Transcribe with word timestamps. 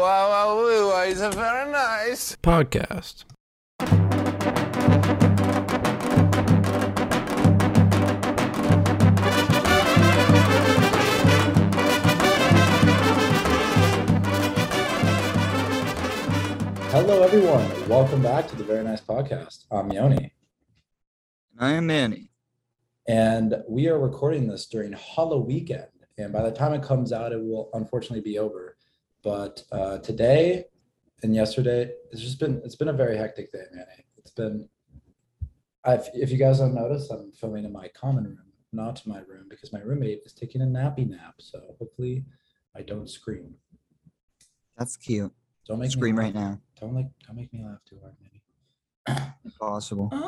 wow, 0.00 0.30
wow, 0.30 0.56
woo, 0.56 1.10
it's 1.10 1.20
a 1.20 1.30
very 1.30 1.70
nice. 1.70 2.34
podcast. 2.36 3.24
Hello, 16.92 17.22
everyone. 17.22 17.88
Welcome 17.88 18.22
back 18.22 18.48
to 18.48 18.56
the 18.56 18.64
Very 18.64 18.84
Nice 18.84 19.00
Podcast. 19.00 19.64
I'm 19.70 19.90
Yoni, 19.92 20.32
I 21.58 21.72
am 21.72 21.86
Manny. 21.86 22.30
and 23.08 23.56
we 23.68 23.88
are 23.88 23.98
recording 23.98 24.48
this 24.48 24.66
during 24.66 24.92
Hollow 24.92 25.38
Weekend. 25.40 25.86
And 26.18 26.32
by 26.32 26.42
the 26.42 26.50
time 26.50 26.72
it 26.74 26.82
comes 26.82 27.12
out, 27.12 27.32
it 27.32 27.40
will 27.40 27.70
unfortunately 27.74 28.20
be 28.22 28.38
over. 28.38 28.69
But 29.22 29.62
uh, 29.70 29.98
today 29.98 30.64
and 31.22 31.34
yesterday, 31.34 31.92
it's 32.10 32.20
just 32.20 32.40
been 32.40 32.60
it's 32.64 32.76
been 32.76 32.88
a 32.88 32.92
very 32.92 33.16
hectic 33.16 33.52
day, 33.52 33.64
Manny. 33.72 34.04
It's 34.16 34.30
been. 34.30 34.68
I've, 35.84 36.08
if 36.12 36.30
you 36.30 36.36
guys 36.36 36.58
don't 36.58 36.74
notice, 36.74 37.08
I'm 37.10 37.32
filming 37.32 37.64
in 37.64 37.72
my 37.72 37.88
common 37.88 38.24
room, 38.24 38.52
not 38.72 39.00
my 39.06 39.20
room, 39.20 39.46
because 39.48 39.72
my 39.72 39.80
roommate 39.80 40.20
is 40.26 40.34
taking 40.34 40.60
a 40.60 40.66
nappy 40.66 41.08
nap. 41.08 41.36
So 41.38 41.58
hopefully, 41.78 42.24
I 42.76 42.82
don't 42.82 43.08
scream. 43.08 43.54
That's 44.76 44.96
cute. 44.96 45.32
Don't 45.66 45.78
make 45.78 45.90
Scream 45.90 46.16
me 46.16 46.22
right 46.22 46.34
now. 46.34 46.60
Don't 46.80 46.94
like 46.94 47.06
don't 47.26 47.36
make 47.36 47.52
me 47.52 47.62
laugh 47.64 47.80
too 47.88 47.98
hard, 48.00 48.14
Manny. 48.20 49.32
Impossible. 49.44 50.12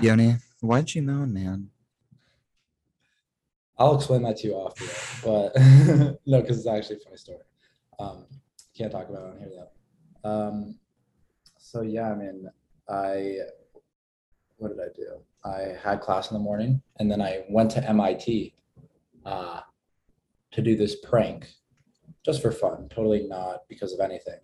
Yoni, 0.00 0.36
why'd 0.60 0.94
you 0.94 1.02
moan, 1.02 1.32
man? 1.32 1.70
I'll 3.82 3.96
explain 3.96 4.22
that 4.22 4.36
to 4.36 4.46
you 4.46 4.64
after, 4.64 4.84
but 5.24 5.56
no, 6.26 6.40
because 6.40 6.58
it's 6.58 6.68
actually 6.68 6.96
a 6.96 7.00
funny 7.00 7.16
story. 7.16 7.40
Um, 7.98 8.26
can't 8.78 8.92
talk 8.92 9.08
about 9.08 9.24
it 9.24 9.30
on 9.32 9.38
here 9.38 9.50
though. 9.50 10.30
Um, 10.30 10.78
so 11.58 11.82
yeah, 11.82 12.12
I 12.12 12.14
mean, 12.14 12.48
I 12.88 13.38
what 14.58 14.68
did 14.68 14.78
I 14.78 14.94
do? 14.94 15.18
I 15.44 15.76
had 15.82 16.00
class 16.00 16.30
in 16.30 16.36
the 16.36 16.42
morning, 16.42 16.80
and 17.00 17.10
then 17.10 17.20
I 17.20 17.42
went 17.50 17.72
to 17.72 17.88
MIT 17.88 18.54
uh, 19.26 19.62
to 20.52 20.62
do 20.62 20.76
this 20.76 20.94
prank, 21.00 21.48
just 22.24 22.40
for 22.40 22.52
fun, 22.52 22.88
totally 22.88 23.26
not 23.26 23.62
because 23.68 23.92
of 23.92 23.98
anything. 23.98 24.38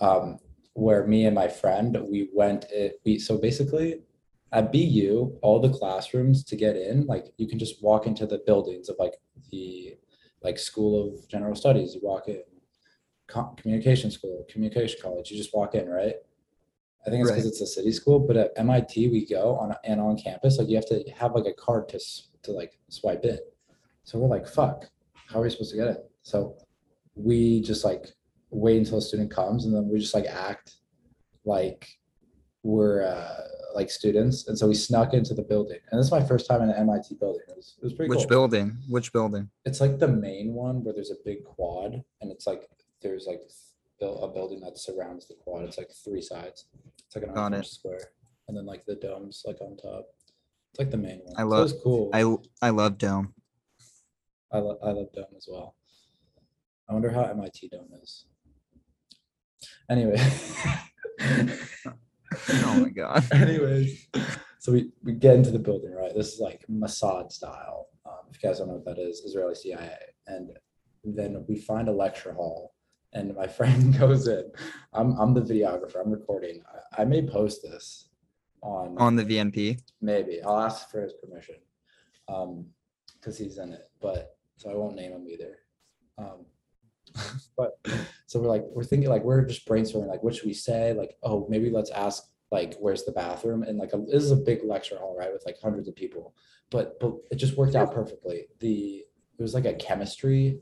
Um, 0.00 0.40
where 0.72 1.06
me 1.06 1.26
and 1.26 1.34
my 1.36 1.46
friend 1.46 1.96
we 2.10 2.28
went. 2.34 2.64
It, 2.72 3.00
we 3.04 3.20
so 3.20 3.38
basically 3.38 4.00
at 4.54 4.70
BU, 4.72 5.36
all 5.42 5.58
the 5.60 5.68
classrooms 5.68 6.44
to 6.44 6.56
get 6.56 6.76
in, 6.76 7.06
like 7.06 7.26
you 7.36 7.46
can 7.48 7.58
just 7.58 7.82
walk 7.82 8.06
into 8.06 8.24
the 8.24 8.40
buildings 8.46 8.88
of 8.88 8.96
like 8.98 9.14
the 9.50 9.96
like 10.42 10.58
School 10.58 11.08
of 11.08 11.28
General 11.28 11.56
Studies. 11.56 11.94
You 11.94 12.00
walk 12.02 12.28
in, 12.28 12.42
Co- 13.26 13.54
Communication 13.56 14.10
School, 14.10 14.46
Communication 14.48 14.98
College. 15.02 15.30
You 15.30 15.36
just 15.36 15.54
walk 15.54 15.74
in, 15.74 15.88
right? 15.88 16.14
I 17.06 17.10
think 17.10 17.22
it's 17.22 17.30
because 17.30 17.44
Right. 17.44 17.48
it's 17.48 17.60
a 17.60 17.66
city 17.66 17.90
school, 17.92 18.20
but 18.20 18.36
at 18.36 18.52
MIT 18.56 19.08
we 19.08 19.26
go 19.26 19.56
on 19.56 19.74
and 19.84 20.00
on 20.00 20.16
campus, 20.16 20.56
like 20.58 20.68
you 20.68 20.76
have 20.76 20.86
to 20.86 21.02
have 21.10 21.34
like 21.34 21.46
a 21.46 21.52
card 21.52 21.88
to 21.90 22.00
to 22.44 22.52
like 22.52 22.78
swipe 22.88 23.24
in. 23.24 23.38
So 24.04 24.18
we're 24.18 24.28
like, 24.28 24.46
fuck, 24.46 24.88
how 25.26 25.40
are 25.40 25.42
we 25.42 25.50
supposed 25.50 25.72
to 25.72 25.76
get 25.76 25.88
it? 25.88 26.10
So 26.22 26.56
we 27.16 27.60
just 27.60 27.84
like 27.84 28.06
wait 28.50 28.78
until 28.78 28.98
a 28.98 29.02
student 29.02 29.30
comes, 29.32 29.64
and 29.64 29.74
then 29.74 29.88
we 29.88 29.98
just 29.98 30.14
like 30.14 30.26
act 30.26 30.76
like 31.44 31.88
we're 32.64 33.02
uh, 33.04 33.40
like 33.74 33.90
students, 33.90 34.48
and 34.48 34.58
so 34.58 34.66
we 34.66 34.74
snuck 34.74 35.14
into 35.14 35.34
the 35.34 35.42
building. 35.42 35.78
And 35.92 35.98
this 36.00 36.06
is 36.06 36.12
my 36.12 36.24
first 36.24 36.48
time 36.48 36.62
in 36.62 36.70
an 36.70 36.76
MIT 36.76 37.14
building. 37.20 37.42
It 37.48 37.56
was, 37.56 37.76
it 37.80 37.84
was 37.84 37.92
pretty 37.92 38.08
Which 38.10 38.20
cool. 38.20 38.26
building? 38.28 38.76
Which 38.88 39.12
building? 39.12 39.50
It's 39.64 39.80
like 39.80 39.98
the 40.00 40.08
main 40.08 40.54
one 40.54 40.82
where 40.82 40.94
there's 40.94 41.10
a 41.12 41.16
big 41.24 41.44
quad, 41.44 42.02
and 42.20 42.32
it's 42.32 42.46
like 42.46 42.68
there's 43.02 43.26
like 43.26 43.42
a 44.02 44.28
building 44.28 44.60
that 44.60 44.76
surrounds 44.78 45.28
the 45.28 45.34
quad. 45.34 45.64
It's 45.64 45.78
like 45.78 45.90
three 46.04 46.20
sides. 46.22 46.66
It's 47.06 47.14
like 47.14 47.24
an 47.24 47.34
Got 47.34 47.52
it. 47.54 47.66
square, 47.66 48.00
and 48.48 48.56
then 48.56 48.66
like 48.66 48.84
the 48.86 48.96
domes 48.96 49.42
like 49.46 49.60
on 49.60 49.76
top. 49.76 50.06
It's 50.70 50.78
like 50.80 50.90
the 50.90 50.96
main 50.96 51.20
one. 51.24 51.34
I 51.36 51.42
So 51.42 51.46
it 51.46 51.50
love- 51.50 51.62
was 51.62 51.74
cool. 51.84 52.10
I 52.12 52.66
I 52.66 52.70
love 52.70 52.98
Dome. 52.98 53.34
I, 54.52 54.58
lo- 54.58 54.78
I 54.84 54.90
love 54.90 55.12
dome 55.12 55.24
as 55.36 55.48
well. 55.50 55.74
I 56.88 56.92
wonder 56.92 57.10
how 57.10 57.22
MIT 57.24 57.68
dome 57.70 57.88
is. 58.02 58.26
Anyway. 59.90 60.16
Oh 62.66 62.80
my 62.80 62.88
god. 62.90 63.24
Anyways, 63.32 64.08
so 64.58 64.72
we, 64.72 64.90
we 65.02 65.12
get 65.12 65.36
into 65.36 65.50
the 65.50 65.58
building, 65.58 65.92
right? 65.92 66.14
This 66.14 66.32
is 66.34 66.40
like 66.40 66.64
Mossad 66.70 67.30
style. 67.32 67.88
Um, 68.06 68.26
if 68.30 68.42
you 68.42 68.48
guys 68.48 68.58
don't 68.58 68.68
know 68.68 68.74
what 68.74 68.84
that 68.86 68.98
is, 69.00 69.20
Israeli 69.20 69.54
CIA. 69.54 69.96
And 70.26 70.50
then 71.04 71.44
we 71.48 71.56
find 71.56 71.88
a 71.88 71.92
lecture 71.92 72.32
hall, 72.32 72.74
and 73.12 73.34
my 73.34 73.46
friend 73.58 73.96
goes 73.98 74.26
in. 74.28 74.50
I'm, 74.92 75.12
I'm 75.20 75.34
the 75.34 75.42
videographer, 75.42 76.00
I'm 76.04 76.10
recording. 76.10 76.62
I, 76.96 77.02
I 77.02 77.04
may 77.04 77.22
post 77.26 77.62
this 77.62 78.08
on, 78.62 78.96
On 78.98 79.16
the 79.16 79.24
VNP. 79.24 79.80
maybe. 80.00 80.42
I'll 80.42 80.60
ask 80.60 80.90
for 80.90 81.02
his 81.02 81.12
permission 81.12 81.56
um, 82.28 82.66
because 83.20 83.36
he's 83.38 83.58
in 83.58 83.72
it, 83.72 83.88
but 84.00 84.36
so 84.56 84.70
I 84.70 84.74
won't 84.74 84.96
name 84.96 85.12
him 85.12 85.26
either. 85.28 85.58
Um, 86.16 86.46
but 87.56 87.78
so 88.26 88.40
we're 88.40 88.48
like, 88.48 88.64
we're 88.70 88.84
thinking 88.84 89.08
like 89.08 89.22
we're 89.22 89.44
just 89.44 89.66
brainstorming 89.66 90.08
like 90.08 90.22
what 90.22 90.34
should 90.34 90.46
we 90.46 90.54
say? 90.54 90.92
Like, 90.92 91.16
oh, 91.22 91.46
maybe 91.48 91.70
let's 91.70 91.90
ask 91.90 92.24
like 92.50 92.74
where's 92.78 93.04
the 93.04 93.12
bathroom? 93.12 93.62
And 93.62 93.78
like 93.78 93.92
a, 93.92 93.98
this 93.98 94.22
is 94.22 94.30
a 94.30 94.36
big 94.36 94.60
lecture 94.64 94.98
hall, 94.98 95.16
right, 95.18 95.32
with 95.32 95.44
like 95.44 95.56
hundreds 95.60 95.88
of 95.88 95.96
people. 95.96 96.34
But 96.70 96.98
but 97.00 97.14
it 97.30 97.36
just 97.36 97.56
worked 97.56 97.74
out 97.74 97.92
perfectly. 97.92 98.46
The 98.60 99.04
it 99.38 99.42
was 99.42 99.54
like 99.54 99.66
a 99.66 99.74
chemistry. 99.74 100.60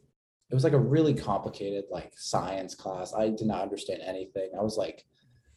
It 0.50 0.54
was 0.54 0.64
like 0.64 0.72
a 0.72 0.78
really 0.78 1.14
complicated 1.14 1.84
like 1.90 2.12
science 2.16 2.74
class. 2.74 3.14
I 3.14 3.28
did 3.30 3.46
not 3.46 3.62
understand 3.62 4.02
anything. 4.04 4.50
I 4.58 4.62
was 4.62 4.76
like, 4.76 5.04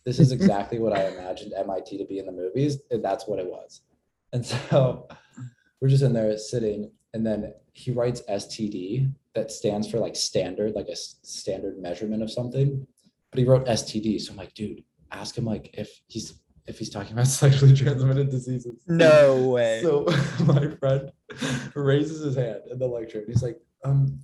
this 0.05 0.19
is 0.19 0.31
exactly 0.37 0.79
what 0.79 0.93
I 0.93 1.07
imagined 1.07 1.53
MIT 1.53 1.97
to 1.97 2.05
be 2.05 2.19
in 2.19 2.25
the 2.25 2.31
movies, 2.31 2.79
and 2.91 3.03
that's 3.03 3.27
what 3.27 3.39
it 3.39 3.47
was. 3.47 3.81
And 4.33 4.45
so 4.45 5.07
we're 5.81 5.89
just 5.89 6.03
in 6.03 6.13
there 6.13 6.37
sitting, 6.37 6.91
and 7.13 7.25
then 7.25 7.53
he 7.73 7.91
writes 7.91 8.21
STD 8.29 9.11
that 9.35 9.51
stands 9.51 9.89
for 9.89 9.99
like 9.99 10.15
standard, 10.15 10.73
like 10.73 10.87
a 10.87 10.95
standard 10.95 11.77
measurement 11.77 12.23
of 12.23 12.31
something. 12.31 12.87
But 13.31 13.39
he 13.39 13.45
wrote 13.45 13.67
STD, 13.67 14.19
so 14.21 14.31
I'm 14.31 14.37
like, 14.37 14.53
dude, 14.53 14.83
ask 15.11 15.37
him 15.37 15.45
like 15.45 15.69
if 15.73 16.01
he's 16.07 16.39
if 16.67 16.79
he's 16.79 16.89
talking 16.89 17.13
about 17.13 17.27
sexually 17.43 17.75
transmitted 17.75 18.29
diseases. 18.29 18.83
No 18.87 19.47
way. 19.49 19.81
So 19.83 20.05
my 20.45 20.69
friend 20.77 21.11
raises 21.75 22.21
his 22.21 22.35
hand 22.35 22.61
in 22.71 22.79
the 22.79 22.87
lecture, 22.87 23.19
and 23.19 23.27
he's 23.27 23.43
like, 23.43 23.57
um, 23.83 24.19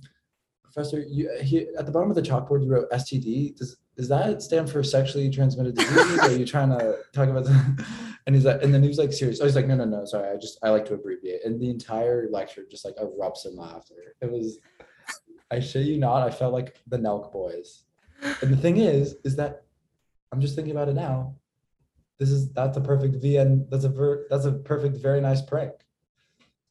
Professor, 0.64 1.04
you 1.06 1.30
he, 1.42 1.68
at 1.78 1.86
the 1.86 1.92
bottom 1.92 2.10
of 2.10 2.16
the 2.16 2.22
chalkboard 2.22 2.64
you 2.64 2.70
wrote 2.70 2.90
STD. 2.90 3.56
Does 3.56 3.76
does 3.96 4.08
that 4.08 4.40
stand 4.40 4.70
for 4.70 4.82
sexually 4.82 5.28
transmitted 5.28 5.76
diseases? 5.76 6.18
Are 6.20 6.32
you 6.32 6.46
trying 6.46 6.70
to 6.70 6.96
talk 7.12 7.28
about 7.28 7.44
that? 7.44 7.86
And 8.26 8.34
he's 8.34 8.44
like, 8.44 8.62
and 8.62 8.72
then 8.72 8.82
he 8.82 8.88
was 8.88 8.98
like 8.98 9.12
serious. 9.12 9.40
Oh, 9.40 9.44
he's 9.44 9.56
like, 9.56 9.66
no, 9.66 9.74
no, 9.74 9.84
no, 9.84 10.04
sorry. 10.04 10.30
I 10.30 10.36
just 10.36 10.58
I 10.62 10.70
like 10.70 10.86
to 10.86 10.94
abbreviate. 10.94 11.44
And 11.44 11.60
the 11.60 11.68
entire 11.68 12.28
lecture 12.30 12.62
just 12.70 12.84
like 12.84 12.96
erupts 12.96 13.46
in 13.46 13.56
laughter. 13.56 14.14
It 14.20 14.30
was, 14.30 14.58
I 15.52 15.60
shit 15.60 15.86
you 15.86 15.98
not, 15.98 16.26
I 16.26 16.30
felt 16.30 16.54
like 16.54 16.80
the 16.86 16.96
Nelk 16.96 17.30
boys. 17.30 17.84
And 18.40 18.50
the 18.50 18.56
thing 18.56 18.78
is, 18.78 19.16
is 19.22 19.36
that 19.36 19.64
I'm 20.32 20.40
just 20.40 20.56
thinking 20.56 20.72
about 20.72 20.88
it 20.88 20.94
now. 20.94 21.34
This 22.18 22.30
is 22.30 22.50
that's 22.52 22.78
a 22.78 22.80
perfect 22.80 23.22
VN. 23.22 23.68
That's 23.68 23.84
a 23.84 23.90
ver, 23.90 24.26
that's 24.30 24.46
a 24.46 24.52
perfect, 24.52 24.96
very 24.96 25.20
nice 25.20 25.42
prank. 25.42 25.72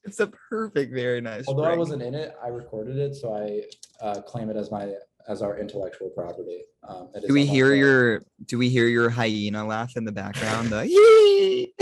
It's 0.02 0.18
a 0.18 0.26
perfect, 0.26 0.92
very 0.92 1.20
nice. 1.20 1.44
Although 1.46 1.64
I 1.64 1.76
wasn't 1.76 2.02
in 2.02 2.14
it, 2.14 2.34
I 2.42 2.48
recorded 2.48 2.96
it, 2.96 3.14
so 3.14 3.34
I 3.34 3.62
uh, 4.04 4.20
claim 4.22 4.50
it 4.50 4.56
as 4.56 4.72
my 4.72 4.94
as 5.28 5.42
our 5.42 5.58
intellectual 5.60 6.08
property. 6.10 6.62
Um, 6.88 7.10
it 7.14 7.22
is 7.22 7.28
Do 7.28 7.34
we 7.34 7.46
hear 7.46 7.68
phone. 7.68 7.78
your 7.78 8.22
do 8.46 8.58
we 8.58 8.68
hear 8.68 8.88
your 8.88 9.10
hyena 9.10 9.64
laugh 9.64 9.96
in 9.96 10.04
the 10.04 10.12
background? 10.12 10.70
The 10.70 10.88
yee! 10.88 11.74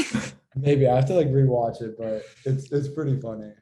Maybe 0.56 0.86
I 0.86 0.96
have 0.96 1.06
to 1.06 1.14
like 1.14 1.28
rewatch 1.28 1.80
it, 1.80 1.96
but 1.96 2.24
it's 2.44 2.70
it's 2.72 2.88
pretty 2.88 3.18
funny. 3.20 3.52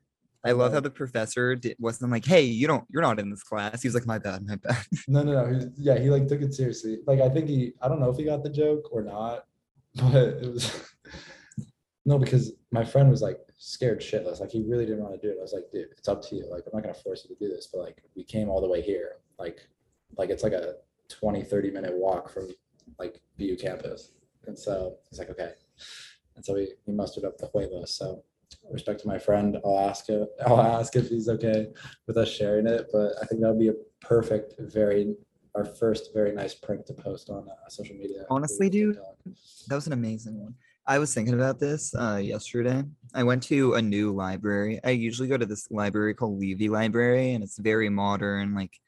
I 0.45 0.53
love 0.53 0.73
how 0.73 0.81
the 0.81 0.91
professor 0.91 1.57
did, 1.57 1.77
wasn't 1.79 2.13
like, 2.13 2.25
hey, 2.25 2.43
you 2.43 2.67
don't 2.67 2.85
you're 2.91 3.03
not 3.03 3.19
in 3.19 3.31
this 3.31 3.43
class. 3.43 3.83
He 3.83 3.89
was 3.89 3.95
like, 3.95 4.07
my 4.07 4.19
bad, 4.19 4.47
my 4.47 4.57
bad. 4.57 4.85
No, 5.09 5.23
no, 5.23 5.33
no. 5.33 5.59
He, 5.59 5.67
yeah, 5.77 5.99
he 5.99 6.11
like 6.11 6.29
took 6.29 6.41
it 6.43 6.55
seriously. 6.55 6.99
Like 7.07 7.21
I 7.21 7.29
think 7.29 7.49
he, 7.49 7.73
I 7.83 7.89
don't 7.89 8.01
know 8.01 8.11
if 8.11 8.17
he 8.17 8.25
got 8.25 8.43
the 8.43 8.51
joke 8.51 8.89
or 8.93 9.03
not, 9.03 9.47
but 9.95 10.15
it 10.15 10.53
was 10.53 10.91
no 12.05 12.19
because 12.19 12.53
my 12.71 12.85
friend 12.85 13.11
was 13.11 13.23
like 13.23 13.41
scared 13.57 14.01
shitless. 14.01 14.41
Like 14.41 14.51
he 14.51 14.63
really 14.63 14.87
didn't 14.87 15.03
want 15.03 15.21
to 15.21 15.27
do 15.27 15.33
it. 15.33 15.39
I 15.39 15.43
was 15.43 15.53
like, 15.53 15.65
dude, 15.73 15.89
it's 15.97 16.09
up 16.09 16.23
to 16.29 16.37
you. 16.37 16.49
Like 16.49 16.63
I'm 16.67 16.73
not 16.73 16.83
gonna 16.83 16.95
force 16.95 17.27
you 17.29 17.35
to 17.35 17.45
do 17.45 17.53
this, 17.53 17.69
but 17.73 17.81
like 17.81 18.03
we 18.15 18.23
came 18.23 18.49
all 18.49 18.61
the 18.61 18.69
way 18.69 18.81
here. 18.81 19.17
Like, 19.39 19.67
like 20.17 20.31
it's 20.31 20.43
like 20.43 20.53
a 20.53 20.75
20, 21.09 21.43
30 21.43 21.71
minute 21.71 21.95
walk 21.95 22.31
from 22.31 22.49
like 22.99 23.21
BU 23.39 23.57
campus. 23.57 24.13
And 24.47 24.59
so 24.59 24.97
he's 25.11 25.19
like, 25.19 25.31
okay. 25.31 25.53
And 26.37 26.45
so 26.45 26.55
he, 26.55 26.69
he 26.87 26.93
mustered 26.93 27.25
up 27.25 27.37
the 27.39 27.49
huevos. 27.49 27.95
So 27.95 28.23
respect 28.71 29.01
to 29.01 29.09
my 29.09 29.19
friend, 29.19 29.59
I'll 29.65 29.79
ask 29.79 30.09
him, 30.09 30.27
I'll 30.47 30.61
ask 30.61 30.97
if 30.97 31.09
he's 31.09 31.29
okay 31.29 31.69
with 32.07 32.17
us 32.17 32.29
sharing 32.29 32.67
it. 32.67 32.87
But 32.93 33.13
I 33.23 33.27
think 33.27 33.41
that 33.41 33.49
would 33.49 33.61
be 33.61 33.69
a 33.69 33.75
perfect, 34.01 34.55
very 34.59 35.15
our 35.55 35.65
first 35.65 36.11
very 36.15 36.33
nice 36.33 36.55
prank 36.55 36.87
to 36.87 36.93
post 36.93 37.31
on 37.31 37.49
uh, 37.49 37.69
social 37.69 37.97
media. 37.97 38.25
Honestly, 38.31 38.71
dude, 38.71 38.99
That 39.67 39.75
was 39.75 39.87
an 39.87 39.93
amazing 39.93 40.41
one. 40.41 40.55
I 40.87 40.99
was 40.99 41.13
thinking 41.13 41.35
about 41.35 41.59
this 41.59 41.95
uh, 41.95 42.17
yesterday. 42.23 42.85
I 43.15 43.23
went 43.23 43.43
to 43.45 43.75
a 43.75 43.83
new 43.83 44.13
library. 44.13 44.81
I 44.85 44.91
usually 44.91 45.29
go 45.29 45.37
to 45.37 45.47
this 45.47 45.71
library 45.71 46.15
called 46.15 46.41
Leavey 46.41 46.71
Library, 46.71 47.33
and 47.33 47.43
it's 47.43 47.59
very 47.59 47.89
modern. 47.89 48.55
Like 48.55 48.79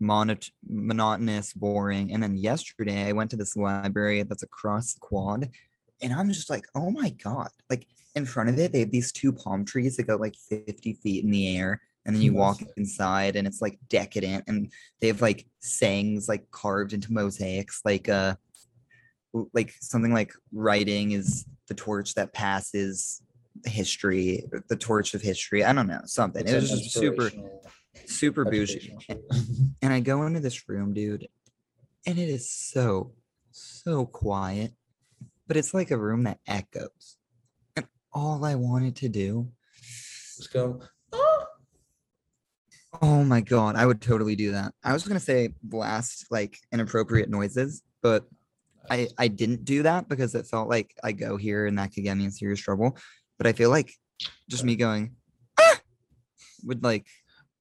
monot- 0.00 0.50
monotonous, 0.68 1.52
boring. 1.52 2.12
And 2.12 2.22
then 2.22 2.36
yesterday 2.36 3.08
I 3.08 3.12
went 3.12 3.30
to 3.30 3.36
this 3.36 3.56
library 3.56 4.22
that's 4.22 4.42
across 4.42 4.94
the 4.94 5.00
quad, 5.00 5.50
and 6.00 6.12
I'm 6.12 6.28
just 6.28 6.50
like, 6.50 6.66
oh 6.74 6.90
my 6.90 7.10
god! 7.10 7.50
Like 7.68 7.86
in 8.14 8.26
front 8.26 8.48
of 8.48 8.58
it, 8.58 8.72
they 8.72 8.80
have 8.80 8.90
these 8.90 9.12
two 9.12 9.32
palm 9.32 9.64
trees 9.64 9.96
that 9.96 10.06
go 10.06 10.16
like 10.16 10.34
50 10.48 10.94
feet 10.94 11.24
in 11.24 11.30
the 11.30 11.56
air, 11.56 11.80
and 12.04 12.14
then 12.14 12.22
you 12.22 12.32
walk 12.32 12.60
inside, 12.76 13.36
and 13.36 13.46
it's 13.46 13.60
like 13.60 13.78
decadent, 13.88 14.44
and 14.46 14.72
they 15.00 15.08
have 15.08 15.20
like 15.22 15.46
sayings 15.60 16.28
like 16.28 16.50
carved 16.50 16.92
into 16.92 17.12
mosaics, 17.12 17.82
like 17.84 18.08
uh, 18.08 18.34
like 19.52 19.74
something 19.80 20.12
like 20.12 20.32
writing 20.52 21.12
is 21.12 21.44
the 21.66 21.74
torch 21.74 22.14
that 22.14 22.32
passes 22.32 23.22
history, 23.66 24.44
the 24.68 24.76
torch 24.76 25.14
of 25.14 25.20
history. 25.20 25.64
I 25.64 25.72
don't 25.72 25.86
know 25.86 26.00
something. 26.04 26.42
It's 26.42 26.52
It 26.52 26.56
was 26.56 26.70
just 26.70 26.92
super 26.92 27.30
super 28.06 28.44
bougie. 28.44 28.96
And 29.80 29.92
I 29.92 30.00
go 30.00 30.24
into 30.24 30.40
this 30.40 30.68
room, 30.68 30.92
dude, 30.92 31.28
and 32.04 32.18
it 32.18 32.28
is 32.28 32.50
so, 32.50 33.12
so 33.52 34.06
quiet, 34.06 34.72
but 35.46 35.56
it's 35.56 35.72
like 35.72 35.92
a 35.92 35.96
room 35.96 36.24
that 36.24 36.40
echoes. 36.46 37.17
And 38.14 38.22
all 38.22 38.44
I 38.44 38.54
wanted 38.54 38.96
to 38.96 39.08
do, 39.08 39.48
Just 40.36 40.52
go. 40.52 40.80
oh 43.02 43.24
my 43.24 43.40
God, 43.40 43.76
I 43.76 43.86
would 43.86 44.00
totally 44.00 44.36
do 44.36 44.52
that. 44.52 44.74
I 44.84 44.92
was 44.92 45.04
going 45.04 45.18
to 45.18 45.24
say 45.24 45.50
blast 45.62 46.26
like 46.30 46.58
inappropriate 46.72 47.28
noises, 47.30 47.82
but 48.02 48.24
I, 48.90 49.08
I 49.18 49.28
didn't 49.28 49.64
do 49.64 49.82
that 49.82 50.08
because 50.08 50.34
it 50.34 50.46
felt 50.46 50.68
like 50.68 50.94
I 51.04 51.12
go 51.12 51.36
here 51.36 51.66
and 51.66 51.78
that 51.78 51.92
could 51.92 52.04
get 52.04 52.16
me 52.16 52.24
in 52.24 52.30
serious 52.30 52.60
trouble. 52.60 52.96
But 53.36 53.46
I 53.46 53.52
feel 53.52 53.70
like 53.70 53.92
just 54.48 54.64
me 54.64 54.74
going, 54.76 55.14
"Ah!" 55.60 55.80
would 56.64 56.82
like, 56.82 57.06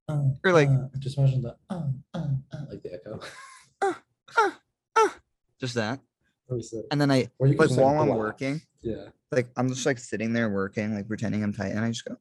Uh, 0.10 0.30
Or 0.46 0.54
like- 0.54 0.70
uh, 0.70 0.88
just 1.00 1.18
imagine 1.18 1.42
the 1.42 1.56
uh, 1.70 1.84
uh, 2.14 2.28
uh, 2.54 2.66
like 2.70 2.82
the 2.82 2.94
echo. 2.94 3.20
just 5.60 5.76
that. 5.76 6.00
And 6.92 7.00
then 7.02 7.12
I, 7.12 7.30
like 7.40 7.58
while 7.72 8.00
I'm 8.00 8.10
working, 8.10 8.62
Yeah. 8.82 9.06
like 9.32 9.50
I'm 9.58 9.68
just 9.70 9.86
like 9.86 10.00
sitting 10.00 10.34
there 10.34 10.50
working, 10.50 10.96
like 10.96 11.08
pretending 11.08 11.44
I'm 11.44 11.54
tight, 11.54 11.72
and 11.72 11.80
I 11.80 11.90
just 11.90 12.06
go, 12.06 12.16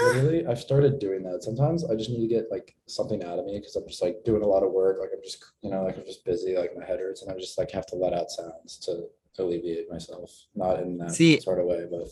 Really, 0.00 0.44
I've 0.46 0.58
started 0.58 0.98
doing 0.98 1.22
that. 1.24 1.44
Sometimes 1.44 1.84
I 1.88 1.94
just 1.94 2.10
need 2.10 2.26
to 2.26 2.34
get 2.34 2.50
like 2.50 2.74
something 2.86 3.22
out 3.22 3.38
of 3.38 3.44
me 3.46 3.58
because 3.58 3.76
I'm 3.76 3.86
just 3.86 4.02
like 4.02 4.24
doing 4.24 4.42
a 4.42 4.46
lot 4.46 4.64
of 4.64 4.72
work. 4.72 4.98
Like 5.00 5.10
I'm 5.14 5.22
just, 5.22 5.44
you 5.62 5.70
know, 5.70 5.84
like 5.84 5.96
I'm 5.96 6.04
just 6.04 6.24
busy, 6.24 6.56
like 6.56 6.76
my 6.76 6.84
head 6.84 6.98
hurts, 6.98 7.22
and 7.22 7.30
I 7.30 7.36
just 7.38 7.56
like 7.56 7.70
have 7.70 7.86
to 7.86 7.94
let 7.96 8.12
out 8.12 8.30
sounds 8.30 8.78
to 8.78 9.04
alleviate 9.38 9.90
myself. 9.90 10.30
Not 10.56 10.80
in 10.80 10.98
that 10.98 11.12
See- 11.12 11.40
sort 11.40 11.60
of 11.60 11.66
way, 11.66 11.86
but 11.88 12.08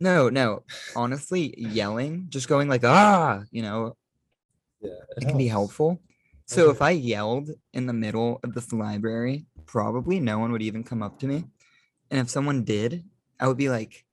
no, 0.00 0.28
no. 0.30 0.62
Honestly, 0.96 1.54
yelling, 1.58 2.26
just 2.30 2.48
going 2.48 2.68
like 2.68 2.84
ah, 2.84 3.42
you 3.50 3.62
know, 3.62 3.96
yeah, 4.80 4.92
it 5.16 5.26
can 5.26 5.36
be 5.36 5.48
helpful. 5.48 6.00
So 6.48 6.62
mm-hmm. 6.62 6.70
if 6.70 6.82
I 6.82 6.90
yelled 6.90 7.50
in 7.74 7.86
the 7.86 7.92
middle 7.92 8.40
of 8.42 8.54
this 8.54 8.72
library, 8.72 9.44
probably 9.66 10.18
no 10.18 10.38
one 10.38 10.50
would 10.50 10.62
even 10.62 10.82
come 10.82 11.02
up 11.02 11.20
to 11.20 11.26
me. 11.26 11.44
And 12.10 12.20
if 12.20 12.30
someone 12.30 12.64
did, 12.64 13.04
I 13.38 13.46
would 13.46 13.58
be 13.58 13.68
like, 13.68 14.06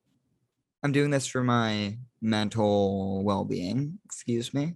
I'm 0.83 0.91
doing 0.91 1.11
this 1.11 1.25
for 1.25 1.43
my 1.43 1.97
mental 2.21 3.23
well 3.23 3.45
being. 3.45 3.99
Excuse 4.03 4.53
me. 4.53 4.73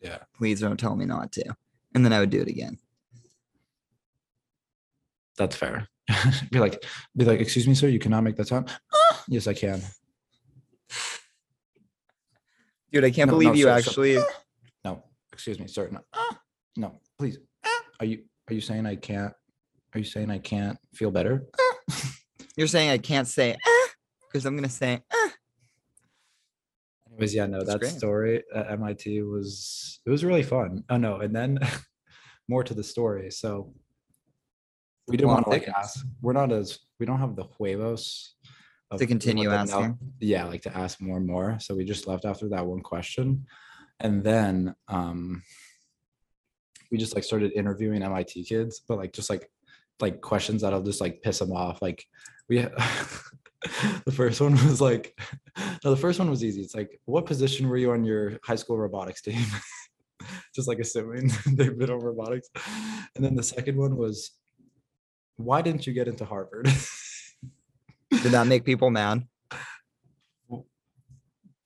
Yeah. 0.00 0.18
Please 0.36 0.60
don't 0.60 0.78
tell 0.78 0.94
me 0.94 1.04
not 1.04 1.32
to. 1.32 1.56
And 1.92 2.04
then 2.04 2.12
I 2.12 2.20
would 2.20 2.30
do 2.30 2.40
it 2.40 2.48
again. 2.48 2.78
That's 5.36 5.56
fair. 5.56 5.88
be 6.52 6.60
like, 6.60 6.84
be 7.16 7.24
like, 7.24 7.40
excuse 7.40 7.66
me, 7.66 7.74
sir, 7.74 7.88
you 7.88 7.98
cannot 7.98 8.22
make 8.22 8.36
that 8.36 8.46
sound. 8.46 8.70
yes, 9.28 9.48
I 9.48 9.54
can. 9.54 9.82
Dude, 12.92 13.04
I 13.04 13.10
can't 13.10 13.28
No, 13.28 13.32
no, 13.34 13.40
believe 13.40 13.56
you 13.56 13.64
sir, 13.64 13.80
sir. 13.80 13.88
actually. 13.88 14.18
No, 14.84 15.04
excuse 15.32 15.58
me, 15.58 15.66
sir. 15.68 15.88
No, 15.90 16.00
no, 16.76 17.00
please. 17.18 17.38
Are 18.00 18.06
you 18.06 18.22
are 18.48 18.54
you 18.54 18.60
saying 18.60 18.86
I 18.86 18.96
can't? 18.96 19.32
Are 19.94 19.98
you 19.98 20.04
saying 20.04 20.30
I 20.30 20.38
can't 20.38 20.78
feel 20.94 21.10
better? 21.10 21.44
You're 22.56 22.66
saying 22.66 22.90
I 22.90 22.98
can't 22.98 23.28
say 23.28 23.56
because 24.28 24.44
I'm 24.46 24.54
gonna 24.56 24.68
say 24.68 25.00
"Ah." 25.12 25.32
Anyways, 27.10 27.34
yeah, 27.34 27.46
no, 27.46 27.58
That's 27.58 27.72
that 27.72 27.80
great. 27.80 27.92
story 27.92 28.42
at 28.54 28.70
MIT 28.72 29.22
was 29.22 30.00
it 30.06 30.10
was 30.10 30.24
really 30.24 30.42
fun. 30.42 30.84
Oh 30.88 30.96
no, 30.96 31.16
and 31.20 31.34
then 31.34 31.58
more 32.48 32.64
to 32.64 32.74
the 32.74 32.82
story. 32.84 33.30
So 33.30 33.74
we 35.08 35.16
didn't 35.16 35.30
want 35.30 35.44
to 35.44 35.50
like 35.50 35.60
thickens. 35.66 35.76
ask. 35.78 36.06
We're 36.22 36.32
not 36.32 36.52
as 36.52 36.78
we 36.98 37.06
don't 37.06 37.18
have 37.18 37.36
the 37.36 37.44
huevos 37.58 38.34
to 38.96 39.06
continue 39.06 39.50
want 39.50 39.68
to 39.68 39.74
know- 39.74 39.80
asking. 39.82 39.98
Yeah, 40.20 40.44
like 40.44 40.62
to 40.62 40.76
ask 40.76 41.00
more 41.00 41.18
and 41.18 41.26
more. 41.26 41.58
So 41.60 41.74
we 41.74 41.84
just 41.84 42.06
left 42.06 42.24
after 42.24 42.48
that 42.50 42.66
one 42.66 42.80
question, 42.80 43.46
and 44.00 44.24
then 44.24 44.74
um 44.88 45.42
we 46.92 46.98
just 46.98 47.14
like 47.14 47.24
started 47.24 47.52
interviewing 47.52 48.02
MIT 48.02 48.44
kids, 48.44 48.82
but 48.86 48.98
like 48.98 49.12
just 49.12 49.30
like 49.30 49.50
like 50.00 50.20
questions 50.20 50.62
that'll 50.62 50.82
just 50.82 51.00
like 51.00 51.22
piss 51.22 51.40
them 51.40 51.52
off. 51.52 51.82
Like 51.82 52.04
we 52.48 52.58
the 54.04 54.12
first 54.12 54.40
one 54.40 54.52
was 54.52 54.80
like 54.80 55.18
no, 55.84 55.90
the 55.90 55.96
first 55.96 56.18
one 56.18 56.30
was 56.30 56.44
easy. 56.44 56.60
It's 56.60 56.74
like, 56.74 57.00
what 57.04 57.26
position 57.26 57.68
were 57.68 57.76
you 57.76 57.92
on 57.92 58.04
your 58.04 58.38
high 58.44 58.56
school 58.56 58.78
robotics 58.78 59.22
team? 59.22 59.44
just 60.54 60.68
like 60.68 60.78
assuming 60.78 61.30
they've 61.46 61.76
been 61.76 61.90
on 61.90 62.00
robotics. 62.00 62.48
And 63.16 63.24
then 63.24 63.34
the 63.34 63.42
second 63.42 63.76
one 63.76 63.96
was, 63.96 64.32
why 65.36 65.62
didn't 65.62 65.86
you 65.86 65.92
get 65.92 66.08
into 66.08 66.24
Harvard? 66.24 66.68
Did 68.10 68.32
that 68.32 68.46
make 68.46 68.64
people 68.64 68.90
mad? 68.90 69.26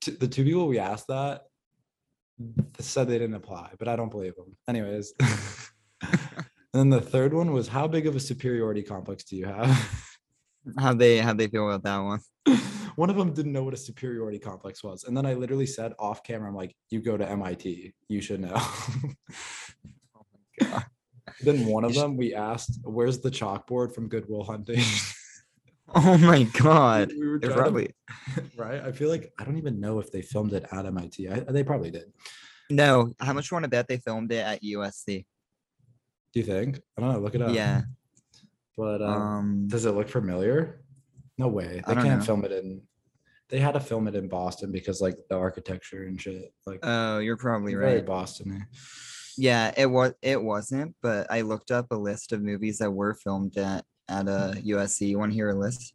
The 0.04 0.28
two 0.28 0.44
people 0.44 0.68
we 0.68 0.78
asked 0.78 1.08
that 1.08 1.42
said 2.78 3.08
they 3.08 3.18
didn't 3.18 3.36
apply, 3.36 3.72
but 3.78 3.88
I 3.88 3.96
don't 3.96 4.10
believe 4.10 4.34
them. 4.36 4.56
Anyways. 4.68 5.14
and 6.02 6.44
then 6.72 6.90
the 6.90 7.00
third 7.00 7.32
one 7.32 7.52
was, 7.52 7.68
how 7.68 7.86
big 7.86 8.06
of 8.06 8.16
a 8.16 8.20
superiority 8.20 8.82
complex 8.82 9.24
do 9.24 9.36
you 9.36 9.46
have? 9.46 9.68
How 10.80 10.94
they 10.94 11.18
how 11.18 11.32
they 11.32 11.46
feel 11.46 11.70
about 11.70 11.84
that 11.84 11.98
one? 11.98 12.18
one 12.96 13.08
of 13.08 13.14
them 13.14 13.32
didn't 13.32 13.52
know 13.52 13.62
what 13.62 13.72
a 13.72 13.76
superiority 13.76 14.40
complex 14.40 14.82
was. 14.82 15.04
And 15.04 15.16
then 15.16 15.24
I 15.24 15.34
literally 15.34 15.64
said 15.64 15.92
off 15.96 16.24
camera, 16.24 16.48
I'm 16.48 16.56
like, 16.56 16.74
you 16.90 17.00
go 17.00 17.16
to 17.16 17.28
MIT, 17.28 17.94
you 18.08 18.20
should 18.20 18.40
know. 18.40 18.56
Oh 18.56 20.24
god. 20.60 20.86
then 21.42 21.66
one 21.66 21.84
of 21.84 21.94
them 21.94 22.16
we 22.16 22.34
asked, 22.34 22.80
where's 22.82 23.20
the 23.20 23.30
chalkboard 23.30 23.94
from 23.94 24.08
Good 24.08 24.28
Will 24.28 24.42
Hunting? 24.42 24.82
Oh 25.94 26.18
my 26.18 26.42
god. 26.42 27.12
we 27.16 27.28
were 27.28 27.38
trying 27.38 27.74
to- 27.74 27.92
right? 28.56 28.82
I 28.82 28.90
feel 28.90 29.08
like 29.08 29.32
I 29.38 29.44
don't 29.44 29.58
even 29.58 29.78
know 29.78 30.00
if 30.00 30.10
they 30.10 30.22
filmed 30.22 30.52
it 30.52 30.66
at 30.72 30.86
MIT. 30.86 31.28
I, 31.28 31.40
they 31.40 31.62
probably 31.62 31.90
did. 31.90 32.12
No. 32.70 33.12
How 33.20 33.32
much 33.32 33.50
you 33.50 33.54
want 33.54 33.64
to 33.64 33.70
bet 33.70 33.88
they 33.88 33.98
filmed 33.98 34.32
it 34.32 34.44
at 34.44 34.62
USC? 34.62 35.24
Do 36.32 36.40
you 36.40 36.46
think? 36.46 36.80
I 36.96 37.00
don't 37.00 37.12
know. 37.12 37.18
Look 37.20 37.34
it 37.34 37.42
up. 37.42 37.54
Yeah. 37.54 37.82
But 38.76 39.02
um, 39.02 39.12
Um 39.22 39.68
does 39.68 39.84
it 39.86 39.92
look 39.92 40.08
familiar? 40.08 40.82
No 41.38 41.48
way. 41.48 41.82
I 41.84 41.88
They 41.88 41.94
don't 41.94 42.04
can't 42.04 42.20
know. 42.20 42.26
film 42.26 42.44
it 42.44 42.52
in. 42.52 42.82
They 43.48 43.58
had 43.60 43.72
to 43.74 43.80
film 43.80 44.08
it 44.08 44.14
in 44.16 44.28
Boston 44.28 44.72
because 44.72 45.00
like 45.00 45.16
the 45.30 45.36
architecture 45.36 46.04
and 46.04 46.20
shit. 46.20 46.52
Like 46.66 46.80
oh, 46.82 47.18
you're 47.18 47.36
probably 47.36 47.74
very 47.74 47.96
right. 47.96 48.06
Boston. 48.06 48.66
Yeah, 49.38 49.72
it 49.76 49.86
was 49.86 50.14
it 50.22 50.42
wasn't, 50.42 50.96
but 51.02 51.26
I 51.30 51.42
looked 51.42 51.70
up 51.70 51.86
a 51.90 51.96
list 51.96 52.32
of 52.32 52.42
movies 52.42 52.78
that 52.78 52.90
were 52.90 53.14
filmed 53.14 53.56
at 53.58 53.84
at 54.08 54.28
uh, 54.28 54.54
USC. 54.54 55.08
You 55.08 55.18
want 55.18 55.32
to 55.32 55.34
hear 55.36 55.50
a 55.50 55.54
list? 55.58 55.94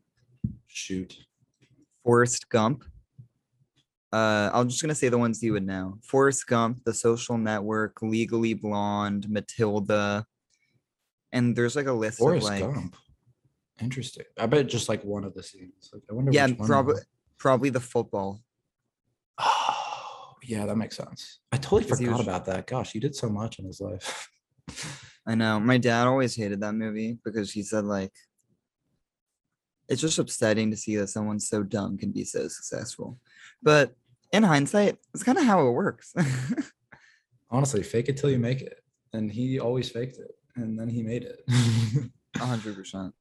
Shoot. 0.67 1.17
Forrest 2.03 2.49
Gump. 2.49 2.83
Uh, 4.11 4.49
I'm 4.53 4.67
just 4.67 4.81
gonna 4.81 4.95
say 4.95 5.09
the 5.09 5.17
ones 5.17 5.41
you 5.41 5.53
would 5.53 5.65
know: 5.65 5.97
Forrest 6.03 6.45
Gump, 6.47 6.83
The 6.83 6.93
Social 6.93 7.37
Network, 7.37 8.01
Legally 8.01 8.53
Blonde, 8.53 9.29
Matilda, 9.29 10.25
and 11.31 11.55
there's 11.55 11.75
like 11.75 11.87
a 11.87 11.93
list 11.93 12.19
Forrest 12.19 12.45
of 12.47 12.51
like 12.51 12.73
Gump. 12.73 12.95
Interesting. 13.81 14.25
I 14.37 14.45
bet 14.45 14.67
just 14.67 14.89
like 14.89 15.03
one 15.03 15.23
of 15.23 15.33
the 15.33 15.41
scenes. 15.41 15.89
Like, 15.93 16.03
I 16.09 16.13
wonder. 16.13 16.31
yeah, 16.31 16.47
which 16.47 16.57
one 16.57 16.65
it 16.65 16.67
probably 16.67 17.01
probably 17.37 17.69
the 17.69 17.79
football. 17.79 18.41
Oh, 19.39 20.33
yeah, 20.43 20.65
that 20.65 20.75
makes 20.75 20.97
sense. 20.97 21.39
I 21.51 21.57
totally 21.57 21.83
forgot 21.83 22.17
was- 22.17 22.21
about 22.21 22.45
that. 22.45 22.67
Gosh, 22.67 22.91
he 22.91 22.99
did 22.99 23.15
so 23.15 23.29
much 23.29 23.59
in 23.59 23.65
his 23.65 23.79
life. 23.79 24.29
I 25.27 25.35
know. 25.35 25.59
My 25.59 25.77
dad 25.77 26.07
always 26.07 26.35
hated 26.35 26.61
that 26.61 26.73
movie 26.73 27.17
because 27.23 27.51
he 27.51 27.63
said 27.63 27.85
like 27.85 28.11
it's 29.87 30.01
just 30.01 30.19
upsetting 30.19 30.71
to 30.71 30.77
see 30.77 30.95
that 30.95 31.07
someone 31.09 31.39
so 31.39 31.63
dumb 31.63 31.97
can 31.97 32.11
be 32.11 32.23
so 32.23 32.47
successful. 32.47 33.19
But 33.61 33.93
in 34.31 34.43
hindsight, 34.43 34.97
it's 35.13 35.23
kind 35.23 35.37
of 35.37 35.43
how 35.45 35.67
it 35.67 35.71
works. 35.71 36.13
Honestly, 37.49 37.83
fake 37.83 38.09
it 38.09 38.17
till 38.17 38.29
you 38.29 38.39
make 38.39 38.61
it. 38.61 38.79
And 39.13 39.29
he 39.31 39.59
always 39.59 39.89
faked 39.89 40.17
it. 40.17 40.31
And 40.55 40.79
then 40.79 40.87
he 40.87 41.03
made 41.03 41.23
it. 41.23 41.41
Hundred 42.37 42.75
percent. 42.75 43.13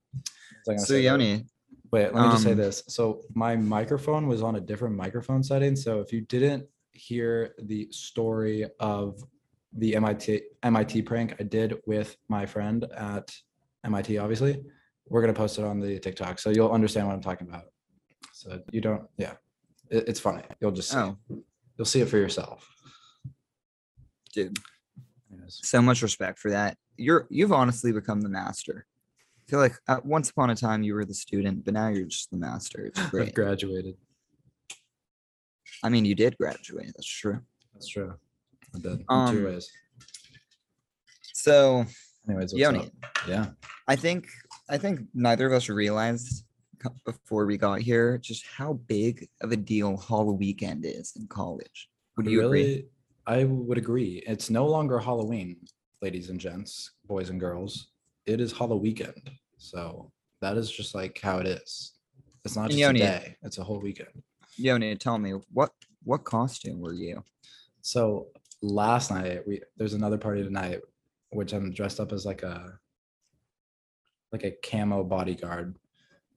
Was 0.67 0.69
I 0.69 0.77
So 0.77 0.85
say 0.85 0.95
that? 0.97 1.03
Yoni, 1.03 1.45
Wait, 1.93 2.15
let 2.15 2.25
me 2.25 2.31
just 2.31 2.45
say 2.45 2.53
Um, 2.53 2.59
this. 2.59 2.85
So 2.89 3.23
my 3.35 3.57
microphone 3.57 4.29
was 4.29 4.43
on 4.43 4.55
a 4.57 4.61
different 4.61 4.95
microphone 4.97 5.43
setting. 5.43 5.75
So 5.75 6.01
if 6.01 6.13
you 6.13 6.21
didn't 6.23 6.67
hear 6.93 7.55
the 7.63 7.89
story 7.91 8.67
of 8.79 9.21
the 9.73 9.97
MIT 9.97 10.43
MIT 10.63 11.03
prank 11.03 11.35
I 11.41 11.43
did 11.45 11.75
with 11.87 12.17
my 12.29 12.47
friend 12.47 12.85
at 12.97 13.33
MIT, 13.85 14.19
obviously, 14.19 14.63
we're 15.09 15.21
gonna 15.21 15.33
post 15.33 15.59
it 15.59 15.65
on 15.65 15.81
the 15.81 15.99
TikTok. 15.99 16.39
So 16.39 16.51
you'll 16.51 16.71
understand 16.71 17.09
what 17.09 17.15
I'm 17.15 17.23
talking 17.23 17.49
about. 17.49 17.65
So 18.33 18.61
you 18.71 18.81
don't, 18.81 19.03
yeah. 19.17 19.35
It, 19.91 20.09
it's 20.09 20.21
funny. 20.21 20.43
You'll 20.61 20.71
just 20.73 20.91
see. 20.91 20.97
oh 20.99 21.17
You'll 21.77 21.85
see 21.87 22.01
it 22.01 22.09
for 22.09 22.19
yourself. 22.19 22.69
dude, 24.35 24.59
So 25.49 25.81
much 25.83 26.03
respect 26.03 26.39
for 26.39 26.51
that. 26.51 26.77
You're 26.97 27.27
you've 27.31 27.53
honestly 27.53 27.93
become 27.93 28.21
the 28.21 28.29
master. 28.29 28.87
I 29.39 29.51
feel 29.51 29.59
like 29.61 29.75
at 29.89 30.05
once 30.05 30.31
upon 30.31 30.51
a 30.51 30.55
time 30.55 30.83
you 30.83 30.95
were 30.95 31.05
the 31.05 31.15
student, 31.15 31.65
but 31.65 31.75
now 31.75 31.89
you're 31.89 32.07
just 32.07 32.31
the 32.31 32.37
master. 32.37 32.87
It's 32.87 33.01
I've 33.15 33.35
graduated. 33.35 33.97
I 35.83 35.89
mean, 35.89 36.05
you 36.05 36.15
did 36.15 36.37
graduate. 36.37 36.93
That's 36.95 37.07
true. 37.07 37.41
That's 37.73 37.89
true. 37.89 38.15
I 38.75 38.79
did 38.79 38.93
in 39.01 39.05
Um, 39.09 39.35
two 39.35 39.47
ways. 39.47 39.71
So, 41.33 41.87
Anyways, 42.29 42.53
what's 42.53 42.61
Yoni, 42.61 42.79
up? 42.81 42.93
Yeah. 43.27 43.47
I 43.89 43.97
think 43.97 44.29
I 44.69 44.77
think 44.79 45.01
neither 45.15 45.47
of 45.47 45.53
us 45.55 45.69
realized 45.71 46.45
before 47.05 47.47
we 47.47 47.57
got 47.57 47.81
here 47.81 48.19
just 48.19 48.45
how 48.47 48.75
big 48.75 49.29
of 49.41 49.53
a 49.53 49.57
deal 49.57 49.97
Hall 49.97 50.37
Weekend 50.37 50.85
is 50.85 51.13
in 51.17 51.27
college. 51.27 51.89
Would 52.17 52.27
you 52.27 52.45
agree? 52.47 52.87
I 53.27 53.45
would 53.45 53.79
agree. 53.79 54.23
It's 54.27 54.51
no 54.51 54.67
longer 54.67 54.99
Halloween, 54.99 55.57
ladies 56.03 56.31
and 56.31 56.41
gents, 56.41 56.93
boys 57.07 57.31
and 57.31 57.39
girls. 57.39 57.89
It 58.27 58.41
is 58.41 58.53
Halloween 58.53 58.83
weekend. 58.83 59.31
So 59.59 60.11
that 60.41 60.57
is 60.57 60.71
just 60.71 60.95
like 60.95 61.19
how 61.23 61.39
it 61.39 61.47
is. 61.47 61.93
It's 62.45 62.57
not 62.57 62.63
And 62.65 62.71
just 62.73 62.79
a 62.79 62.87
Yoni- 62.87 62.99
day, 63.01 63.37
it's 63.43 63.59
a 63.59 63.65
whole 63.65 63.81
weekend. 63.81 64.23
Yoni, 64.57 64.97
tell 64.97 65.19
me 65.19 65.33
what 65.53 65.71
what 66.03 66.25
costume 66.25 66.81
were 66.81 66.95
you? 66.95 67.23
So 67.83 68.29
last 68.63 69.11
night 69.11 69.47
we 69.47 69.61
there's 69.77 69.95
another 69.95 70.19
party 70.19 70.43
tonight, 70.43 70.81
which 71.31 71.53
I'm 71.53 71.73
dressed 71.73 72.01
up 72.01 72.13
as 72.13 72.25
like 72.27 72.43
a 72.43 72.79
like 74.33 74.45
a 74.45 74.51
camo 74.51 75.05
bodyguard, 75.05 75.77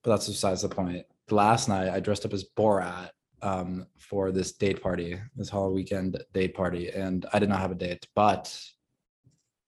but 0.03 0.12
that's 0.12 0.27
besides 0.27 0.62
the 0.62 0.69
point. 0.69 1.05
Last 1.29 1.69
night 1.69 1.89
I 1.89 2.00
dressed 2.00 2.25
up 2.25 2.33
as 2.33 2.45
Borat 2.55 3.10
um, 3.41 3.86
for 3.98 4.31
this 4.31 4.51
date 4.53 4.81
party, 4.81 5.19
this 5.36 5.50
whole 5.50 5.74
weekend 5.74 6.22
date 6.33 6.53
party, 6.53 6.89
and 6.89 7.25
I 7.33 7.39
did 7.39 7.50
not 7.50 7.60
have 7.60 7.72
a 7.72 7.75
date, 7.75 8.07
but 8.15 8.55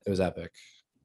it 0.06 0.10
was 0.10 0.20
epic, 0.20 0.52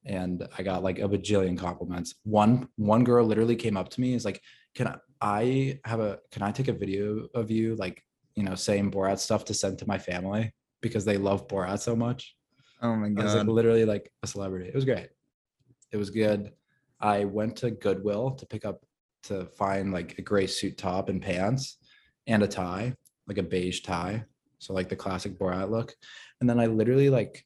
and 0.05 0.47
I 0.57 0.63
got 0.63 0.83
like 0.83 0.99
a 0.99 1.09
bajillion 1.09 1.59
compliments. 1.59 2.15
One 2.25 2.69
one 2.77 3.05
girl 3.05 3.25
literally 3.25 3.57
came 3.57 3.77
up 3.77 3.89
to 3.91 4.01
me, 4.01 4.15
is 4.15 4.25
like, 4.25 4.41
"Can 4.75 4.95
I, 5.21 5.79
have 5.85 6.01
a? 6.01 6.19
Can 6.31 6.43
I 6.43 6.53
take 6.53 6.69
a 6.69 6.73
video 6.73 7.27
of 7.35 7.51
you 7.51 7.77
like 7.77 8.05
you 8.35 8.45
know 8.45 8.55
saying 8.55 8.91
Borat 8.91 9.19
stuff 9.19 9.45
to 9.47 9.55
send 9.55 9.79
to 9.79 9.87
my 9.87 9.99
family 9.99 10.53
because 10.81 11.05
they 11.05 11.17
love 11.17 11.49
Borat 11.49 11.81
so 11.81 11.97
much?" 11.97 12.37
Oh 12.83 12.95
my 12.95 13.09
god! 13.09 13.21
I 13.21 13.25
was 13.25 13.35
like 13.35 13.47
literally 13.47 13.85
like 13.85 14.13
a 14.23 14.27
celebrity. 14.27 14.69
It 14.69 14.75
was 14.75 14.85
great. 14.85 15.09
It 15.93 15.97
was 15.97 16.11
good. 16.11 16.53
I 17.01 17.25
went 17.25 17.57
to 17.57 17.71
Goodwill 17.71 18.33
to 18.33 18.47
pick 18.47 18.65
up 18.65 18.85
to 19.25 19.47
find 19.47 19.93
like 19.93 20.19
a 20.19 20.23
gray 20.23 20.47
suit 20.47 20.79
top 20.79 21.09
and 21.09 21.23
pants 21.23 21.79
and 22.27 22.43
a 22.43 22.49
tie, 22.49 22.95
like 23.27 23.39
a 23.39 23.43
beige 23.43 23.81
tie. 23.81 24.25
So 24.59 24.73
like 24.75 24.89
the 24.89 24.97
classic 24.97 25.39
Borat 25.39 25.71
look. 25.71 25.95
And 26.41 26.49
then 26.49 26.61
I 26.61 26.67
literally 26.67 27.11
like 27.11 27.45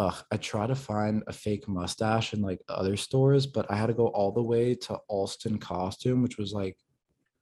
I 0.00 0.36
try 0.36 0.68
to 0.68 0.76
find 0.76 1.24
a 1.26 1.32
fake 1.32 1.66
mustache 1.66 2.32
in 2.32 2.40
like 2.40 2.60
other 2.68 2.96
stores, 2.96 3.46
but 3.46 3.68
I 3.68 3.74
had 3.74 3.88
to 3.88 3.94
go 3.94 4.06
all 4.08 4.30
the 4.30 4.42
way 4.42 4.76
to 4.76 5.00
Allston 5.08 5.58
Costume, 5.58 6.22
which 6.22 6.38
was 6.38 6.52
like 6.52 6.76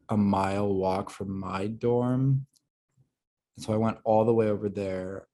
a 0.09 0.17
mile 0.17 0.73
walk 0.73 1.11
from 1.11 1.39
my 1.39 1.67
dorm. 1.67 2.47
And 3.57 3.65
so 3.65 3.75
I 3.75 3.77
went 3.77 3.99
all 4.05 4.25
the 4.25 4.33
way 4.33 4.49
over 4.49 4.71
there 4.71 5.27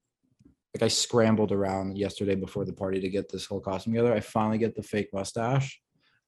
like 0.75 0.83
I 0.83 0.89
scrambled 0.89 1.53
around 1.53 1.99
yesterday 1.99 2.35
before 2.35 2.65
the 2.65 2.73
party 2.73 3.01
to 3.01 3.09
get 3.09 3.31
this 3.31 3.45
whole 3.45 3.61
costume 3.61 3.93
together. 3.93 4.15
I 4.15 4.21
finally 4.21 4.59
get 4.59 4.75
the 4.75 4.83
fake 4.83 5.11
mustache, 5.13 5.81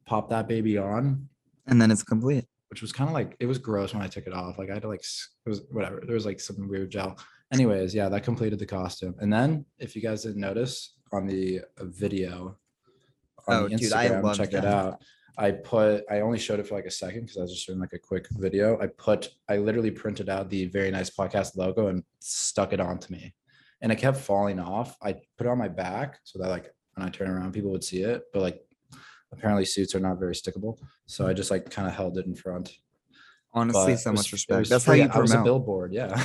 pop 0.07 0.29
that 0.31 0.49
baby 0.49 0.77
on, 0.77 1.29
And 1.67 1.81
then 1.81 1.91
it's 1.91 2.03
complete. 2.03 2.45
which 2.69 2.83
was 2.83 2.93
kind 2.93 3.09
of 3.09 3.15
like 3.15 3.37
it 3.41 3.47
was 3.47 3.59
gross 3.59 3.95
when 3.95 4.03
I 4.03 4.09
took 4.09 4.27
it 4.27 4.33
off. 4.35 4.59
Like 4.59 4.71
I 4.71 4.75
had 4.75 4.83
to 4.83 4.89
like 4.89 5.01
it 5.03 5.49
was 5.49 5.63
whatever. 5.71 6.03
There 6.05 6.15
was 6.15 6.27
like 6.27 6.41
some 6.41 6.69
weird 6.69 6.91
gel. 6.91 7.17
Anyways, 7.53 7.95
yeah, 7.95 8.09
that 8.09 8.23
completed 8.25 8.59
the 8.59 8.67
costume. 8.67 9.15
And 9.21 9.33
then 9.33 9.65
if 9.79 9.95
you 9.95 10.03
guys 10.03 10.23
didn't 10.23 10.41
notice 10.41 10.95
on 11.13 11.27
the 11.27 11.61
uh, 11.79 11.85
video 11.85 12.57
on 13.47 13.57
Oh, 13.65 13.69
the 13.69 13.77
dude, 13.77 13.93
I 13.93 14.09
Instagram, 14.09 14.23
love 14.25 14.37
check 14.37 14.53
it 14.55 14.65
out. 14.65 15.03
I 15.37 15.51
put 15.53 16.05
I 16.11 16.21
only 16.21 16.39
showed 16.39 16.59
it 16.61 16.67
for 16.67 16.75
like 16.75 16.87
a 16.87 16.91
second 16.91 17.23
because 17.23 17.37
I 17.37 17.43
was 17.43 17.53
just 17.53 17.67
doing 17.67 17.79
like 17.81 17.93
a 17.93 17.99
quick 17.99 18.27
video. 18.33 18.81
I 18.81 18.87
put 18.89 19.29
I 19.49 19.59
literally 19.59 19.91
printed 19.91 20.29
out 20.29 20.49
the 20.51 20.67
very 20.67 20.91
nice 20.91 21.11
podcast 21.11 21.57
logo 21.57 21.89
and 21.89 22.03
stuck 22.21 22.73
it 22.73 22.81
onto 22.81 23.13
me. 23.13 23.35
And 23.83 23.93
it 23.93 23.97
kept 23.97 24.17
falling 24.17 24.59
off. 24.59 24.97
I 25.03 25.13
put 25.37 25.47
it 25.47 25.51
on 25.51 25.59
my 25.59 25.69
back 25.69 26.19
so 26.25 26.39
that 26.41 26.49
like 26.49 26.73
when 26.95 27.07
I 27.07 27.11
turn 27.11 27.29
around, 27.31 27.53
people 27.53 27.71
would 27.73 27.85
see 27.85 28.03
it. 28.03 28.23
But 28.33 28.43
like 28.43 28.64
apparently 29.37 29.65
suits 29.65 29.95
are 29.95 30.01
not 30.01 30.19
very 30.19 30.35
stickable. 30.35 30.79
So 31.07 31.27
I 31.27 31.33
just 31.33 31.51
like 31.51 31.71
kind 31.71 31.87
of 31.89 31.95
held 31.95 32.19
it 32.19 32.27
in 32.27 32.35
front. 32.35 32.73
Honestly, 33.53 33.93
But 33.93 34.01
so 34.01 34.11
was- 34.13 34.21
much 34.21 34.33
respect. 34.33 34.59
was 34.61 34.69
That's 34.69 34.85
how 34.85 34.95
you 34.95 35.09
I 35.11 35.19
was 35.19 35.31
a 35.31 35.35
promote. 35.35 35.45
billboard. 35.45 35.93
Yeah. 35.93 36.21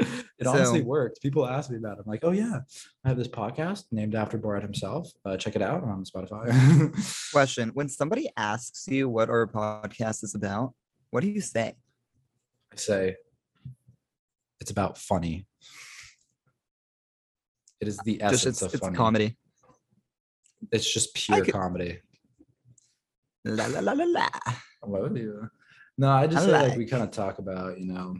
it 0.38 0.46
honestly 0.46 0.80
So- 0.80 0.84
worked. 0.86 1.20
People 1.22 1.46
ask 1.46 1.70
me 1.70 1.76
about 1.78 1.98
it. 1.98 2.04
I'm 2.04 2.10
like, 2.10 2.20
oh 2.22 2.30
yeah, 2.32 2.60
I 3.04 3.08
have 3.08 3.16
this 3.16 3.28
podcast 3.28 3.84
named 3.90 4.14
after 4.14 4.38
Borat 4.38 4.62
himself. 4.62 5.10
Uh, 5.24 5.36
check 5.36 5.56
it 5.56 5.62
out 5.62 5.82
on 5.82 6.04
Spotify. 6.04 6.44
Question: 7.32 7.70
When 7.74 7.88
somebody 7.88 8.28
asks 8.36 8.86
you 8.88 9.08
what 9.08 9.28
our 9.30 9.46
podcast 9.46 10.22
is 10.22 10.34
about, 10.34 10.74
what 11.10 11.22
do 11.22 11.28
you 11.30 11.40
say? 11.40 11.74
I 12.72 12.76
say 12.76 13.16
it's 14.60 14.70
about 14.70 14.98
funny. 14.98 15.46
It 17.80 17.88
is 17.88 17.98
the 18.04 18.16
Just 18.18 18.34
essence 18.34 18.62
it's, 18.62 18.74
of 18.74 18.74
it's 18.88 18.96
comedy. 18.96 19.36
It's 20.72 20.90
just 20.90 21.14
pure 21.14 21.44
could- 21.44 21.52
comedy. 21.54 22.00
La 23.46 23.66
la 23.66 23.80
la 23.80 23.92
la 23.92 24.04
la. 24.04 24.28
What 24.82 25.02
would 25.02 25.16
you? 25.16 25.48
No, 25.96 26.10
I 26.10 26.26
just 26.26 26.48
I 26.48 26.50
like 26.50 26.68
like- 26.70 26.78
we 26.78 26.86
kind 26.86 27.02
of 27.02 27.10
talk 27.10 27.38
about, 27.38 27.78
you 27.78 27.86
know, 27.86 28.16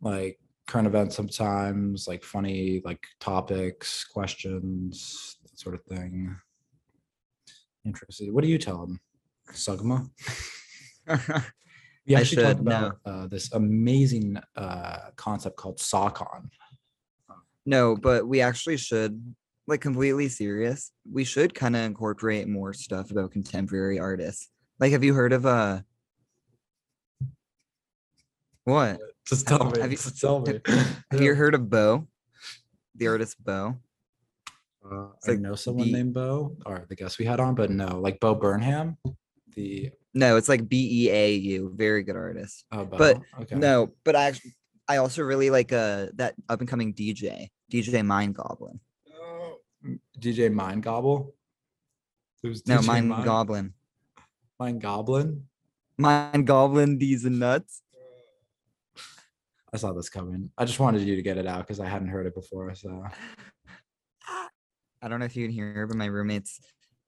like 0.00 0.38
current 0.66 0.86
events 0.86 1.16
sometimes, 1.16 2.06
like 2.06 2.22
funny 2.22 2.82
like 2.84 3.04
topics, 3.20 4.04
questions, 4.04 5.36
that 5.42 5.58
sort 5.58 5.74
of 5.74 5.82
thing. 5.84 6.36
Interesting. 7.84 8.34
What 8.34 8.44
do 8.44 8.50
you 8.50 8.58
tell 8.58 8.86
them? 8.86 9.00
Sugma? 9.52 10.08
We 12.06 12.16
I 12.16 12.20
actually 12.20 12.42
talked 12.42 12.58
should 12.58 12.66
about 12.66 12.96
uh, 13.04 13.26
this 13.26 13.52
amazing 13.52 14.36
uh, 14.56 14.98
concept 15.16 15.56
called 15.56 15.78
SOCON. 15.78 16.50
no, 17.66 17.94
but 17.94 18.26
we 18.26 18.40
actually 18.40 18.78
should, 18.78 19.34
like, 19.66 19.80
completely 19.80 20.28
serious. 20.28 20.92
We 21.10 21.24
should 21.24 21.54
kind 21.54 21.76
of 21.76 21.82
incorporate 21.82 22.48
more 22.48 22.72
stuff 22.72 23.10
about 23.10 23.30
contemporary 23.32 23.98
artists. 23.98 24.48
Like, 24.78 24.92
have 24.92 25.04
you 25.04 25.14
heard 25.14 25.32
of 25.32 25.46
uh 25.46 25.80
what? 28.64 28.98
Just 29.26 29.46
tell 29.46 29.70
me. 29.70 29.80
Have 29.80 29.90
you- 29.90 29.96
just 29.96 30.20
tell 30.20 30.40
me. 30.40 30.60
Have 31.10 31.20
you 31.20 31.34
heard 31.34 31.54
of 31.54 31.68
Bo? 31.70 32.06
The 32.96 33.08
artist 33.08 33.42
Bo? 33.42 33.76
Uh, 34.84 35.08
I 35.26 35.30
like 35.32 35.40
know 35.40 35.54
someone 35.54 35.86
B- 35.88 35.92
named 35.92 36.14
Bo, 36.14 36.56
or 36.66 36.84
the 36.88 36.96
guest 36.96 37.18
we 37.18 37.24
had 37.26 37.38
on, 37.40 37.54
but 37.54 37.70
no, 37.70 38.00
like 38.00 38.18
Bo 38.20 38.34
Burnham, 38.34 38.96
the 39.54 39.90
No, 40.14 40.36
it's 40.36 40.48
like 40.48 40.68
B 40.68 41.04
E 41.06 41.10
A 41.10 41.34
U. 41.34 41.72
Very 41.76 42.02
good 42.02 42.16
artist. 42.16 42.64
oh, 42.72 42.84
Bo. 42.84 42.96
But 42.96 43.20
okay. 43.42 43.56
No, 43.56 43.90
but 44.04 44.16
I 44.16 44.24
actually, 44.28 44.54
I 44.88 44.96
also 44.96 45.22
really 45.22 45.50
like 45.50 45.72
uh 45.72 46.06
that 46.14 46.34
up 46.48 46.60
and 46.60 46.68
coming 46.68 46.94
DJ, 46.94 47.48
DJ 47.70 48.04
Mind 48.04 48.34
Goblin. 48.34 48.80
DJ 50.18 50.52
Mind 50.52 50.82
Gobble. 50.82 51.34
No, 52.42 52.50
DJ 52.50 52.86
Mind 52.86 53.08
Mind, 53.08 53.24
Goblin. 53.24 53.74
Mind 54.58 54.80
Goblin. 54.80 55.44
Mind 55.98 56.46
Goblin, 56.46 56.98
these 56.98 57.24
nuts. 57.24 57.82
I 59.72 59.76
saw 59.76 59.92
this 59.92 60.08
coming. 60.08 60.50
I 60.58 60.64
just 60.64 60.80
wanted 60.80 61.02
you 61.02 61.16
to 61.16 61.22
get 61.22 61.38
it 61.38 61.46
out 61.46 61.60
because 61.60 61.80
I 61.80 61.86
hadn't 61.86 62.08
heard 62.08 62.26
it 62.26 62.34
before. 62.34 62.74
So 62.74 63.04
I 65.02 65.08
don't 65.08 65.20
know 65.20 65.26
if 65.26 65.36
you 65.36 65.46
can 65.46 65.54
hear, 65.54 65.86
but 65.86 65.96
my 65.96 66.06
roommate's 66.06 66.60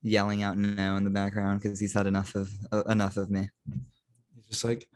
yelling 0.03 0.43
out 0.43 0.57
no 0.57 0.97
in 0.97 1.05
the 1.05 1.11
background 1.11 1.61
because 1.61 1.79
he's 1.79 1.95
had 1.95 2.07
enough 2.07 2.35
of 2.35 2.51
uh, 2.73 2.83
enough 2.85 3.17
of 3.17 3.31
me. 3.31 3.49
he's 4.35 4.47
just 4.49 4.65
like 4.65 4.87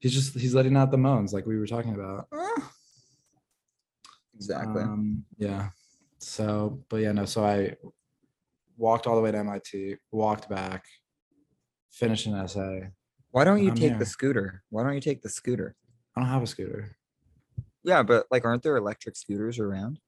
he's 0.00 0.12
just 0.12 0.34
he's 0.34 0.54
letting 0.54 0.76
out 0.76 0.90
the 0.90 0.98
moans 0.98 1.32
like 1.32 1.46
we 1.46 1.58
were 1.58 1.66
talking 1.66 1.94
about. 1.94 2.28
Exactly. 4.34 4.82
Um, 4.82 5.24
yeah. 5.38 5.68
So, 6.18 6.82
but 6.88 6.96
yeah, 6.98 7.12
no. 7.12 7.24
So 7.24 7.44
I 7.44 7.76
walked 8.76 9.06
all 9.06 9.16
the 9.16 9.22
way 9.22 9.32
to 9.32 9.38
MIT, 9.38 9.96
walked 10.10 10.48
back, 10.48 10.84
finished 11.92 12.26
an 12.26 12.34
essay. 12.34 12.88
Why 13.30 13.44
don't 13.44 13.62
you 13.62 13.70
I'm 13.70 13.74
take 13.74 13.90
here. 13.90 13.98
the 13.98 14.06
scooter? 14.06 14.62
Why 14.70 14.82
don't 14.82 14.94
you 14.94 15.00
take 15.00 15.22
the 15.22 15.28
scooter? 15.28 15.74
I 16.16 16.20
don't 16.20 16.28
have 16.28 16.42
a 16.42 16.46
scooter. 16.46 16.96
Yeah, 17.82 18.02
but 18.02 18.26
like, 18.30 18.44
aren't 18.44 18.62
there 18.62 18.76
electric 18.76 19.16
scooters 19.16 19.58
around? 19.58 19.98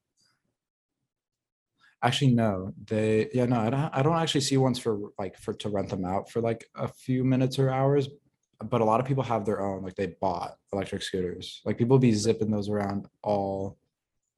Actually, 2.03 2.35
no. 2.35 2.73
They 2.87 3.29
yeah, 3.33 3.47
no, 3.47 3.61
I 3.61 3.71
don't 3.71 3.91
I 3.95 4.03
don't 4.03 4.17
actually 4.17 4.43
see 4.43 4.57
ones 4.57 4.79
for 4.79 5.11
like 5.19 5.37
for 5.39 5.55
to 5.55 5.69
rent 5.69 5.89
them 5.89 6.05
out 6.05 6.31
for 6.31 6.41
like 6.41 6.65
a 6.77 6.89
few 6.89 7.25
minutes 7.25 7.59
or 7.59 7.71
hours. 7.71 8.09
But 8.63 8.81
a 8.81 8.85
lot 8.85 9.01
of 9.01 9.07
people 9.07 9.23
have 9.23 9.45
their 9.45 9.61
own, 9.61 9.83
like 9.83 9.97
they 9.97 10.15
bought 10.21 10.57
electric 10.73 11.03
scooters. 11.03 11.61
Like 11.65 11.77
people 11.77 11.99
be 11.99 12.13
zipping 12.13 12.51
those 12.51 12.71
around 12.71 13.07
all 13.23 13.77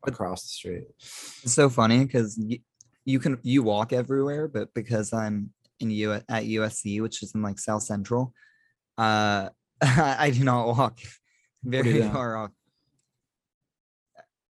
across 0.07 0.43
the 0.43 0.49
street. 0.49 0.85
It's 0.99 1.55
so 1.55 1.69
funny 1.69 2.05
because 2.05 2.39
y- 2.41 2.61
you 3.05 3.19
can 3.19 3.39
you 3.43 3.63
walk 3.63 3.93
everywhere, 3.93 4.49
but 4.49 4.73
because 4.75 5.13
I'm 5.13 5.53
in 5.81 5.91
U 5.91 6.13
at 6.13 6.25
USC, 6.29 7.01
which 7.01 7.23
is 7.23 7.35
in 7.35 7.43
like 7.43 7.59
South 7.59 7.83
Central, 7.83 8.33
uh, 8.97 9.49
I 9.83 10.31
do 10.31 10.45
not 10.45 10.67
walk 10.67 10.99
very 11.65 12.03
far 12.03 12.37
off. 12.37 12.51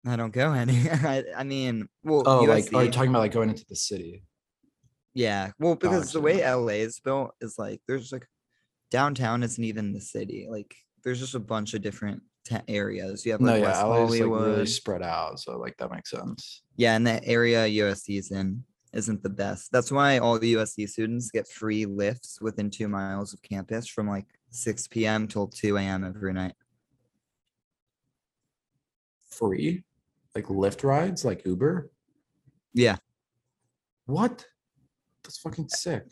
I 0.07 0.17
don't 0.17 0.33
go 0.33 0.53
any. 0.55 0.89
I, 0.91 1.25
I 1.37 1.45
mean, 1.45 1.89
well, 2.03 2.23
Oh, 2.27 2.43
like 2.45 2.73
are 2.75 2.85
you 2.85 2.91
talking 2.91 3.11
about 3.11 3.21
like 3.21 3.33
going 3.33 3.51
into 3.51 3.65
the 3.69 3.77
city? 3.77 4.25
Yeah, 5.15 5.51
well, 5.59 5.75
because 5.75 6.13
the 6.13 6.21
way 6.21 6.43
LA 6.43 6.85
is 6.85 7.01
built 7.01 7.33
is 7.41 7.57
like 7.59 7.81
there's 7.89 8.13
like 8.13 8.27
downtown 8.91 9.43
isn't 9.43 9.63
even 9.63 9.93
the 9.93 10.01
city. 10.01 10.47
Like 10.51 10.75
there's 11.05 11.19
just 11.21 11.35
a 11.35 11.41
bunch 11.41 11.75
of 11.75 11.83
different 11.83 12.23
ta- 12.45 12.63
areas. 12.69 13.25
You 13.27 13.33
have 13.33 13.41
No, 13.41 13.53
like 13.53 13.63
yeah, 13.63 13.69
West 13.69 13.83
LA 13.83 14.05
is 14.05 14.11
like 14.21 14.31
really 14.31 14.67
spread 14.67 15.03
out, 15.03 15.41
so 15.41 15.59
like 15.59 15.77
that 15.79 15.91
makes 15.91 16.11
sense. 16.11 16.63
yeah, 16.77 16.95
and 16.97 17.07
the 17.07 17.25
area 17.25 17.67
USC 17.67 18.19
is 18.19 18.31
in 18.31 18.65
isn't 18.93 19.23
the 19.23 19.31
best. 19.31 19.71
That's 19.71 19.93
why 19.93 20.19
all 20.19 20.39
the 20.39 20.55
USC 20.55 20.89
students 20.89 21.31
get 21.31 21.47
free 21.47 21.87
Lyfts 21.87 22.41
within 22.43 22.71
two 22.71 22.89
miles 22.89 23.33
of 23.33 23.41
campus 23.43 23.87
from 23.87 24.09
like 24.09 24.27
6 24.51 24.89
p.m. 24.89 25.29
till 25.29 25.47
2 25.47 25.77
a.m. 25.77 26.03
every 26.05 26.33
night. 26.33 26.55
Free, 29.29 29.85
like 30.35 30.47
Lyft 30.47 30.83
rides, 30.85 31.25
like 31.25 31.47
Uber. 31.47 31.91
Yeah, 32.75 32.97
What? 34.07 34.45
That's 35.23 35.39
fucking 35.39 35.69
sick. 35.69 36.05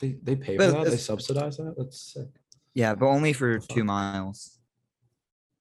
They 0.00 0.16
they 0.22 0.36
pay 0.36 0.56
for 0.56 0.66
that. 0.66 0.86
They 0.86 0.96
subsidize 0.96 1.56
that. 1.58 1.74
That's 1.76 2.00
sick. 2.14 2.28
yeah, 2.74 2.94
but 2.94 3.06
only 3.06 3.32
for 3.32 3.58
two 3.58 3.84
miles. 3.84 4.57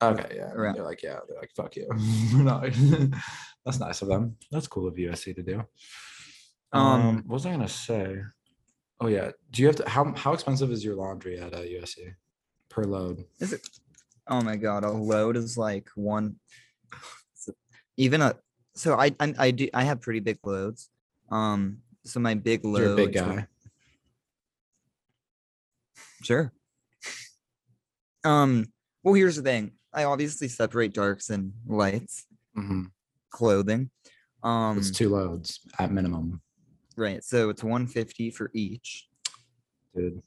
Okay, 0.01 0.35
yeah. 0.35 0.51
Around- 0.51 0.75
They're 0.75 0.83
like, 0.83 1.01
yeah, 1.01 1.19
they're 1.27 1.39
like, 1.39 1.51
fuck 1.55 1.75
you. 1.75 1.87
Not. 2.33 2.69
That's 3.65 3.79
nice 3.79 4.01
of 4.01 4.07
them. 4.07 4.35
That's 4.51 4.67
cool 4.67 4.87
of 4.87 4.95
USC 4.95 5.35
to 5.35 5.43
do. 5.43 5.63
Um, 6.71 6.81
Um, 7.01 7.15
what 7.27 7.33
was 7.35 7.45
I 7.45 7.51
gonna 7.51 7.67
say? 7.67 8.17
Oh 8.99 9.07
yeah. 9.07 9.31
Do 9.51 9.61
you 9.61 9.67
have 9.67 9.75
to 9.77 9.89
how 9.89 10.13
how 10.15 10.33
expensive 10.33 10.71
is 10.71 10.83
your 10.83 10.95
laundry 10.95 11.39
at 11.39 11.53
uh, 11.53 11.59
USC 11.61 12.13
per 12.69 12.83
load? 12.83 13.25
Is 13.39 13.53
it? 13.53 13.67
Oh 14.27 14.41
my 14.41 14.55
god, 14.55 14.83
a 14.83 14.91
load 14.91 15.35
is 15.37 15.57
like 15.57 15.89
one. 15.95 16.35
Even 17.97 18.21
a 18.21 18.35
so 18.75 18.95
I 18.99 19.15
I, 19.19 19.33
I 19.37 19.51
do 19.51 19.67
I 19.73 19.83
have 19.83 20.01
pretty 20.01 20.19
big 20.19 20.37
loads. 20.45 20.89
Um, 21.29 21.79
so 22.05 22.19
my 22.19 22.35
big 22.35 22.63
load. 22.65 22.81
You're 22.81 22.93
a 22.93 22.95
big 22.95 23.13
guy. 23.13 23.47
Sure. 26.23 26.51
Um. 28.23 28.65
Well, 29.03 29.13
here's 29.13 29.37
the 29.37 29.41
thing. 29.41 29.71
I 29.97 30.03
obviously 30.03 30.47
separate 30.47 30.93
darks 30.93 31.31
and 31.31 31.53
lights 31.65 32.27
Mhm. 32.55 32.91
clothing. 33.31 33.89
Um. 34.43 34.77
It's 34.77 34.91
two 34.91 35.09
loads 35.09 35.59
at 35.79 35.91
minimum, 35.91 36.41
Right. 36.95 37.23
So 37.23 37.49
it's 37.49 37.63
150 37.63 38.29
for 38.29 38.51
each. 38.53 39.07
dude. 39.95 40.21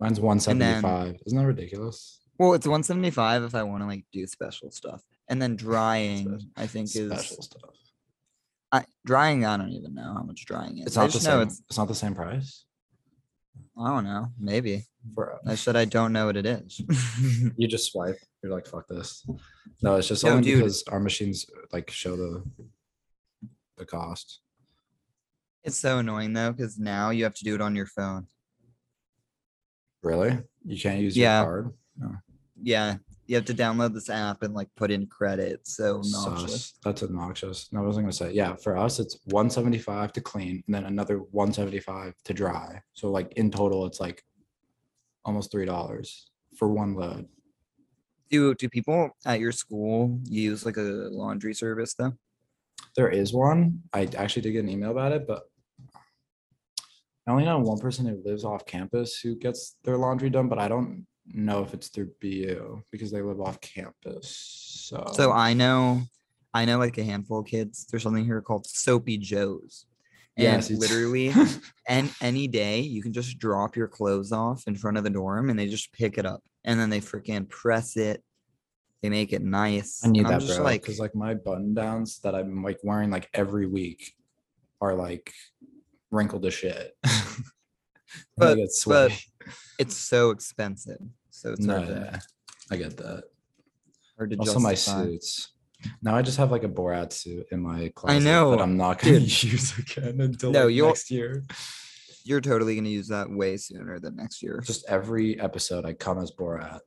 Mine's 0.00 0.18
one 0.20 0.40
seventy 0.40 0.80
five. 0.82 1.16
Isn't 1.26 1.38
that 1.38 1.46
ridiculous? 1.46 2.20
Well, 2.38 2.54
it's 2.54 2.66
175 2.66 3.42
if 3.44 3.54
I 3.54 3.62
want 3.64 3.82
to 3.82 3.86
like 3.86 4.04
do 4.12 4.26
special 4.26 4.70
stuff, 4.72 5.02
and 5.28 5.40
then 5.42 5.54
drying 5.56 6.50
I 6.56 6.66
think 6.66 6.86
is 6.94 7.10
Special 7.10 7.42
stuff. 7.42 7.62
I, 8.72 8.84
drying. 9.06 9.44
I 9.46 9.56
don't 9.56 9.70
even 9.72 9.94
know 9.94 10.12
how 10.14 10.22
much 10.22 10.44
drying 10.44 10.78
is. 10.78 10.86
It's 10.86 10.96
not 10.96 11.10
the 11.12 11.20
same. 11.20 11.40
it's. 11.40 11.62
It's 11.68 11.78
not 11.78 11.88
the 11.88 11.94
same 11.94 12.14
price. 12.16 12.64
I 13.80 13.88
don't 13.90 14.04
know. 14.04 14.26
Maybe 14.40 14.84
Bro. 15.04 15.38
I 15.46 15.54
said 15.54 15.76
I 15.76 15.84
don't 15.84 16.12
know 16.12 16.26
what 16.26 16.36
it 16.36 16.46
is. 16.46 16.80
You 17.56 17.68
just 17.68 17.92
swipe. 17.92 18.16
You're 18.42 18.52
like, 18.52 18.66
fuck 18.66 18.86
this. 18.88 19.24
No, 19.82 19.96
it's 19.96 20.08
just 20.08 20.24
No, 20.24 20.30
only 20.30 20.42
dude. 20.42 20.58
because 20.58 20.82
our 20.88 21.00
machines 21.00 21.46
like 21.72 21.90
show 21.90 22.16
the 22.16 22.42
the 23.76 23.84
cost. 23.86 24.40
it's 25.64 25.78
so 25.78 25.98
annoying 25.98 26.32
though 26.32 26.50
because 26.52 26.78
now 26.78 27.10
you 27.10 27.22
have 27.24 27.34
to 27.34 27.44
do 27.44 27.54
it 27.54 27.60
on 27.60 27.76
your 27.76 27.86
phone. 27.86 28.26
Really? 30.02 30.36
You 30.64 30.80
can't 30.80 31.00
use 31.00 31.16
Yeah. 31.16 31.42
your 31.42 31.46
card? 31.46 31.72
Yeah, 32.60 32.96
you 33.28 33.36
have 33.36 33.44
to 33.44 33.54
download 33.54 33.92
this 33.92 34.08
app 34.08 34.42
and 34.42 34.54
like 34.54 34.68
put 34.74 34.90
in 34.90 35.06
credit. 35.06 35.68
So 35.68 35.96
obnoxious. 35.96 36.50
Sus. 36.50 36.74
That's 36.82 37.02
obnoxious. 37.02 37.68
No, 37.70 37.80
I 37.80 37.86
wasn't 37.86 38.06
gonna 38.06 38.12
say. 38.12 38.32
Yeah, 38.32 38.56
for 38.56 38.76
us 38.76 38.98
it's 38.98 39.18
175 39.26 40.14
to 40.14 40.20
clean 40.22 40.64
and 40.66 40.74
then 40.74 40.86
another 40.86 41.18
175 41.18 42.14
to 42.24 42.34
dry. 42.34 42.82
So 42.94 43.10
like 43.10 43.34
in 43.34 43.50
total 43.50 43.84
it's 43.84 44.00
like 44.00 44.24
almost 45.26 45.52
three 45.52 45.66
dollars 45.66 46.30
for 46.56 46.68
one 46.68 46.94
load. 46.94 47.28
Do 48.30 48.54
do 48.54 48.68
people 48.68 49.10
at 49.26 49.40
your 49.40 49.52
school 49.52 50.18
use 50.24 50.64
like 50.64 50.78
a 50.78 50.80
laundry 50.80 51.54
service 51.54 51.94
though? 51.94 52.14
There 52.96 53.10
is 53.10 53.34
one. 53.34 53.82
I 53.92 54.08
actually 54.16 54.42
did 54.42 54.52
get 54.52 54.64
an 54.64 54.70
email 54.70 54.90
about 54.90 55.12
it, 55.12 55.26
but 55.26 55.42
I 57.26 57.32
only 57.32 57.44
know 57.44 57.58
one 57.58 57.78
person 57.78 58.06
who 58.06 58.22
lives 58.24 58.42
off 58.42 58.64
campus 58.64 59.20
who 59.20 59.36
gets 59.36 59.76
their 59.84 59.98
laundry 59.98 60.30
done, 60.30 60.48
but 60.48 60.58
I 60.58 60.68
don't 60.68 61.06
know 61.32 61.62
if 61.62 61.74
it's 61.74 61.88
through 61.88 62.10
BU 62.20 62.82
because 62.90 63.10
they 63.10 63.22
live 63.22 63.40
off 63.40 63.60
campus. 63.60 64.84
So, 64.88 65.04
So 65.12 65.32
I 65.32 65.54
know, 65.54 66.02
I 66.54 66.64
know 66.64 66.78
like 66.78 66.98
a 66.98 67.04
handful 67.04 67.40
of 67.40 67.46
kids. 67.46 67.86
There's 67.86 68.02
something 68.02 68.24
here 68.24 68.40
called 68.40 68.66
Soapy 68.66 69.18
Joe's. 69.18 69.86
And 70.36 70.44
Yes, 70.44 70.70
literally, 70.70 71.32
and 71.88 72.12
any 72.20 72.46
day 72.46 72.80
you 72.80 73.02
can 73.02 73.12
just 73.12 73.38
drop 73.38 73.74
your 73.74 73.88
clothes 73.88 74.30
off 74.30 74.64
in 74.68 74.76
front 74.76 74.96
of 74.96 75.02
the 75.02 75.10
dorm 75.10 75.50
and 75.50 75.58
they 75.58 75.66
just 75.66 75.92
pick 75.92 76.16
it 76.16 76.24
up 76.24 76.42
and 76.64 76.78
then 76.78 76.90
they 76.90 77.00
freaking 77.00 77.48
press 77.48 77.96
it. 77.96 78.22
They 79.02 79.10
make 79.10 79.32
it 79.32 79.42
nice. 79.42 80.02
I 80.04 80.08
need 80.08 80.20
and 80.20 80.28
I'm 80.28 80.32
that, 80.34 80.46
just 80.46 80.58
bro. 80.58 80.64
Like, 80.64 80.82
Because 80.82 81.00
like 81.00 81.14
my 81.14 81.34
button 81.34 81.74
downs 81.74 82.20
that 82.20 82.34
I'm 82.34 82.62
like 82.62 82.78
wearing 82.84 83.10
like 83.10 83.28
every 83.34 83.66
week 83.66 84.14
are 84.80 84.94
like 84.94 85.32
wrinkled 86.10 86.42
to 86.42 86.50
shit. 86.50 86.96
But- 88.36 88.58
but 88.86 89.12
it's 89.78 89.96
so 89.96 90.30
expensive. 90.30 90.98
So 91.30 91.52
it's 91.52 91.60
no, 91.60 91.74
hard, 91.76 91.86
to, 91.88 91.92
yeah, 92.12 92.18
I 92.70 92.76
get 92.76 92.96
that. 92.96 93.24
hard 94.16 94.30
to 94.30 94.36
Also, 94.38 94.58
my 94.58 94.74
suits. 94.74 95.52
Now 96.02 96.16
I 96.16 96.22
just 96.22 96.36
have 96.38 96.50
like 96.50 96.64
a 96.64 96.68
Borat 96.68 97.12
suit 97.12 97.46
in 97.52 97.60
my 97.60 97.92
closet 97.94 98.16
I 98.16 98.18
know, 98.18 98.50
that 98.50 98.60
I'm 98.60 98.76
not 98.76 98.98
gonna 98.98 99.20
dude. 99.20 99.42
use 99.44 99.78
again 99.78 100.20
until 100.20 100.50
No, 100.50 100.66
like, 100.66 100.74
next 100.88 101.10
year. 101.10 101.44
You're 102.24 102.40
totally 102.40 102.74
gonna 102.74 102.88
use 102.88 103.08
that 103.08 103.30
way 103.30 103.56
sooner 103.56 104.00
than 104.00 104.16
next 104.16 104.42
year. 104.42 104.60
Just 104.64 104.84
every 104.88 105.38
episode, 105.40 105.86
I 105.86 105.92
come 105.92 106.18
as 106.18 106.32
Borat. 106.32 106.80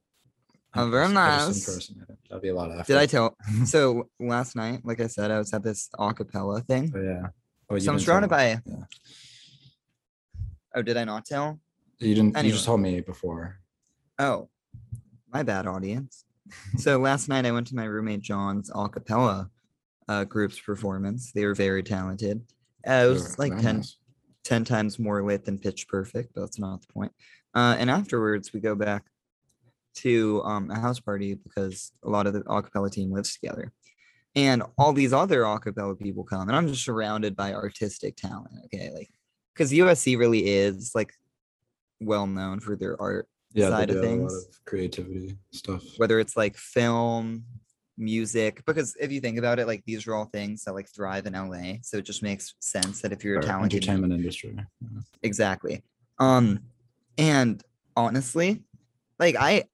Oh, 0.75 0.89
very 0.89 1.05
just- 1.07 1.17
I 1.17 1.37
just 1.37 1.47
nice. 1.47 1.67
impersonate. 1.69 2.07
That'd 2.29 2.41
be 2.41 2.49
a 2.49 2.53
lot 2.55 2.69
of 2.71 2.75
effort. 2.79 2.87
Did 2.87 2.97
I 2.97 3.05
tell? 3.05 3.37
So 3.65 4.09
last 4.19 4.55
night, 4.57 4.81
like 4.83 4.99
I 4.99 5.07
said, 5.07 5.31
I 5.31 5.37
was 5.37 5.53
at 5.53 5.63
this 5.63 5.89
acapella 5.97 6.65
thing. 6.65 6.91
Oh, 6.95 7.01
yeah. 7.01 7.27
Oh, 7.69 7.79
so 7.79 7.93
I'm 7.93 7.99
surrounded 7.99 8.29
by. 8.29 8.59
Yeah. 8.65 8.83
Oh, 10.75 10.81
did 10.81 10.97
I 10.97 11.03
not 11.03 11.25
tell? 11.25 11.59
You 11.99 12.15
didn't. 12.15 12.43
You 12.43 12.51
just 12.51 12.65
told 12.65 12.81
me 12.81 13.01
before. 13.01 13.59
Oh, 14.17 14.49
my 15.31 15.43
bad, 15.43 15.67
audience. 15.67 16.25
so 16.77 16.97
last 16.99 17.29
night 17.29 17.45
I 17.45 17.51
went 17.51 17.67
to 17.67 17.75
my 17.75 17.85
roommate 17.85 18.21
John's 18.21 18.71
a 18.73 18.89
cappella 18.89 19.49
uh, 20.07 20.23
group's 20.25 20.59
performance. 20.59 21.31
They 21.31 21.45
were 21.45 21.55
very 21.55 21.83
talented. 21.83 22.41
Uh, 22.87 23.05
it 23.05 23.09
was 23.09 23.39
like 23.39 23.51
very 23.51 23.63
10, 23.63 23.77
nice. 23.77 23.97
10 24.43 24.65
times 24.65 24.99
more 24.99 25.23
lit 25.23 25.45
than 25.45 25.59
Pitch 25.59 25.87
Perfect, 25.87 26.33
but 26.33 26.41
that's 26.41 26.59
not 26.59 26.81
the 26.81 26.93
point. 26.93 27.11
Uh, 27.53 27.75
and 27.77 27.89
afterwards, 27.89 28.53
we 28.53 28.59
go 28.59 28.75
back 28.75 29.03
to 29.93 30.41
um, 30.43 30.71
a 30.71 30.79
house 30.79 30.99
party 30.99 31.35
because 31.35 31.91
a 32.03 32.09
lot 32.09 32.27
of 32.27 32.33
the 32.33 32.41
a 32.49 32.63
cappella 32.63 32.89
team 32.89 33.11
lives 33.11 33.33
together. 33.33 33.71
And 34.35 34.63
all 34.77 34.93
these 34.93 35.11
other 35.11 35.43
a 35.43 35.59
cappella 35.59 35.95
people 35.95 36.23
come, 36.23 36.47
and 36.47 36.55
I'm 36.55 36.67
just 36.67 36.85
surrounded 36.85 37.35
by 37.35 37.53
artistic 37.53 38.15
talent. 38.15 38.53
Okay. 38.65 38.89
Like, 38.93 39.09
because 39.53 39.71
USC 39.71 40.17
really 40.17 40.47
is 40.47 40.91
like 40.95 41.13
well 41.99 42.27
known 42.27 42.59
for 42.59 42.75
their 42.75 42.99
art 43.01 43.27
Yeah, 43.53 43.69
side 43.69 43.89
of 43.89 43.97
a 43.97 44.01
things. 44.01 44.33
of 44.33 44.65
creativity 44.65 45.37
stuff. 45.51 45.83
whether 45.97 46.19
it's 46.19 46.35
like 46.37 46.55
film 46.57 47.43
music 47.97 48.63
because 48.65 48.95
if 48.99 49.11
you 49.11 49.19
think 49.19 49.37
about 49.37 49.59
it 49.59 49.67
like 49.67 49.83
these 49.85 50.07
are 50.07 50.15
all 50.15 50.25
things 50.25 50.63
that 50.63 50.73
like 50.73 50.87
thrive 50.89 51.25
in 51.27 51.33
la 51.33 51.73
so 51.83 51.97
it 51.97 52.05
just 52.05 52.23
makes 52.23 52.55
sense 52.59 53.01
that 53.01 53.11
if 53.11 53.23
you're 53.23 53.35
a 53.35 53.39
or 53.39 53.43
talented 53.43 53.77
entertainment 53.83 54.13
industry. 54.13 54.55
Yeah. 54.55 55.01
exactly 55.21 55.83
um 56.17 56.59
and 57.19 57.61
honestly 57.95 58.63
like 59.19 59.35
i 59.35 59.65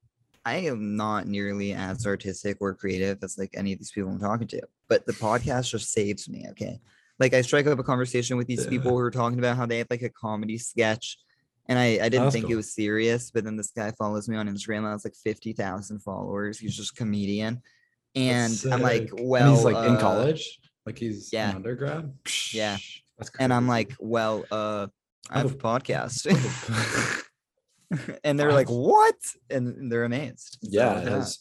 i 0.45 0.55
am 0.57 0.97
not 0.97 1.27
nearly 1.27 1.71
as 1.73 2.05
artistic 2.05 2.57
or 2.59 2.73
creative 2.73 3.19
as 3.23 3.37
like 3.37 3.51
any 3.53 3.71
of 3.71 3.79
these 3.79 3.91
people 3.91 4.09
i'm 4.09 4.19
talking 4.19 4.47
to 4.47 4.61
but 4.89 5.05
the 5.05 5.13
podcast 5.13 5.69
just 5.69 5.91
saves 5.93 6.27
me 6.27 6.47
okay 6.49 6.81
like 7.19 7.33
i 7.33 7.41
strike 7.41 7.67
up 7.67 7.79
a 7.79 7.83
conversation 7.83 8.37
with 8.37 8.47
these 8.47 8.63
Yeah. 8.63 8.69
people 8.69 8.91
who 8.91 8.99
are 8.99 9.11
talking 9.11 9.39
about 9.39 9.57
how 9.57 9.65
they 9.65 9.79
have 9.79 9.87
like 9.89 10.01
a 10.01 10.09
comedy 10.09 10.57
sketch 10.57 11.17
and 11.69 11.77
I, 11.77 11.85
I 11.85 12.09
didn't 12.09 12.23
that's 12.23 12.33
think 12.35 12.49
it 12.49 12.55
was 12.55 12.73
serious, 12.73 13.29
but 13.31 13.43
then 13.43 13.57
this 13.57 13.71
guy 13.71 13.91
follows 13.91 14.29
me 14.29 14.37
on 14.37 14.47
Instagram. 14.47 14.83
that 14.83 14.91
has 14.91 15.03
like 15.05 15.15
50,000 15.15 15.99
followers. 15.99 16.59
He's 16.59 16.75
just 16.75 16.93
a 16.93 16.95
comedian. 16.95 17.61
And 18.15 18.57
I'm 18.71 18.81
like, 18.81 19.09
well, 19.13 19.49
and 19.49 19.55
he's 19.55 19.65
like 19.65 19.85
in 19.85 19.97
uh, 19.97 19.99
college, 19.99 20.59
like 20.85 20.97
he's 20.97 21.31
yeah. 21.33 21.51
undergrad. 21.53 22.13
Yeah. 22.53 22.77
And 23.39 23.53
I'm 23.53 23.67
like, 23.67 23.93
well, 23.99 24.45
uh, 24.49 24.87
I 25.29 25.39
have 25.39 25.51
a 25.51 25.55
podcast. 25.55 26.25
and 28.23 28.39
they're 28.39 28.53
like, 28.53 28.69
what? 28.69 29.15
And 29.49 29.91
they're 29.91 30.05
amazed. 30.05 30.57
So, 30.63 30.69
yeah, 30.71 31.01
it 31.01 31.07
has 31.07 31.39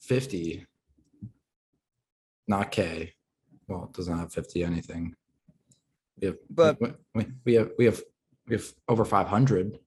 50, 0.00 0.66
not 2.48 2.72
K. 2.72 3.12
Well, 3.68 3.84
it 3.90 3.96
doesn't 3.96 4.18
have 4.18 4.32
50 4.32 4.62
anything. 4.64 5.14
We 6.20 6.26
have, 6.28 6.36
But- 6.50 6.80
we, 6.80 6.92
we, 7.14 7.26
we 7.44 7.54
have, 7.54 7.70
we 7.78 7.84
have, 7.86 8.00
we 8.48 8.56
have 8.56 8.64
over 8.88 9.04
500. 9.04 9.78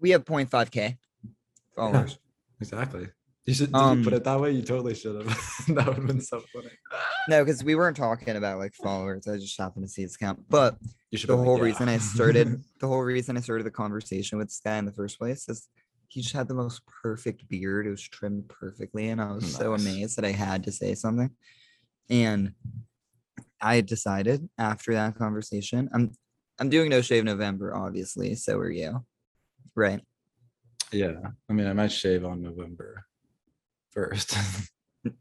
We 0.00 0.10
have 0.10 0.24
0.5K 0.24 0.98
followers. 1.74 2.18
Exactly. 2.58 3.06
You 3.44 3.52
should 3.52 3.70
did 3.70 3.78
you 3.78 4.02
put 4.02 4.14
Um, 4.14 4.14
it 4.14 4.24
that 4.24 4.40
way. 4.40 4.50
You 4.52 4.62
totally 4.62 4.94
should 4.94 5.14
have. 5.14 5.26
that 5.68 5.86
would 5.88 5.96
have 5.98 6.06
been 6.06 6.22
so 6.22 6.42
funny. 6.54 6.70
No, 7.28 7.44
because 7.44 7.62
we 7.62 7.74
weren't 7.74 7.98
talking 7.98 8.34
about 8.34 8.56
like 8.56 8.72
followers. 8.74 9.28
I 9.28 9.36
just 9.36 9.58
happened 9.60 9.84
to 9.84 9.90
see 9.90 10.00
his 10.00 10.14
account. 10.14 10.42
But 10.48 10.78
the 11.12 11.18
be 11.18 11.26
like, 11.34 11.44
whole 11.44 11.58
"Yeah." 11.58 11.64
reason 11.64 11.90
I 11.90 11.98
started 11.98 12.62
the 12.80 12.88
whole 12.88 13.02
reason 13.02 13.36
I 13.36 13.40
started 13.40 13.64
the 13.64 13.70
conversation 13.70 14.38
with 14.38 14.48
this 14.48 14.62
guy 14.64 14.78
in 14.78 14.86
the 14.86 14.92
first 14.92 15.18
place 15.18 15.46
is 15.50 15.68
he 16.08 16.22
just 16.22 16.34
had 16.34 16.48
the 16.48 16.54
most 16.54 16.80
perfect 17.02 17.46
beard. 17.46 17.86
It 17.86 17.90
was 17.90 18.00
trimmed 18.08 18.48
perfectly, 18.48 19.10
and 19.10 19.20
I 19.20 19.32
was 19.32 19.54
so 19.54 19.74
amazed 19.74 20.16
that 20.16 20.24
I 20.24 20.32
had 20.32 20.64
to 20.64 20.72
say 20.72 20.94
something. 20.94 21.30
And 22.10 22.52
I 23.60 23.80
decided 23.80 24.48
after 24.58 24.92
that 24.94 25.16
conversation, 25.16 25.88
I'm 25.92 26.12
I'm 26.58 26.70
doing 26.70 26.88
no 26.90 27.02
shave 27.02 27.24
November, 27.24 27.74
obviously. 27.74 28.34
So 28.34 28.56
are 28.58 28.70
you, 28.70 29.04
right? 29.74 30.00
yeah, 30.92 31.14
I 31.48 31.52
mean, 31.52 31.66
I 31.66 31.72
might 31.72 31.92
shave 31.92 32.24
on 32.24 32.42
November 32.42 33.04
first. 33.90 34.36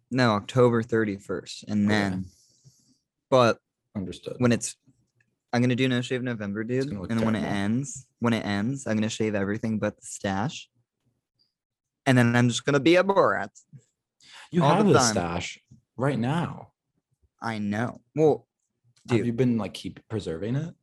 No, 0.09 0.31
October 0.31 0.81
31st, 0.81 1.65
and 1.67 1.85
Okay. 1.85 1.93
then, 1.95 2.25
but 3.29 3.59
Understood. 3.95 4.35
when 4.39 4.51
it's 4.51 4.75
I'm 5.53 5.61
gonna 5.61 5.75
do 5.75 5.87
no 5.87 6.01
shave 6.01 6.23
November, 6.23 6.63
dude. 6.63 6.91
And 6.91 7.07
then 7.07 7.23
when 7.23 7.35
it 7.35 7.43
ends, 7.43 8.07
when 8.19 8.33
it 8.33 8.43
ends, 8.43 8.87
I'm 8.87 8.97
gonna 8.97 9.09
shave 9.09 9.35
everything 9.35 9.77
but 9.77 9.95
the 9.97 10.05
stash. 10.05 10.69
And 12.07 12.17
then 12.17 12.35
I'm 12.35 12.49
just 12.49 12.65
gonna 12.65 12.79
be 12.79 12.95
a 12.95 13.03
Borat. 13.03 13.49
you 14.51 14.63
all 14.63 14.73
have 14.75 14.87
the 14.87 14.93
the 14.93 14.99
stash 14.99 15.59
right 15.97 16.17
now. 16.17 16.71
I 17.45 17.59
know. 17.59 18.01
Well, 18.15 18.47
Have 19.09 19.25
you 19.25 19.31
been 19.31 19.57
like 19.57 19.75
keep 19.75 19.99
preserving 20.09 20.55
it? 20.55 20.73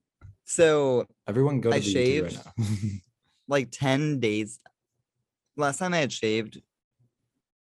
So 0.45 1.07
Everyone 1.29 1.61
go 1.61 1.71
to 1.71 1.77
I 1.77 1.81
the 1.81 1.87
YouTube 1.87 2.23
right 2.23 2.33
shaved. 2.33 2.45
now. 2.57 2.65
like 3.49 3.69
10 3.73 4.21
days. 4.21 4.61
Last 5.57 5.79
time 5.79 5.93
I 5.93 5.99
had 5.99 6.13
shaved 6.13 6.63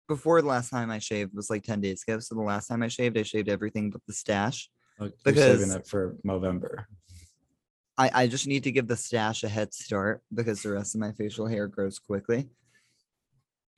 before 0.09 0.43
the 0.43 0.49
last 0.49 0.69
time 0.69 0.91
I 0.91 0.99
shaved 0.99 1.35
was 1.35 1.49
like 1.49 1.63
10 1.63 1.81
days 1.81 2.05
ago. 2.07 2.19
So 2.19 2.35
the 2.35 2.43
last 2.43 2.69
time 2.69 2.83
I 2.83 2.89
shaved, 2.89 3.17
I 3.17 3.23
shaved 3.23 3.49
everything 3.49 3.91
but 3.91 4.03
the 4.07 4.13
stash. 4.13 4.69
Like, 4.99 5.13
you're 5.25 5.35
saving 5.35 5.71
it 5.71 5.87
for 5.87 6.17
November. 6.23 6.87
I, 7.97 8.11
I 8.15 8.27
just 8.27 8.47
need 8.47 8.65
to 8.65 8.73
give 8.73 8.87
the 8.89 8.97
stash 8.97 9.43
a 9.43 9.49
head 9.49 9.73
start 9.73 10.23
because 10.33 10.63
the 10.63 10.73
rest 10.73 10.95
of 10.95 11.01
my 11.01 11.13
facial 11.13 11.47
hair 11.47 11.67
grows 11.67 11.99
quickly. 11.99 12.51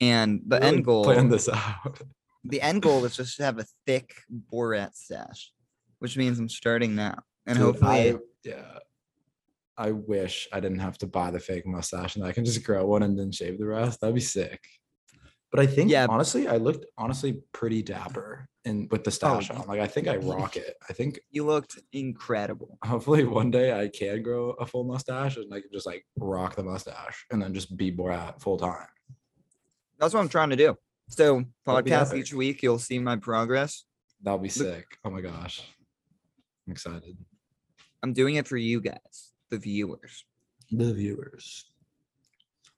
And 0.01 0.41
the 0.45 0.57
Really 0.59 0.67
end 0.77 0.85
goal 0.85 1.05
Plan 1.05 1.29
this 1.29 1.47
out. 1.47 2.01
the 2.47 2.61
end 2.61 2.81
goal 2.81 3.03
is 3.05 3.15
just 3.15 3.37
to 3.37 3.43
have 3.43 3.59
a 3.59 3.65
thick 3.85 4.13
Borat 4.51 4.95
stash, 4.95 5.51
which 5.99 6.17
means 6.17 6.39
I'm 6.39 6.49
starting 6.49 6.95
now. 6.95 7.23
And 7.45 7.57
Dude, 7.57 7.65
hopefully 7.65 8.11
I, 8.11 8.15
yeah. 8.43 8.79
I 9.77 9.91
wish 9.91 10.47
I 10.53 10.59
didn't 10.59 10.79
have 10.79 10.97
to 10.99 11.07
buy 11.07 11.31
the 11.31 11.39
fake 11.39 11.65
mustache 11.65 12.15
and 12.15 12.25
I 12.25 12.31
can 12.31 12.45
just 12.45 12.63
grow 12.63 12.85
one 12.85 13.03
and 13.03 13.17
then 13.19 13.31
shave 13.31 13.57
the 13.59 13.65
rest. 13.65 13.99
That'd 14.01 14.15
be 14.15 14.21
sick. 14.21 14.63
But 15.51 15.59
I 15.59 15.67
think 15.67 15.89
Yeah. 15.91 16.07
honestly, 16.09 16.47
I 16.47 16.57
looked 16.57 16.85
honestly 16.97 17.41
pretty 17.51 17.81
dapper 17.81 18.47
in 18.65 18.87
with 18.89 19.03
the 19.03 19.09
oh, 19.09 19.11
stash 19.11 19.49
y- 19.49 19.55
on. 19.57 19.67
Like 19.67 19.79
I 19.79 19.87
think 19.87 20.07
I 20.07 20.17
rock 20.17 20.57
it. 20.57 20.75
I 20.89 20.93
think 20.93 21.19
you 21.29 21.45
looked 21.45 21.79
incredible. 21.93 22.77
hopefully 22.83 23.23
one 23.25 23.51
day 23.51 23.79
I 23.79 23.87
can 23.89 24.21
grow 24.23 24.51
a 24.51 24.65
full 24.65 24.83
mustache 24.85 25.37
and 25.37 25.53
I 25.53 25.61
can 25.61 25.69
just 25.71 25.85
like 25.85 26.05
rock 26.17 26.55
the 26.55 26.63
mustache 26.63 27.25
and 27.31 27.41
then 27.41 27.53
just 27.53 27.75
be 27.77 27.91
Borat 27.91 28.41
full 28.41 28.57
time. 28.57 28.87
That's 29.99 30.13
what 30.13 30.19
I'm 30.21 30.29
trying 30.29 30.49
to 30.49 30.55
do. 30.55 30.77
So 31.09 31.43
podcast 31.67 32.07
epic. 32.09 32.19
each 32.19 32.33
week, 32.33 32.63
you'll 32.63 32.79
see 32.79 32.99
my 32.99 33.15
progress. 33.15 33.85
That'll 34.21 34.39
be 34.39 34.49
sick. 34.49 34.85
Oh 35.03 35.09
my 35.09 35.21
gosh. 35.21 35.61
I'm 36.67 36.71
excited. 36.71 37.17
I'm 38.01 38.13
doing 38.13 38.35
it 38.35 38.47
for 38.47 38.57
you 38.57 38.81
guys, 38.81 39.31
the 39.49 39.57
viewers. 39.57 40.25
The 40.71 40.93
viewers. 40.93 41.65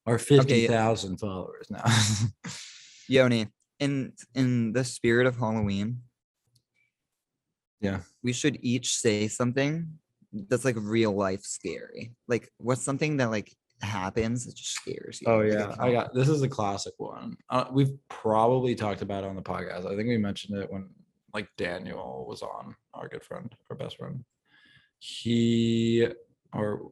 Our 0.06 0.16
Okay, 0.16 0.38
50,000 0.38 1.18
followers 1.18 1.68
now. 1.70 1.84
Yoni, 3.10 3.48
in 3.80 4.14
in 4.36 4.74
the 4.74 4.84
spirit 4.84 5.28
of 5.28 5.38
Halloween, 5.38 6.02
Yeah. 7.82 8.02
we 8.24 8.34
should 8.34 8.58
each 8.62 8.96
say 8.96 9.28
something 9.28 10.00
that's 10.34 10.66
like 10.66 10.76
real 10.80 11.14
life 11.14 11.42
scary. 11.44 12.14
Like 12.28 12.50
what's 12.58 12.84
something 12.84 13.18
that 13.18 13.32
like 13.32 13.54
happens 13.82 14.48
it 14.48 14.56
just 14.56 14.72
scares 14.72 15.22
you? 15.22 15.28
Oh 15.28 15.42
yeah, 15.42 15.76
I 15.80 15.92
got 15.92 16.14
this 16.14 16.30
is 16.30 16.42
a 16.42 16.50
classic 16.50 16.94
one. 16.98 17.38
Uh, 17.50 17.66
we've 17.72 17.94
probably 18.10 18.76
talked 18.76 19.02
about 19.02 19.24
it 19.24 19.30
on 19.30 19.36
the 19.36 19.42
podcast. 19.42 19.86
I 19.86 19.96
think 19.96 20.08
we 20.08 20.18
mentioned 20.18 20.58
it 20.58 20.72
when 20.72 20.90
like 21.34 21.48
Daniel 21.58 22.26
was 22.28 22.42
on, 22.42 22.76
our 22.94 23.08
good 23.08 23.24
friend, 23.24 23.54
our 23.70 23.76
best 23.76 23.98
friend. 23.98 24.24
He 25.00 26.08
or 26.54 26.92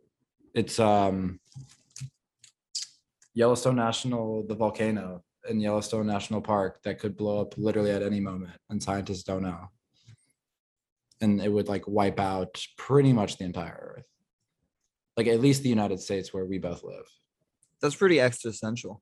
it's 0.54 0.80
um 0.80 1.40
Yellowstone 3.34 3.76
National, 3.76 4.46
the 4.48 4.56
volcano 4.56 5.24
in 5.50 5.60
Yellowstone 5.60 6.08
National 6.08 6.42
Park 6.42 6.82
that 6.84 7.00
could 7.00 7.18
blow 7.18 7.42
up 7.42 7.58
literally 7.58 7.92
at 7.92 8.04
any 8.04 8.20
moment, 8.20 8.54
and 8.70 8.82
scientists 8.82 9.24
don't 9.24 9.44
know. 9.44 9.70
And 11.22 11.42
it 11.42 11.50
would 11.50 11.68
like 11.68 11.88
wipe 11.88 12.20
out 12.20 12.64
pretty 12.78 13.14
much 13.14 13.38
the 13.38 13.46
entire 13.46 13.96
Earth, 13.98 14.08
like 15.18 15.28
at 15.28 15.40
least 15.42 15.64
the 15.64 15.70
United 15.70 16.00
States 16.00 16.34
where 16.34 16.46
we 16.46 16.58
both 16.58 16.84
live 16.84 17.06
That's 17.82 17.96
pretty 17.96 18.20
existential. 18.20 19.02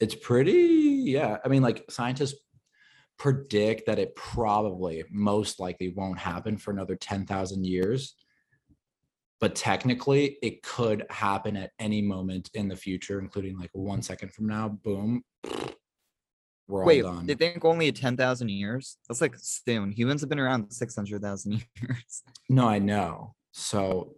it's 0.00 0.14
pretty 0.14 1.02
yeah 1.06 1.38
i 1.44 1.48
mean 1.48 1.62
like 1.62 1.84
scientists 1.90 2.38
predict 3.18 3.86
that 3.86 3.98
it 3.98 4.14
probably 4.14 5.02
most 5.10 5.58
likely 5.58 5.88
won't 5.88 6.18
happen 6.18 6.58
for 6.58 6.70
another 6.70 6.96
10,000 6.96 7.64
years 7.64 8.14
but 9.40 9.54
technically 9.54 10.36
it 10.42 10.62
could 10.62 11.04
happen 11.10 11.56
at 11.56 11.70
any 11.78 12.02
moment 12.02 12.50
in 12.54 12.68
the 12.68 12.76
future 12.76 13.18
including 13.18 13.58
like 13.58 13.70
one 13.72 14.02
second 14.02 14.32
from 14.34 14.46
now 14.46 14.68
boom 14.68 15.22
we're 16.68 16.80
all 16.82 16.86
Wait, 16.86 17.02
done 17.02 17.26
they 17.26 17.34
think 17.34 17.64
only 17.64 17.92
10,000 17.92 18.48
years? 18.48 18.98
That's 19.08 19.20
like 19.20 19.36
soon. 19.38 19.92
Humans 19.92 20.20
have 20.22 20.28
been 20.28 20.40
around 20.40 20.72
600,000 20.72 21.52
years. 21.80 22.22
no 22.50 22.66
i 22.68 22.78
know 22.80 23.34
so 23.52 24.14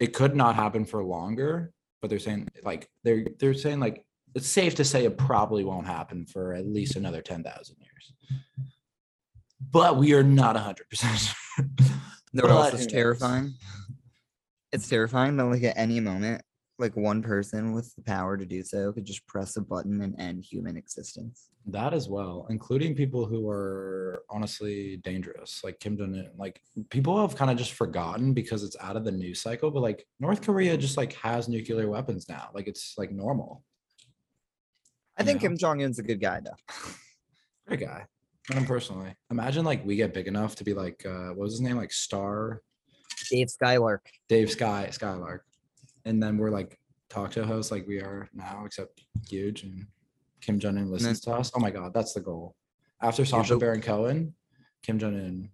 it 0.00 0.12
could 0.12 0.34
not 0.34 0.54
happen 0.54 0.84
for 0.84 1.02
longer 1.04 1.72
but 2.00 2.10
they're 2.10 2.18
saying 2.18 2.48
like 2.62 2.88
they're 3.02 3.24
they're 3.38 3.54
saying 3.54 3.80
like 3.80 4.04
it's 4.34 4.48
safe 4.48 4.74
to 4.74 4.84
say 4.84 5.04
it 5.04 5.16
probably 5.16 5.64
won't 5.64 5.86
happen 5.86 6.26
for 6.26 6.54
at 6.54 6.66
least 6.66 6.96
another 6.96 7.22
10,000 7.22 7.76
years 7.80 8.12
but 9.70 9.96
we 9.96 10.12
are 10.14 10.22
not 10.22 10.56
100% 10.56 10.76
sure. 11.18 11.66
Know 12.32 12.42
what 12.42 12.50
else 12.50 12.80
is 12.80 12.86
terrifying? 12.86 13.54
It's 14.72 14.88
terrifying 14.88 15.36
that 15.36 15.44
like 15.44 15.62
at 15.62 15.78
any 15.78 16.00
moment, 16.00 16.42
like 16.78 16.96
one 16.96 17.22
person 17.22 17.72
with 17.72 17.94
the 17.94 18.02
power 18.02 18.36
to 18.36 18.44
do 18.44 18.62
so 18.62 18.92
could 18.92 19.04
just 19.04 19.26
press 19.26 19.56
a 19.56 19.60
button 19.60 20.00
and 20.02 20.18
end 20.20 20.44
human 20.44 20.76
existence. 20.76 21.48
that 21.66 21.94
as 21.94 22.08
well 22.08 22.46
including 22.50 22.94
people 22.94 23.24
who 23.26 23.48
are 23.48 24.22
honestly 24.28 24.96
dangerous 24.98 25.62
like 25.64 25.78
kim 25.80 25.96
jong-un 25.96 26.28
like 26.36 26.60
people 26.90 27.18
have 27.20 27.36
kind 27.36 27.50
of 27.50 27.56
just 27.56 27.72
forgotten 27.72 28.34
because 28.34 28.62
it's 28.64 28.76
out 28.80 28.96
of 28.96 29.04
the 29.04 29.12
news 29.12 29.40
cycle 29.40 29.70
but 29.70 29.80
like 29.80 30.06
north 30.20 30.42
korea 30.42 30.76
just 30.76 30.96
like 30.96 31.12
has 31.14 31.48
nuclear 31.48 31.88
weapons 31.88 32.28
now 32.28 32.48
like 32.54 32.66
it's 32.68 32.94
like 32.98 33.10
normal 33.12 33.62
I 35.16 35.22
think 35.22 35.40
Yeah. 35.40 35.48
Kim 35.50 35.56
Jong 35.56 35.80
Un's 35.84 36.00
a 36.00 36.02
good 36.02 36.20
guy 36.20 36.40
though. 36.44 36.58
great 37.68 37.78
guy 37.80 38.04
Not 38.50 38.58
him 38.58 38.66
personally 38.66 39.14
imagine 39.30 39.64
like 39.64 39.86
we 39.86 39.94
get 39.94 40.12
big 40.12 40.26
enough 40.26 40.56
to 40.56 40.64
be 40.64 40.74
like 40.74 41.06
uh 41.06 41.28
what 41.28 41.44
was 41.44 41.52
his 41.52 41.60
name 41.60 41.76
like 41.76 41.92
star 41.92 42.62
Dave 43.30 43.48
Skylark. 43.48 44.04
Dave 44.28 44.50
Sky 44.50 44.88
Skylark, 44.90 45.44
and 46.04 46.22
then 46.22 46.36
we're 46.38 46.50
like 46.50 46.78
talk 47.08 47.32
show 47.32 47.44
hosts 47.44 47.70
like 47.70 47.86
we 47.86 47.98
are 48.00 48.28
now, 48.34 48.64
except 48.64 49.02
huge 49.28 49.62
and 49.62 49.86
Kim 50.40 50.58
Jong 50.58 50.76
Un 50.78 50.90
listens 50.90 51.20
to 51.22 51.32
us. 51.32 51.50
Oh 51.54 51.60
my 51.60 51.70
god, 51.70 51.94
that's 51.94 52.12
the 52.12 52.20
goal. 52.20 52.54
After 53.00 53.24
Sacha 53.24 53.56
Baron 53.56 53.80
Cohen, 53.80 54.34
Kim 54.82 54.98
Jong 54.98 55.14
Un 55.14 55.50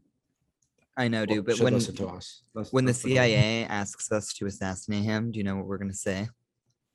I 0.96 1.08
know, 1.08 1.24
dude. 1.24 1.46
But 1.46 1.60
when 1.60 1.72
listen 1.74 1.94
to 1.96 2.08
us. 2.08 2.42
That's- 2.54 2.72
when 2.72 2.84
the 2.84 2.92
that's 2.92 3.04
goal. 3.04 3.12
CIA 3.12 3.64
asks 3.64 4.10
us 4.12 4.32
to 4.34 4.46
assassinate 4.46 5.04
him, 5.04 5.30
do 5.32 5.38
you 5.38 5.44
know 5.44 5.56
what 5.56 5.66
we're 5.66 5.78
gonna 5.78 5.94
say? 5.94 6.28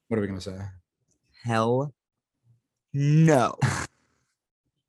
what 0.07 0.17
are 0.17 0.21
we 0.21 0.27
gonna 0.27 0.39
say? 0.41 0.57
Hell, 1.43 1.93
no. 2.93 3.57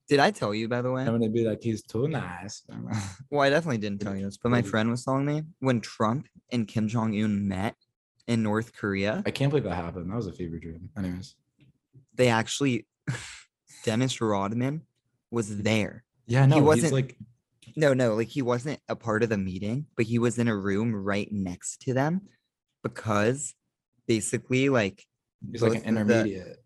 Did 0.08 0.20
I 0.20 0.30
tell 0.30 0.54
you 0.54 0.68
by 0.68 0.82
the 0.82 0.90
way? 0.92 1.02
I'm 1.02 1.08
gonna 1.18 1.28
be 1.30 1.44
like, 1.46 1.62
he's 1.62 1.82
too 1.82 2.08
nice. 2.08 2.62
Well, 3.30 3.40
I 3.40 3.50
definitely 3.50 3.78
didn't 3.78 4.00
tell 4.02 4.14
you 4.14 4.24
this, 4.24 4.36
but 4.36 4.50
my 4.50 4.62
friend 4.62 4.90
was 4.90 5.04
telling 5.04 5.24
me 5.24 5.42
when 5.60 5.80
Trump 5.80 6.28
and 6.52 6.68
Kim 6.68 6.86
Jong 6.86 7.14
Un 7.14 7.48
met 7.48 7.74
in 8.26 8.42
North 8.42 8.74
Korea, 8.74 9.22
I 9.26 9.30
can't 9.30 9.50
believe 9.50 9.64
that 9.64 9.74
happened. 9.74 10.10
That 10.10 10.16
was 10.16 10.26
a 10.26 10.32
fever 10.32 10.58
dream. 10.58 10.90
Anyways, 10.98 11.34
they 12.14 12.28
actually 12.28 12.86
Dennis 13.84 14.20
Rodman 14.20 14.82
was 15.30 15.58
there. 15.62 16.04
yeah, 16.26 16.46
no, 16.46 16.56
he's 16.56 16.64
wasn't- 16.64 16.92
like, 16.92 17.16
No, 17.76 17.94
no, 17.94 18.14
like 18.14 18.28
he 18.28 18.42
wasn't 18.42 18.80
a 18.88 18.96
part 18.96 19.22
of 19.22 19.28
the 19.28 19.38
meeting, 19.38 19.86
but 19.96 20.06
he 20.06 20.18
was 20.18 20.38
in 20.38 20.48
a 20.48 20.56
room 20.56 20.94
right 20.94 21.30
next 21.30 21.82
to 21.82 21.94
them 21.94 22.22
because 22.82 23.54
basically 24.06 24.68
like 24.68 25.04
he's 25.52 25.62
like 25.62 25.84
an 25.84 25.98
of 25.98 26.06
the- 26.08 26.14
intermediate. 26.20 26.58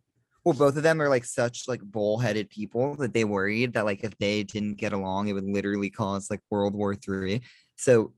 well, 0.45 0.55
both 0.55 0.77
of 0.77 0.83
them 0.83 1.01
are 1.03 1.09
like 1.09 1.25
such 1.25 1.65
like 1.69 1.81
bullheaded 1.83 2.49
people 2.51 2.95
that 2.97 3.13
they 3.13 3.25
worried 3.25 3.75
that 3.75 3.85
like 3.85 4.03
if 4.05 4.17
they 4.19 4.43
didn't 4.45 4.75
get 4.79 4.93
along, 4.93 5.29
it 5.29 5.33
would 5.35 5.45
literally 5.45 5.91
cause 5.91 6.31
like 6.31 6.41
World 6.51 6.75
War 6.75 6.95
Three. 6.95 7.41
So 7.77 8.13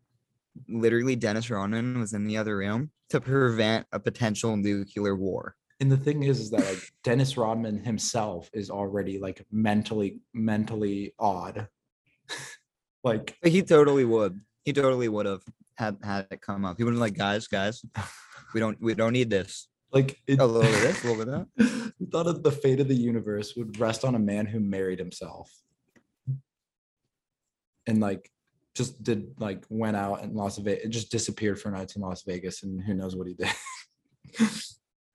literally 0.69 1.17
Dennis 1.17 1.51
Rodman 1.51 1.99
was 1.99 2.13
in 2.13 2.25
the 2.27 2.37
other 2.37 2.57
room 2.57 2.91
to 3.11 3.21
prevent 3.21 3.87
a 3.93 4.01
potential 4.01 4.57
nuclear 4.57 5.15
war. 5.17 5.55
And 5.81 5.91
the 5.91 5.97
thing 5.97 6.23
is, 6.23 6.41
is 6.41 6.51
that 6.51 6.65
like 6.65 6.79
Dennis 7.03 7.37
Rodman 7.37 7.83
himself 7.83 8.49
is 8.53 8.71
already 8.71 9.19
like 9.19 9.45
mentally, 9.51 10.21
mentally 10.33 11.13
odd. 11.19 11.69
like, 13.05 13.37
But 13.43 13.51
he 13.51 13.63
totally 13.63 14.05
would. 14.05 14.41
He 14.65 14.73
totally 14.73 15.09
would 15.09 15.27
have 15.27 15.43
had 15.77 15.97
had 16.03 16.29
it 16.31 16.41
come 16.41 16.65
up. 16.65 16.77
He 16.79 16.85
would 16.85 16.95
have 16.95 17.01
like, 17.01 17.17
guys, 17.17 17.49
guys, 17.49 17.85
we 18.55 18.61
don't 18.61 18.81
we 18.81 18.95
don't 18.95 19.13
need 19.13 19.31
this. 19.31 19.69
like 19.93 20.21
it, 20.27 20.39
A 20.39 20.47
little 20.47 20.63
bit 20.63 20.75
of 20.75 20.81
this, 20.83 21.05
a 21.05 21.07
little 21.09 21.25
bit 21.25 21.35
of 21.35 21.47
that. 21.57 21.93
we 21.99 22.07
thought 22.07 22.27
that 22.27 22.43
the 22.43 22.53
fate 22.53 22.81
of 22.81 22.89
the 22.89 22.95
universe 22.95 23.55
would 23.57 23.79
rest 23.81 24.05
on 24.05 24.15
a 24.15 24.21
man 24.21 24.47
who 24.47 24.61
married 24.61 24.99
himself. 24.99 25.51
And 27.87 27.99
like 28.01 28.31
just 28.75 29.03
did 29.03 29.35
like 29.39 29.65
went 29.69 29.97
out 29.97 30.23
in 30.23 30.35
Las 30.35 30.59
Vegas, 30.59 30.85
it 30.85 30.89
just 30.89 31.11
disappeared 31.11 31.61
for 31.61 31.71
nights 31.71 31.97
in 31.97 32.03
Las 32.03 32.23
Vegas, 32.23 32.63
and 32.63 32.83
who 32.83 32.95
knows 32.95 33.17
what 33.17 33.27
he 33.27 33.35
did. 33.35 33.51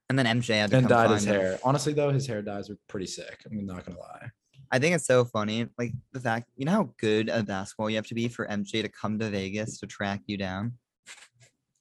And 0.08 0.18
then 0.18 0.26
MJ 0.26 0.54
had 0.54 0.70
to 0.70 0.78
and 0.78 0.88
dyed 0.88 1.10
his 1.10 1.26
find 1.26 1.36
him. 1.36 1.42
hair. 1.42 1.58
Honestly, 1.62 1.92
though, 1.92 2.10
his 2.10 2.26
hair 2.26 2.40
dyes 2.40 2.70
are 2.70 2.78
pretty 2.88 3.06
sick. 3.06 3.42
I'm 3.44 3.66
not 3.66 3.84
gonna 3.84 3.98
lie. 3.98 4.30
I 4.70 4.78
think 4.78 4.94
it's 4.94 5.06
so 5.06 5.24
funny. 5.24 5.68
Like 5.78 5.92
the 6.12 6.20
fact, 6.20 6.50
you 6.56 6.64
know 6.64 6.72
how 6.72 6.90
good 6.98 7.28
at 7.28 7.46
basketball 7.46 7.90
you 7.90 7.96
have 7.96 8.06
to 8.06 8.14
be 8.14 8.28
for 8.28 8.46
MJ 8.46 8.82
to 8.82 8.88
come 8.88 9.18
to 9.18 9.28
Vegas 9.28 9.78
to 9.80 9.86
track 9.86 10.22
you 10.26 10.36
down. 10.36 10.74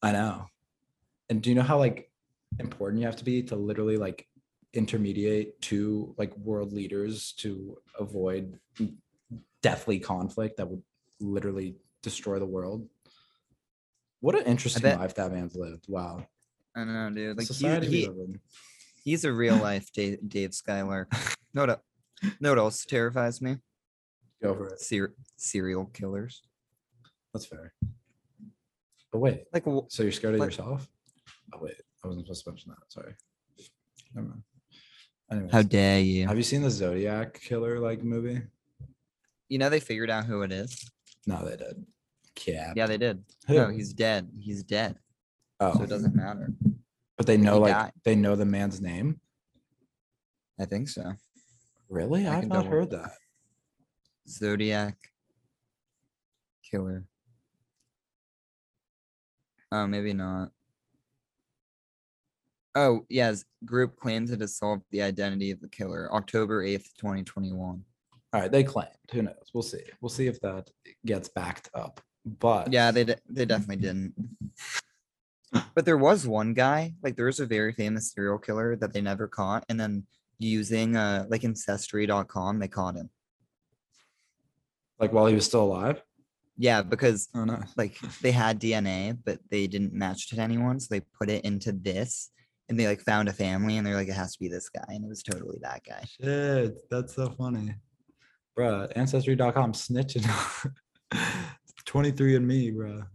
I 0.02 0.12
know. 0.12 0.46
And 1.30 1.42
do 1.42 1.50
you 1.50 1.56
know 1.56 1.64
how 1.64 1.78
like 1.78 2.12
important 2.60 3.00
you 3.00 3.06
have 3.06 3.18
to 3.18 3.26
be 3.26 3.44
to 3.44 3.56
literally 3.56 3.98
like 3.98 4.28
intermediate 4.74 5.62
two 5.62 6.14
like 6.18 6.36
world 6.38 6.72
leaders 6.72 7.34
to 7.38 7.78
avoid 8.00 8.60
mm, 8.80 8.94
deathly 9.62 10.00
conflict 10.00 10.58
that 10.58 10.68
would 10.68 10.82
literally 11.20 11.76
destroy 12.02 12.40
the 12.40 12.46
world? 12.46 12.88
What 14.20 14.36
an 14.36 14.46
interesting 14.46 14.84
bet- 14.84 15.00
life 15.00 15.16
that 15.16 15.32
man's 15.32 15.56
lived. 15.56 15.86
Wow. 15.88 16.26
I 16.76 16.80
don't 16.82 16.94
know, 16.94 17.10
dude. 17.10 17.38
Like 17.38 17.48
Society 17.48 17.88
we 17.90 17.96
he, 18.02 18.10
he's 19.04 19.26
a 19.26 19.32
real 19.32 19.56
life 19.58 19.92
Dave, 19.94 20.20
Dave 20.28 20.54
Skylark. 20.54 21.12
No, 21.54 21.66
no, 21.66 21.78
no. 22.40 22.50
What 22.52 22.60
else 22.60 22.86
terrifies 22.86 23.42
me? 23.42 23.58
Go 24.44 24.54
for 24.54 24.68
it. 24.68 24.80
Ser- 24.80 25.16
serial 25.38 25.86
killers. 25.86 26.44
That's 27.34 27.46
fair. 27.46 27.74
But 29.12 29.20
wait, 29.20 29.46
Like, 29.54 29.64
wh- 29.66 29.88
so 29.90 30.04
you're 30.04 30.12
scared 30.12 30.36
of 30.36 30.40
Like- 30.40 30.50
yourself? 30.52 30.88
Oh 31.54 31.60
wait, 31.62 31.82
I 32.04 32.08
wasn't 32.08 32.26
supposed 32.28 32.44
to 32.44 32.52
mention 32.52 32.72
that. 32.72 32.92
Sorry. 32.92 33.14
Never 34.14 34.28
mind. 34.28 34.44
Anyways, 35.32 35.52
how 35.52 35.62
dare 35.64 36.00
you? 36.00 36.28
have 36.28 36.38
you 36.38 36.44
seen 36.44 36.62
the 36.62 36.70
Zodiac 36.70 37.40
killer 37.42 37.80
like 37.80 38.04
movie? 38.04 38.42
You 39.50 39.58
know 39.58 39.70
they 39.70 39.80
figured 39.80 40.10
out 40.10 40.26
who 40.26 40.42
it 40.44 40.52
is. 40.52 40.90
No, 41.28 41.46
they 41.46 41.58
did. 41.58 41.86
Yeah. 42.48 42.74
Yeah, 42.76 42.86
they 42.88 42.98
did. 42.98 43.24
Who? 43.48 43.56
No, 43.56 43.68
he's 43.70 43.94
dead. 43.94 44.30
He's 44.40 44.64
dead. 44.64 44.98
Oh, 45.60 45.74
So 45.74 45.84
it 45.84 45.90
doesn't 45.90 46.16
matter. 46.16 46.54
but 47.18 47.26
they 47.28 47.36
know 47.38 47.56
he 47.56 47.60
like 47.62 47.74
died. 47.74 47.92
they 48.04 48.16
know 48.16 48.36
the 48.36 48.46
man's 48.46 48.80
name. 48.82 49.20
I 50.60 50.66
think 50.66 50.88
so. 50.90 51.14
Really? 51.90 52.26
I 52.28 52.36
I've 52.36 52.40
can 52.42 52.50
not 52.50 52.56
double- 52.64 52.70
heard 52.70 52.90
that. 52.92 53.12
Zodiac 54.28 54.96
killer. 56.70 57.06
Oh, 59.72 59.86
maybe 59.88 60.14
not. 60.14 60.52
Oh, 62.76 63.06
yes. 63.10 63.44
Group 63.66 63.98
claims 64.00 64.32
it 64.32 64.42
has 64.42 64.56
solved 64.56 64.84
the 64.92 65.02
identity 65.02 65.52
of 65.52 65.60
the 65.60 65.68
killer. 65.68 66.14
October 66.14 66.64
8th, 66.64 66.94
2021. 66.98 67.84
All 68.34 68.42
right, 68.42 68.52
they 68.52 68.64
claimed. 68.64 68.90
Who 69.14 69.22
knows? 69.22 69.50
We'll 69.54 69.64
see. 69.64 69.84
We'll 70.02 70.10
see 70.10 70.28
if 70.28 70.40
that 70.42 70.70
gets 71.06 71.30
backed 71.30 71.70
up. 71.74 72.02
But 72.26 72.72
Yeah, 72.74 72.92
they 72.92 73.06
de- 73.06 73.18
they 73.30 73.46
definitely 73.46 73.78
didn't. 73.78 74.14
But 75.74 75.86
there 75.86 75.98
was 75.98 76.28
one 76.28 76.54
guy, 76.54 76.94
like 77.02 77.16
there 77.16 77.28
was 77.28 77.40
a 77.40 77.46
very 77.46 77.72
famous 77.72 78.12
serial 78.12 78.38
killer 78.38 78.76
that 78.76 78.92
they 78.94 79.00
never 79.02 79.28
caught, 79.28 79.64
and 79.70 79.80
then 79.80 80.06
using 80.40 80.98
uh 80.98 81.26
like 81.30 81.44
ancestry.com, 81.46 82.60
they 82.60 82.68
caught 82.68 82.96
him. 82.96 83.10
like 85.00 85.14
while 85.14 85.26
he 85.28 85.36
was 85.36 85.46
still 85.46 85.64
alive. 85.64 86.02
Yeah, 86.58 86.82
because 86.82 87.30
Oh 87.34 87.46
no. 87.46 87.62
like 87.78 87.98
they 88.22 88.32
had 88.32 88.60
DNA, 88.60 89.18
but 89.24 89.40
they 89.50 89.68
didn't 89.68 89.94
match 89.94 90.30
it 90.32 90.36
to 90.36 90.42
anyone, 90.42 90.80
so 90.82 90.88
they 90.90 91.00
put 91.18 91.30
it 91.30 91.46
into 91.46 91.72
this, 91.72 92.30
and 92.68 92.78
they 92.78 92.88
like 92.88 93.00
found 93.02 93.30
a 93.30 93.34
family, 93.34 93.78
and 93.78 93.88
they're 93.88 93.96
like, 93.96 94.10
it 94.10 94.14
has 94.16 94.34
to 94.34 94.40
be 94.40 94.50
this 94.50 94.68
guy, 94.70 94.84
and 94.90 95.06
it 95.06 95.08
was 95.08 95.24
totally 95.24 95.60
that 95.62 95.82
guy. 95.88 96.04
Shit, 96.20 96.90
that's 96.90 97.16
so 97.16 97.30
funny. 97.30 97.74
Bruh, 98.58 98.92
ancestry.com 98.96 99.74
snitching. 99.74 100.26
23 101.86 102.36
and 102.36 102.48
me, 102.48 102.72
bruh. 102.72 103.06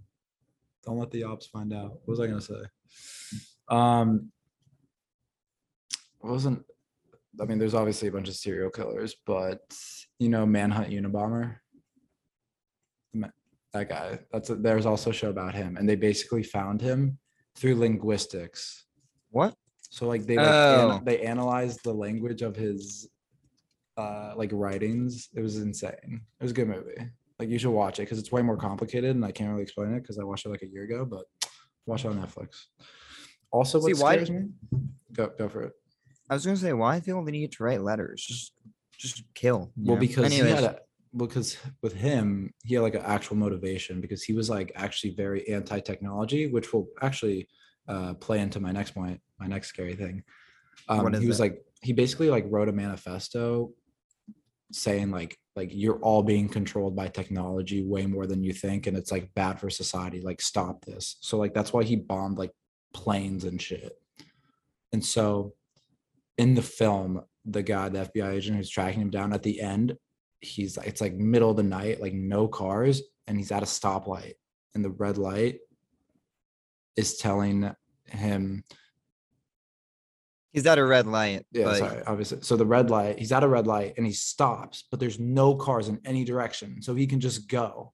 Don't 0.84 0.98
let 0.98 1.10
the 1.10 1.24
ops 1.24 1.46
find 1.46 1.72
out. 1.72 1.92
What 2.04 2.08
was 2.08 2.20
I 2.20 2.26
gonna 2.26 2.40
say? 2.40 2.62
Um 3.68 4.30
wasn't 6.22 6.64
I 7.40 7.44
mean 7.44 7.58
there's 7.58 7.74
obviously 7.74 8.08
a 8.08 8.12
bunch 8.12 8.28
of 8.28 8.34
serial 8.36 8.70
killers, 8.70 9.16
but 9.26 9.60
you 10.18 10.28
know, 10.28 10.46
Manhunt 10.46 10.90
Unabomber. 10.90 11.56
That 13.72 13.88
guy. 13.88 14.18
That's 14.30 14.50
a, 14.50 14.54
there's 14.54 14.84
also 14.84 15.10
a 15.10 15.14
show 15.14 15.30
about 15.30 15.54
him, 15.54 15.78
and 15.78 15.88
they 15.88 15.94
basically 15.96 16.42
found 16.42 16.80
him 16.82 17.18
through 17.56 17.76
linguistics. 17.76 18.84
What? 19.30 19.54
So 19.88 20.06
like 20.06 20.26
they 20.26 20.36
like 20.36 20.46
Oh. 20.46 21.00
they 21.04 21.22
analyzed 21.22 21.80
the 21.82 21.92
language 21.94 22.42
of 22.42 22.54
his 22.54 23.08
uh 23.96 24.32
like 24.36 24.50
writings. 24.52 25.28
It 25.34 25.40
was 25.40 25.56
insane. 25.58 26.20
It 26.40 26.42
was 26.42 26.50
a 26.52 26.54
good 26.54 26.68
movie. 26.68 27.10
Like 27.38 27.48
you 27.48 27.58
should 27.58 27.70
watch 27.70 27.98
it 27.98 28.02
because 28.02 28.18
it's 28.18 28.32
way 28.32 28.42
more 28.42 28.56
complicated 28.56 29.10
and 29.16 29.24
I 29.24 29.32
can't 29.32 29.50
really 29.50 29.62
explain 29.62 29.92
it 29.94 30.00
because 30.00 30.18
I 30.18 30.24
watched 30.24 30.46
it 30.46 30.50
like 30.50 30.62
a 30.62 30.68
year 30.68 30.84
ago, 30.84 31.04
but 31.04 31.24
watch 31.86 32.04
it 32.04 32.08
on 32.08 32.18
Netflix. 32.20 32.66
Also, 33.50 33.80
what 33.80 33.94
See, 33.94 34.02
why- 34.02 34.14
scares 34.14 34.30
me? 34.30 34.48
Go 35.12 35.30
go 35.36 35.48
for 35.48 35.62
it. 35.64 35.72
I 36.30 36.34
was 36.34 36.44
gonna 36.46 36.56
say, 36.56 36.72
why 36.72 37.00
feel 37.00 37.22
the 37.24 37.32
need 37.32 37.52
to 37.52 37.64
write 37.64 37.82
letters? 37.82 38.24
Just 38.24 38.52
just 38.96 39.24
kill. 39.34 39.72
Well, 39.76 39.96
know? 39.96 40.00
because 40.00 40.24
Anyways, 40.24 40.48
he 40.50 40.54
had 40.54 40.64
a 40.64 40.78
because 41.14 41.58
with 41.82 41.92
him, 41.94 42.54
he 42.64 42.74
had 42.76 42.80
like 42.82 42.94
an 42.94 43.02
actual 43.04 43.36
motivation 43.36 44.00
because 44.00 44.22
he 44.22 44.32
was 44.32 44.48
like 44.48 44.72
actually 44.74 45.14
very 45.14 45.46
anti-technology, 45.48 46.46
which 46.46 46.72
will 46.72 46.88
actually 47.02 47.48
uh 47.88 48.14
play 48.14 48.40
into 48.40 48.60
my 48.60 48.72
next 48.72 48.92
point, 48.92 49.20
my 49.38 49.46
next 49.46 49.68
scary 49.68 49.94
thing. 49.94 50.22
Um, 50.88 51.02
What 51.02 51.14
is 51.14 51.20
he 51.20 51.26
was 51.26 51.40
like 51.40 51.62
he 51.82 51.92
basically 51.92 52.30
like 52.30 52.46
wrote 52.48 52.68
a 52.68 52.72
manifesto 52.72 53.72
saying 54.72 55.10
like 55.10 55.36
like 55.54 55.70
you're 55.72 55.98
all 55.98 56.22
being 56.22 56.48
controlled 56.48 56.96
by 56.96 57.08
technology 57.08 57.84
way 57.84 58.06
more 58.06 58.26
than 58.26 58.42
you 58.42 58.52
think 58.52 58.86
and 58.86 58.96
it's 58.96 59.12
like 59.12 59.32
bad 59.34 59.60
for 59.60 59.70
society 59.70 60.20
like 60.20 60.40
stop 60.40 60.84
this. 60.84 61.16
So 61.20 61.36
like 61.36 61.54
that's 61.54 61.72
why 61.72 61.84
he 61.84 61.96
bombed 61.96 62.38
like 62.38 62.52
planes 62.94 63.44
and 63.44 63.60
shit. 63.60 63.92
And 64.92 65.04
so 65.04 65.54
in 66.38 66.54
the 66.54 66.62
film 66.62 67.22
the 67.44 67.62
guy 67.62 67.88
the 67.88 67.98
fbi 68.14 68.32
agent 68.32 68.56
who's 68.56 68.70
tracking 68.70 69.00
him 69.00 69.10
down 69.10 69.32
at 69.32 69.42
the 69.42 69.60
end 69.60 69.96
he's 70.40 70.76
it's 70.78 71.00
like 71.00 71.14
middle 71.14 71.50
of 71.50 71.56
the 71.56 71.62
night 71.62 72.00
like 72.00 72.14
no 72.14 72.46
cars 72.48 73.02
and 73.26 73.36
he's 73.36 73.52
at 73.52 73.62
a 73.62 73.66
stoplight 73.66 74.34
and 74.74 74.84
the 74.84 74.90
red 74.90 75.18
light 75.18 75.58
is 76.96 77.16
telling 77.16 77.70
him 78.06 78.62
he's 80.52 80.66
at 80.66 80.78
a 80.78 80.84
red 80.84 81.06
light. 81.06 81.46
yeah, 81.52 81.64
but 81.64 81.78
sorry, 81.78 82.02
obviously. 82.06 82.38
So 82.42 82.56
the 82.56 82.66
red 82.66 82.90
light, 82.90 83.18
he's 83.18 83.32
at 83.32 83.42
a 83.42 83.48
red 83.48 83.66
light 83.66 83.94
and 83.96 84.06
he 84.06 84.12
stops, 84.12 84.84
but 84.90 85.00
there's 85.00 85.18
no 85.18 85.54
cars 85.54 85.88
in 85.88 86.00
any 86.04 86.24
direction. 86.24 86.82
So 86.82 86.94
he 86.94 87.06
can 87.06 87.20
just 87.20 87.48
go. 87.48 87.92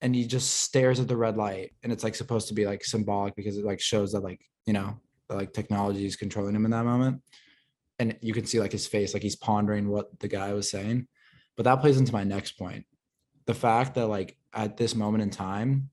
And 0.00 0.14
he 0.14 0.26
just 0.26 0.50
stares 0.62 1.00
at 1.00 1.08
the 1.08 1.16
red 1.16 1.36
light. 1.36 1.72
And 1.82 1.92
it's 1.92 2.04
like 2.04 2.14
supposed 2.14 2.48
to 2.48 2.54
be 2.54 2.66
like 2.66 2.84
symbolic 2.84 3.34
because 3.36 3.56
it 3.56 3.64
like 3.64 3.80
shows 3.80 4.12
that 4.12 4.20
like, 4.20 4.40
you 4.66 4.72
know, 4.72 5.00
that, 5.28 5.36
like 5.36 5.52
technology 5.52 6.04
is 6.04 6.16
controlling 6.16 6.54
him 6.54 6.64
in 6.64 6.72
that 6.72 6.84
moment. 6.84 7.22
And 7.98 8.16
you 8.20 8.34
can 8.34 8.44
see 8.44 8.60
like 8.60 8.72
his 8.72 8.86
face, 8.86 9.14
like 9.14 9.22
he's 9.22 9.36
pondering 9.36 9.88
what 9.88 10.18
the 10.18 10.28
guy 10.28 10.52
was 10.52 10.70
saying. 10.70 11.06
But 11.56 11.64
that 11.64 11.80
plays 11.80 11.98
into 11.98 12.12
my 12.12 12.24
next 12.24 12.52
point. 12.52 12.84
The 13.46 13.54
fact 13.54 13.94
that 13.94 14.08
like 14.08 14.36
at 14.52 14.76
this 14.76 14.94
moment 14.94 15.22
in 15.22 15.30
time, 15.30 15.90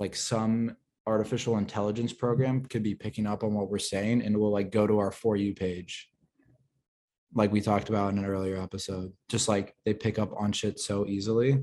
like 0.00 0.16
some 0.16 0.76
artificial 1.06 1.58
intelligence 1.58 2.12
program 2.12 2.64
could 2.64 2.82
be 2.82 2.94
picking 2.94 3.26
up 3.26 3.44
on 3.44 3.52
what 3.54 3.70
we're 3.70 3.78
saying 3.78 4.22
and 4.22 4.36
will 4.36 4.50
like 4.50 4.70
go 4.70 4.86
to 4.86 4.98
our 4.98 5.10
for 5.10 5.36
you 5.36 5.54
page 5.54 6.08
like 7.34 7.52
we 7.52 7.60
talked 7.60 7.88
about 7.88 8.12
in 8.12 8.18
an 8.18 8.24
earlier 8.24 8.56
episode 8.56 9.12
just 9.28 9.48
like 9.48 9.74
they 9.84 9.92
pick 9.92 10.18
up 10.18 10.32
on 10.36 10.50
shit 10.52 10.78
so 10.78 11.06
easily 11.06 11.62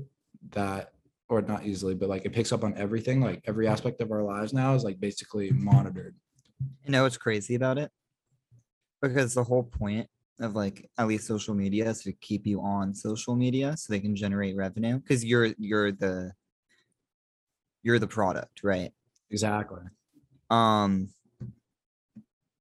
that 0.50 0.92
or 1.28 1.42
not 1.42 1.64
easily 1.64 1.94
but 1.94 2.08
like 2.08 2.24
it 2.24 2.32
picks 2.32 2.52
up 2.52 2.62
on 2.62 2.76
everything 2.76 3.20
like 3.20 3.42
every 3.46 3.66
aspect 3.66 4.00
of 4.00 4.12
our 4.12 4.22
lives 4.22 4.52
now 4.52 4.74
is 4.74 4.84
like 4.84 5.00
basically 5.00 5.50
monitored 5.50 6.14
you 6.84 6.90
know 6.90 7.02
what's 7.02 7.16
crazy 7.16 7.54
about 7.54 7.78
it? 7.78 7.90
Because 9.00 9.34
the 9.34 9.44
whole 9.44 9.64
point 9.64 10.08
of 10.40 10.54
like 10.54 10.88
at 10.98 11.06
least 11.06 11.26
social 11.26 11.54
media 11.54 11.88
is 11.88 12.02
to 12.02 12.12
keep 12.12 12.46
you 12.46 12.60
on 12.60 12.94
social 12.94 13.36
media 13.36 13.76
so 13.76 13.92
they 13.92 14.00
can 14.00 14.16
generate 14.16 14.56
revenue. 14.56 14.98
Because 14.98 15.24
you're 15.24 15.50
you're 15.58 15.92
the 15.92 16.32
you're 17.82 17.98
the 17.98 18.06
product, 18.06 18.62
right? 18.62 18.92
Exactly 19.32 19.80
Um 20.50 21.08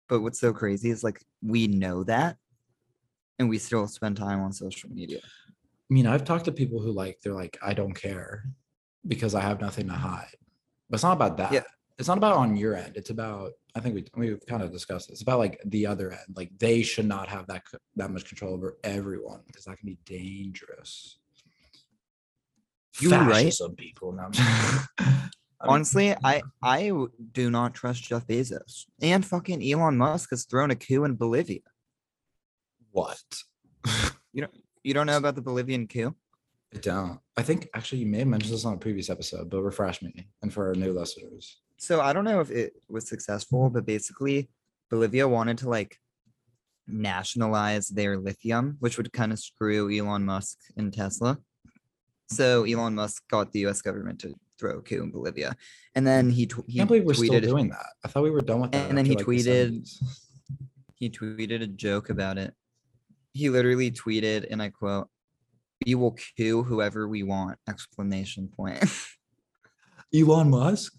but 0.10 0.22
what's 0.22 0.40
so 0.40 0.52
crazy 0.54 0.90
is 0.90 1.04
like 1.04 1.22
we 1.42 1.68
know 1.68 2.04
that 2.04 2.38
and 3.40 3.50
we 3.50 3.58
still 3.58 3.88
spend 3.88 4.18
time 4.18 4.40
on 4.42 4.52
social 4.54 4.90
media. 4.90 5.20
i 5.24 5.94
mean 5.94 6.08
i've 6.08 6.24
talked 6.26 6.46
to 6.46 6.52
people 6.52 6.80
who 6.82 6.92
like 6.92 7.20
they're 7.22 7.34
like 7.44 7.58
i 7.62 7.74
don't 7.74 7.94
care 7.94 8.44
because 9.08 9.34
i 9.36 9.42
have 9.42 9.60
nothing 9.62 9.88
to 9.88 9.94
hide 9.94 10.36
but 10.90 10.96
it's 10.96 11.04
not 11.04 11.14
about 11.14 11.38
that 11.38 11.52
Yeah. 11.52 11.64
it's 12.00 12.08
not 12.08 12.18
about 12.18 12.38
on 12.38 12.56
your 12.56 12.76
end 12.76 12.94
it's 12.96 13.10
about 13.10 13.52
I 13.74 13.80
think 13.80 13.96
we 13.96 14.04
we've 14.18 14.46
kind 14.48 14.62
of 14.64 14.70
discussed 14.74 15.08
this 15.08 15.14
It's 15.16 15.22
about 15.22 15.40
like 15.40 15.58
the 15.64 15.88
other 15.88 16.12
end. 16.12 16.36
Like 16.36 16.52
they 16.60 16.82
should 16.84 17.06
not 17.06 17.30
have 17.30 17.48
that 17.48 17.64
that 17.96 18.12
much 18.12 18.26
control 18.28 18.54
over 18.54 18.76
everyone 18.84 19.40
because 19.48 19.64
that 19.64 19.78
can 19.80 19.88
be 19.88 19.98
dangerous. 20.04 21.20
You 23.00 23.12
were 23.12 23.16
right. 23.20 23.46
Fascism, 23.46 23.78
people. 23.78 24.12
No, 24.12 24.24
I'm 24.24 24.32
just- 24.34 24.90
I 25.62 25.68
mean, 25.68 25.74
Honestly, 25.76 26.08
mm-hmm. 26.08 26.26
I 26.26 26.42
I 26.62 26.88
w- 26.88 27.12
do 27.32 27.52
not 27.52 27.74
trust 27.74 28.04
Jeff 28.04 28.26
Bezos 28.26 28.86
and 29.02 29.26
fucking 29.26 29.62
Elon 29.64 29.98
Musk 29.98 30.32
has 30.32 30.46
thrown 30.46 30.72
a 30.72 30.76
coup 30.76 31.04
in 31.04 31.16
Bolivia. 31.16 31.62
what? 32.92 33.22
You 34.34 34.42
don't 34.44 34.56
you 34.82 34.94
don't 34.94 35.08
know 35.08 35.18
about 35.18 35.36
the 35.36 35.42
Bolivian 35.42 35.88
coup? 35.88 36.16
I 36.74 36.78
don't. 36.78 37.20
I 37.36 37.42
think 37.42 37.68
actually 37.74 38.00
you 38.00 38.06
may 38.06 38.20
have 38.20 38.30
mentioned 38.30 38.54
this 38.54 38.64
on 38.64 38.76
a 38.76 38.78
previous 38.78 39.10
episode, 39.10 39.50
but 39.50 39.62
refresh 39.62 40.02
me 40.02 40.30
and 40.42 40.54
for 40.54 40.68
our 40.70 40.74
new 40.74 40.94
listeners. 40.94 41.60
So 41.78 42.00
I 42.00 42.14
don't 42.14 42.24
know 42.24 42.40
if 42.40 42.50
it 42.50 42.74
was 42.88 43.10
successful, 43.10 43.70
but 43.70 43.86
basically 43.86 44.50
Bolivia 44.90 45.28
wanted 45.28 45.58
to 45.60 45.70
like 45.70 45.98
nationalize 46.88 47.90
their 47.90 48.18
lithium, 48.18 48.78
which 48.80 48.98
would 48.98 49.12
kind 49.12 49.34
of 49.34 49.40
screw 49.40 49.92
Elon 49.94 50.24
Musk 50.24 50.58
and 50.78 50.94
Tesla. 50.94 51.38
So 52.30 52.64
Elon 52.64 52.96
Musk 52.96 53.24
got 53.30 53.52
the 53.52 53.60
U.S. 53.62 53.82
government 53.82 54.20
to 54.20 54.34
throw 54.62 54.78
a 54.78 54.82
coup 54.82 55.04
in 55.04 55.12
Bolivia, 55.12 55.56
and 55.96 56.06
then 56.08 56.30
he 56.30 56.46
tw- 56.46 56.60
I 56.60 56.64
he 56.68 56.78
can't 56.78 56.88
believe 56.88 57.04
we're 57.04 57.16
still 57.16 57.34
tweeted 57.34 57.42
doing 57.42 57.70
that. 57.70 57.88
I 58.06 58.08
thought 58.08 58.24
we 58.24 58.30
were 58.30 58.42
done 58.42 58.62
with 58.62 58.72
that. 58.72 58.88
And 58.88 58.98
then 58.98 59.06
he 59.06 59.16
like, 59.16 59.26
tweeted- 59.26 59.82
70s. 59.82 60.04
he 60.96 61.10
tweeted 61.10 61.62
a 61.62 61.68
joke 61.68 62.10
about 62.10 62.38
it. 62.38 62.54
He 63.34 63.50
literally 63.50 63.92
tweeted, 63.92 64.46
and 64.50 64.62
I 64.62 64.70
quote, 64.70 65.08
"We 65.86 65.96
will 65.96 66.16
coup 66.38 66.64
whoever 66.64 67.08
we 67.08 67.24
want!" 67.24 67.58
Explanation 67.68 68.48
point. 68.48 68.84
Elon 70.16 70.50
Musk. 70.50 70.94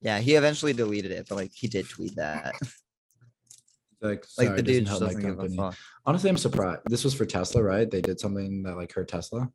yeah, 0.00 0.18
he 0.18 0.34
eventually 0.34 0.72
deleted 0.72 1.12
it, 1.12 1.26
but 1.28 1.36
like 1.36 1.52
he 1.54 1.68
did 1.68 1.88
tweet 1.88 2.16
that. 2.16 2.54
Like, 4.02 4.26
Like 4.36 4.48
the 4.48 4.54
it 4.56 4.62
doesn't 4.62 4.64
dude 4.66 4.88
help 4.88 5.00
my 5.00 5.06
doesn't 5.06 5.22
give 5.22 5.38
a 5.38 5.48
company. 5.48 5.76
Honestly, 6.04 6.30
I'm 6.30 6.36
surprised. 6.36 6.82
This 6.84 7.02
was 7.02 7.14
for 7.14 7.24
Tesla, 7.24 7.62
right? 7.62 7.90
They 7.90 8.02
did 8.02 8.20
something 8.20 8.62
that 8.64 8.76
like 8.76 8.92
hurt 8.92 9.08
Tesla. 9.08 9.50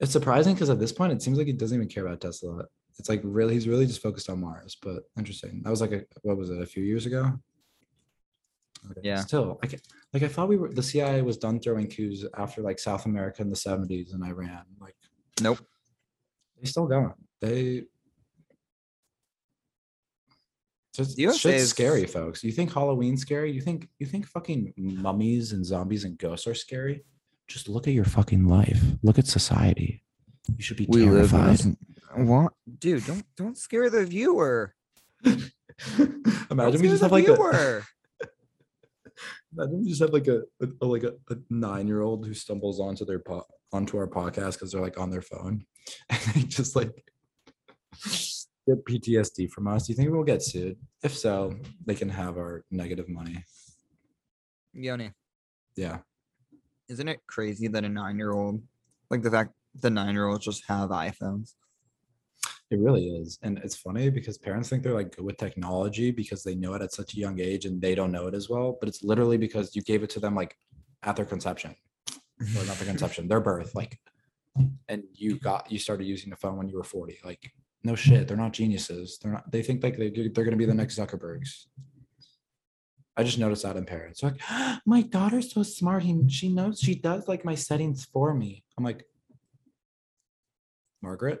It's 0.00 0.12
surprising 0.12 0.54
because 0.54 0.70
at 0.70 0.78
this 0.78 0.92
point, 0.92 1.12
it 1.12 1.20
seems 1.22 1.36
like 1.38 1.46
he 1.46 1.52
doesn't 1.52 1.76
even 1.76 1.88
care 1.88 2.06
about 2.06 2.20
Tesla. 2.20 2.64
It's 2.98 3.08
like 3.08 3.20
really, 3.22 3.54
he's 3.54 3.68
really 3.68 3.86
just 3.86 4.02
focused 4.02 4.30
on 4.30 4.40
Mars. 4.40 4.76
But 4.80 5.04
interesting. 5.18 5.60
That 5.62 5.70
was 5.70 5.80
like 5.80 5.92
a 5.92 6.04
what 6.22 6.36
was 6.38 6.50
it? 6.50 6.60
A 6.60 6.66
few 6.66 6.82
years 6.82 7.06
ago. 7.06 7.32
Okay, 8.90 9.00
Yeah. 9.04 9.20
Still, 9.20 9.58
I 9.62 9.68
like 10.14 10.22
I 10.22 10.28
thought 10.28 10.48
we 10.48 10.56
were 10.56 10.72
the 10.72 10.82
CIA 10.82 11.20
was 11.22 11.36
done 11.36 11.60
throwing 11.60 11.86
coups 11.86 12.24
after 12.36 12.62
like 12.62 12.78
South 12.78 13.04
America 13.06 13.42
in 13.42 13.50
the 13.50 13.56
70s 13.56 14.14
and 14.14 14.24
Iran. 14.24 14.64
Like 14.80 14.96
Nope. 15.42 15.58
they 16.58 16.66
still 16.66 16.86
going. 16.86 17.12
They. 17.42 17.84
Just, 20.94 21.16
The 21.16 21.22
USA 21.22 21.54
is- 21.56 21.70
scary, 21.70 22.04
folks. 22.06 22.42
You 22.42 22.52
think 22.52 22.72
Halloween's 22.72 23.20
scary? 23.20 23.52
You 23.52 23.60
think 23.60 23.88
you 23.98 24.06
think 24.06 24.26
fucking 24.26 24.72
mummies 24.76 25.52
and 25.52 25.64
zombies 25.64 26.04
and 26.04 26.18
ghosts 26.18 26.46
are 26.46 26.54
scary? 26.54 27.04
Just 27.50 27.68
look 27.68 27.88
at 27.88 27.94
your 27.94 28.04
fucking 28.04 28.46
life. 28.46 28.80
Look 29.02 29.18
at 29.18 29.26
society. 29.26 30.04
You 30.56 30.62
should 30.62 30.76
be 30.76 30.86
We 30.88 31.02
live 31.10 31.32
in 31.34 31.40
terrified. 31.40 31.60
s- 31.60 31.76
What, 32.16 32.52
dude? 32.78 33.04
Don't 33.06 33.24
don't 33.36 33.58
scare 33.58 33.90
the 33.90 34.06
viewer. 34.06 34.74
Imagine 35.24 35.50
Don't 36.48 36.80
we 36.80 36.88
just 36.88 37.02
have 37.02 37.10
like 37.12 37.26
a 37.26 37.34
viewer. 37.34 37.82
imagine 39.52 39.82
we 39.82 39.88
just 39.88 40.00
have 40.00 40.10
like 40.12 40.28
a, 40.28 40.42
a- 40.62 40.86
like 40.86 41.02
a, 41.02 41.14
a 41.30 41.36
nine 41.50 41.88
year 41.88 42.02
old 42.02 42.24
who 42.24 42.34
stumbles 42.34 42.78
onto 42.78 43.04
their 43.04 43.18
po- 43.18 43.46
onto 43.72 43.96
our 43.98 44.06
podcast 44.06 44.52
because 44.54 44.70
they're 44.72 44.80
like 44.80 44.98
on 44.98 45.10
their 45.10 45.22
phone 45.22 45.64
and 46.10 46.20
they 46.34 46.42
just 46.42 46.76
like 46.76 46.92
get 48.66 48.84
PTSD 48.84 49.50
from 49.50 49.66
us. 49.66 49.86
Do 49.86 49.92
you 49.92 49.96
think 49.96 50.10
we'll 50.10 50.22
get 50.22 50.42
sued? 50.42 50.76
If 51.02 51.16
so, 51.16 51.56
they 51.84 51.94
can 51.96 52.08
have 52.10 52.36
our 52.38 52.64
negative 52.70 53.08
money. 53.08 53.44
Yoni, 54.72 55.10
Yeah. 55.76 55.98
Isn't 56.90 57.08
it 57.08 57.20
crazy 57.28 57.68
that 57.68 57.84
a 57.84 57.88
nine-year-old, 57.88 58.60
like 59.10 59.22
the 59.22 59.30
fact 59.30 59.52
the 59.80 59.90
nine-year-olds 59.90 60.44
just 60.44 60.64
have 60.66 60.90
iPhones? 60.90 61.54
It 62.70 62.78
really 62.80 63.08
is. 63.08 63.38
And 63.42 63.58
it's 63.58 63.76
funny 63.76 64.10
because 64.10 64.38
parents 64.38 64.68
think 64.68 64.82
they're 64.82 64.94
like 64.94 65.16
good 65.16 65.24
with 65.24 65.36
technology 65.36 66.10
because 66.10 66.42
they 66.42 66.54
know 66.54 66.74
it 66.74 66.82
at 66.82 66.92
such 66.92 67.14
a 67.14 67.16
young 67.16 67.40
age 67.40 67.64
and 67.64 67.80
they 67.80 67.94
don't 67.94 68.12
know 68.12 68.26
it 68.26 68.34
as 68.34 68.48
well. 68.48 68.76
But 68.78 68.88
it's 68.88 69.02
literally 69.02 69.38
because 69.38 69.74
you 69.74 69.82
gave 69.82 70.02
it 70.02 70.10
to 70.10 70.20
them 70.20 70.34
like 70.34 70.56
at 71.02 71.16
their 71.16 71.24
conception 71.24 71.74
or 72.56 72.64
not 72.64 72.76
their 72.76 72.88
conception, 72.88 73.28
their 73.28 73.40
birth. 73.40 73.74
Like, 73.74 73.98
and 74.88 75.04
you 75.14 75.38
got, 75.38 75.70
you 75.70 75.78
started 75.78 76.04
using 76.04 76.30
the 76.30 76.36
phone 76.36 76.56
when 76.56 76.68
you 76.68 76.76
were 76.76 76.84
40. 76.84 77.18
Like, 77.24 77.52
no 77.82 77.94
shit. 77.94 78.28
They're 78.28 78.36
not 78.36 78.52
geniuses. 78.52 79.18
They're 79.20 79.32
not, 79.32 79.50
they 79.50 79.62
think 79.62 79.82
like 79.82 79.96
they, 79.96 80.10
they're 80.10 80.44
going 80.44 80.50
to 80.50 80.56
be 80.56 80.66
the 80.66 80.74
next 80.74 80.98
Zuckerbergs. 80.98 81.66
I 83.20 83.22
just 83.22 83.38
noticed 83.38 83.64
that 83.64 83.76
in 83.76 83.84
parents. 83.84 84.22
They're 84.22 84.30
like, 84.30 84.80
my 84.86 85.02
daughter's 85.02 85.52
so 85.52 85.62
smart. 85.62 86.04
He, 86.04 86.18
she 86.28 86.48
knows 86.48 86.80
she 86.80 86.94
does 86.94 87.28
like 87.28 87.44
my 87.44 87.54
settings 87.54 88.06
for 88.06 88.32
me. 88.32 88.64
I'm 88.78 88.84
like, 88.84 89.04
Margaret, 91.02 91.40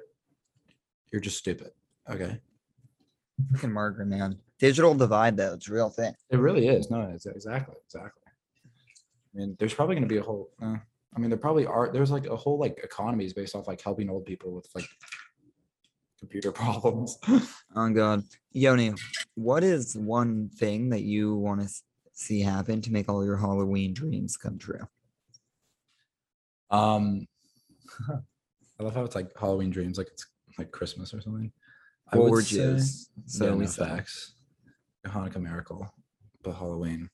you're 1.10 1.22
just 1.22 1.38
stupid. 1.38 1.70
Okay. 2.08 2.38
Freaking 3.50 3.72
Margaret, 3.72 4.08
man. 4.08 4.38
Digital 4.58 4.94
divide 4.94 5.38
though, 5.38 5.54
it's 5.54 5.70
a 5.70 5.72
real 5.72 5.88
thing. 5.88 6.12
It 6.28 6.36
really 6.36 6.68
is. 6.68 6.90
No, 6.90 7.10
it's 7.14 7.24
exactly, 7.24 7.76
exactly. 7.86 8.30
I 9.34 9.38
mean, 9.38 9.56
there's 9.58 9.72
probably 9.72 9.94
going 9.94 10.06
to 10.06 10.14
be 10.14 10.18
a 10.18 10.22
whole. 10.22 10.50
Uh, 10.62 10.76
I 11.16 11.18
mean, 11.18 11.30
there 11.30 11.38
probably 11.38 11.64
are. 11.64 11.90
There's 11.90 12.10
like 12.10 12.26
a 12.26 12.36
whole 12.36 12.58
like 12.58 12.78
economies 12.84 13.32
based 13.32 13.54
off 13.54 13.68
like 13.68 13.80
helping 13.80 14.10
old 14.10 14.26
people 14.26 14.52
with 14.52 14.68
like 14.74 14.84
computer 16.20 16.52
problems. 16.62 17.18
Oh 17.74 17.90
god, 17.90 18.22
Yoni, 18.52 18.94
what 19.34 19.64
is 19.64 19.96
one 19.96 20.50
thing 20.56 20.90
that 20.90 21.02
you 21.02 21.34
want 21.36 21.62
to 21.62 21.68
see 22.12 22.40
happen 22.40 22.80
to 22.82 22.92
make 22.92 23.08
all 23.08 23.24
your 23.24 23.36
Halloween 23.36 23.92
dreams 23.94 24.36
come 24.36 24.58
true? 24.58 24.86
um, 26.70 27.26
I 28.08 28.82
love 28.82 28.94
how 28.94 29.04
it's 29.04 29.14
like 29.16 29.36
Halloween 29.38 29.70
dreams, 29.70 29.98
like 29.98 30.06
it's 30.12 30.26
like 30.58 30.70
Christmas 30.70 31.12
or 31.12 31.20
something. 31.20 31.52
I 32.12 32.16
would 32.16 32.44
say- 32.44 32.56
Gorgeous. 32.58 33.10
So 33.26 33.44
yeah, 33.46 33.54
no 33.54 33.66
facts. 33.66 34.34
Hanukkah 35.06 35.40
miracle, 35.42 35.92
but 36.42 36.52
Halloween. 36.52 37.08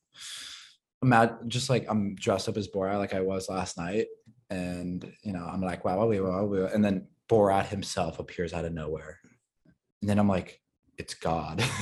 Imagine 1.03 1.49
just 1.49 1.71
like 1.71 1.87
I'm 1.88 2.14
dressed 2.16 2.49
up 2.49 2.57
as 2.57 2.69
Borat 2.69 2.99
like 2.99 3.14
I 3.14 3.21
was 3.21 3.49
last 3.49 3.77
night, 3.79 4.07
and 4.51 5.11
you 5.23 5.33
know 5.33 5.45
I'm 5.45 5.61
like 5.61 5.85
wow, 5.85 5.99
wow, 5.99 6.07
wow, 6.09 6.23
wow, 6.23 6.45
wow, 6.45 6.69
and 6.73 6.85
then 6.85 7.07
Borat 7.29 7.67
himself 7.67 8.19
appears 8.19 8.53
out 8.53 8.65
of 8.65 8.73
nowhere, 8.73 9.19
and 10.01 10.09
then 10.09 10.19
I'm 10.19 10.29
like, 10.29 10.61
it's 10.99 11.15
God. 11.15 11.62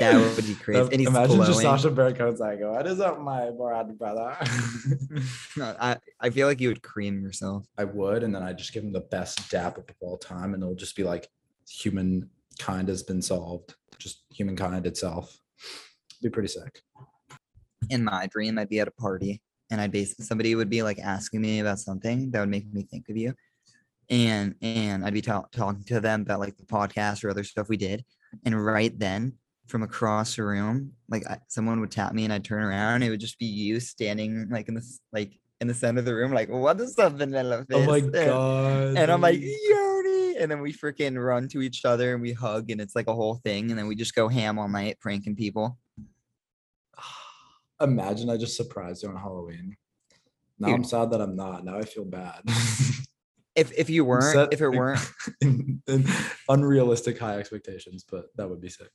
That 0.00 0.14
would 0.14 0.46
be 0.46 0.54
crazy. 0.54 0.80
And 0.80 1.00
he's 1.00 1.08
Imagine 1.08 1.36
just 1.36 1.60
glowing. 1.60 1.78
Sacha 1.78 1.90
Baron 1.90 2.14
Cohen's 2.14 2.40
like, 2.40 2.60
what 2.60 2.86
is 2.86 3.00
up, 3.00 3.20
my 3.20 3.42
Borat 3.50 3.96
brother? 3.98 4.36
No, 5.56 5.76
I, 5.78 5.98
I 6.18 6.30
feel 6.30 6.46
like 6.46 6.60
you 6.60 6.68
would 6.68 6.82
cream 6.82 7.20
yourself. 7.20 7.66
I 7.76 7.84
would, 7.84 8.22
and 8.22 8.34
then 8.34 8.42
I 8.42 8.54
just 8.54 8.72
give 8.72 8.84
him 8.84 8.92
the 8.92 9.00
best 9.00 9.50
dap 9.50 9.76
of 9.76 9.84
all 10.00 10.16
time, 10.16 10.54
and 10.54 10.62
it'll 10.62 10.74
just 10.74 10.96
be 10.96 11.04
like 11.04 11.28
humankind 11.68 12.88
has 12.88 13.02
been 13.02 13.20
solved, 13.20 13.74
just 13.98 14.24
humankind 14.30 14.86
itself. 14.86 15.38
Be 16.22 16.30
pretty 16.30 16.48
sick. 16.48 16.80
In 17.90 18.04
my 18.04 18.26
dream, 18.28 18.58
I'd 18.58 18.68
be 18.68 18.80
at 18.80 18.88
a 18.88 18.92
party 18.92 19.42
and 19.70 19.80
I'd 19.80 19.90
be 19.90 20.04
somebody 20.04 20.54
would 20.54 20.70
be 20.70 20.82
like 20.82 20.98
asking 20.98 21.40
me 21.40 21.60
about 21.60 21.80
something 21.80 22.30
that 22.30 22.40
would 22.40 22.48
make 22.48 22.72
me 22.72 22.82
think 22.82 23.08
of 23.08 23.16
you. 23.16 23.34
And 24.10 24.54
and 24.60 25.04
I'd 25.04 25.14
be 25.14 25.22
ta- 25.22 25.46
talking 25.52 25.84
to 25.84 26.00
them 26.00 26.22
about 26.22 26.40
like 26.40 26.56
the 26.56 26.64
podcast 26.64 27.24
or 27.24 27.30
other 27.30 27.44
stuff 27.44 27.68
we 27.68 27.76
did. 27.76 28.04
And 28.44 28.64
right 28.64 28.96
then, 28.98 29.34
from 29.66 29.82
across 29.82 30.36
the 30.36 30.44
room, 30.44 30.92
like 31.08 31.26
I, 31.26 31.38
someone 31.48 31.80
would 31.80 31.90
tap 31.90 32.12
me 32.12 32.24
and 32.24 32.32
I'd 32.32 32.44
turn 32.44 32.62
around 32.62 32.96
and 32.96 33.04
it 33.04 33.10
would 33.10 33.20
just 33.20 33.38
be 33.38 33.46
you 33.46 33.80
standing 33.80 34.48
like 34.50 34.68
in 34.68 34.74
this 34.74 35.00
like 35.12 35.38
in 35.60 35.68
the 35.68 35.74
center 35.74 36.00
of 36.00 36.04
the 36.04 36.14
room, 36.14 36.32
like, 36.32 36.48
what 36.48 36.80
is 36.80 36.98
up, 36.98 37.12
vanilla 37.12 37.64
Oh 37.72 37.86
my 37.86 38.00
fist?" 38.00 38.14
And- 38.16 38.26
god! 38.26 38.96
and 38.96 39.10
I'm 39.12 39.20
like, 39.20 39.40
Yoni. 39.40 40.36
And 40.38 40.50
then 40.50 40.60
we 40.60 40.72
freaking 40.72 41.22
run 41.24 41.46
to 41.48 41.62
each 41.62 41.84
other 41.84 42.14
and 42.14 42.20
we 42.20 42.32
hug 42.32 42.70
and 42.72 42.80
it's 42.80 42.96
like 42.96 43.06
a 43.06 43.14
whole 43.14 43.36
thing. 43.36 43.70
And 43.70 43.78
then 43.78 43.86
we 43.86 43.94
just 43.94 44.14
go 44.14 44.26
ham 44.28 44.58
all 44.58 44.68
night 44.68 44.98
pranking 45.00 45.36
people. 45.36 45.78
imagine 47.80 48.28
I 48.28 48.36
just 48.36 48.56
surprised 48.56 49.04
you 49.04 49.10
on 49.10 49.16
Halloween. 49.16 49.76
Now 50.58 50.74
I'm 50.74 50.84
sad 50.84 51.10
that 51.12 51.20
I'm 51.20 51.36
not. 51.36 51.64
Now 51.64 51.78
I 51.78 51.82
feel 51.82 52.04
bad. 52.04 52.42
If 53.54 53.72
if 53.78 53.90
you 53.90 54.04
weren't, 54.04 54.34
Set- 54.34 54.52
if 54.52 54.60
it 54.62 54.68
weren't, 54.70 55.00
in, 55.42 55.82
in 55.86 56.06
unrealistic 56.48 57.18
high 57.18 57.38
expectations, 57.38 58.04
but 58.10 58.26
that 58.36 58.48
would 58.48 58.60
be 58.60 58.70
sick. 58.70 58.88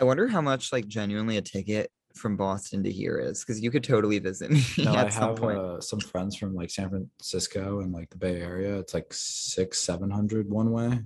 I 0.00 0.04
wonder 0.04 0.26
how 0.26 0.40
much 0.40 0.72
like 0.72 0.86
genuinely 0.86 1.36
a 1.36 1.42
ticket 1.42 1.90
from 2.14 2.36
Boston 2.36 2.82
to 2.84 2.90
here 2.90 3.18
is 3.18 3.44
because 3.44 3.60
you 3.60 3.70
could 3.70 3.84
totally 3.84 4.18
visit 4.18 4.50
me 4.50 4.62
no, 4.78 4.92
I 4.94 5.02
at 5.02 5.12
some 5.12 5.28
have 5.28 5.36
point. 5.36 5.58
uh, 5.58 5.80
some 5.80 6.00
friends 6.00 6.34
from 6.36 6.54
like 6.54 6.70
San 6.70 6.88
Francisco 6.88 7.80
and 7.80 7.92
like 7.92 8.08
the 8.10 8.16
Bay 8.16 8.40
Area. 8.40 8.78
It's 8.78 8.94
like 8.94 9.06
six, 9.12 9.78
seven 9.78 10.10
hundred 10.10 10.48
one 10.50 10.72
way. 10.72 11.00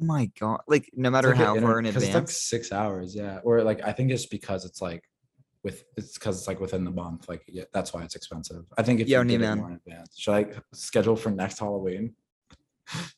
oh 0.00 0.04
my 0.04 0.30
god! 0.40 0.60
Like 0.66 0.88
no 0.94 1.10
matter 1.10 1.28
like 1.28 1.36
how 1.36 1.60
far 1.60 1.78
in 1.78 1.86
It's 1.86 1.96
like 1.96 2.06
advance. 2.06 2.34
six 2.36 2.72
hours, 2.72 3.14
yeah. 3.14 3.40
Or 3.44 3.62
like 3.62 3.84
I 3.84 3.92
think 3.92 4.10
it's 4.10 4.26
because 4.26 4.64
it's 4.64 4.80
like 4.80 5.04
with 5.68 5.84
it's 5.96 6.14
because 6.14 6.38
it's 6.38 6.48
like 6.48 6.60
within 6.60 6.84
the 6.84 6.90
month. 6.90 7.28
Like 7.28 7.42
yeah, 7.46 7.64
that's 7.72 7.92
why 7.92 8.02
it's 8.02 8.16
expensive. 8.16 8.64
I 8.76 8.82
think 8.82 9.00
if 9.00 9.08
Yo, 9.08 9.22
you 9.22 9.38
man. 9.38 9.58
more 9.58 9.70
in 9.70 9.76
advance, 9.76 10.18
should 10.18 10.32
I 10.34 10.46
schedule 10.72 11.16
for 11.16 11.30
next 11.30 11.58
Halloween? 11.58 12.14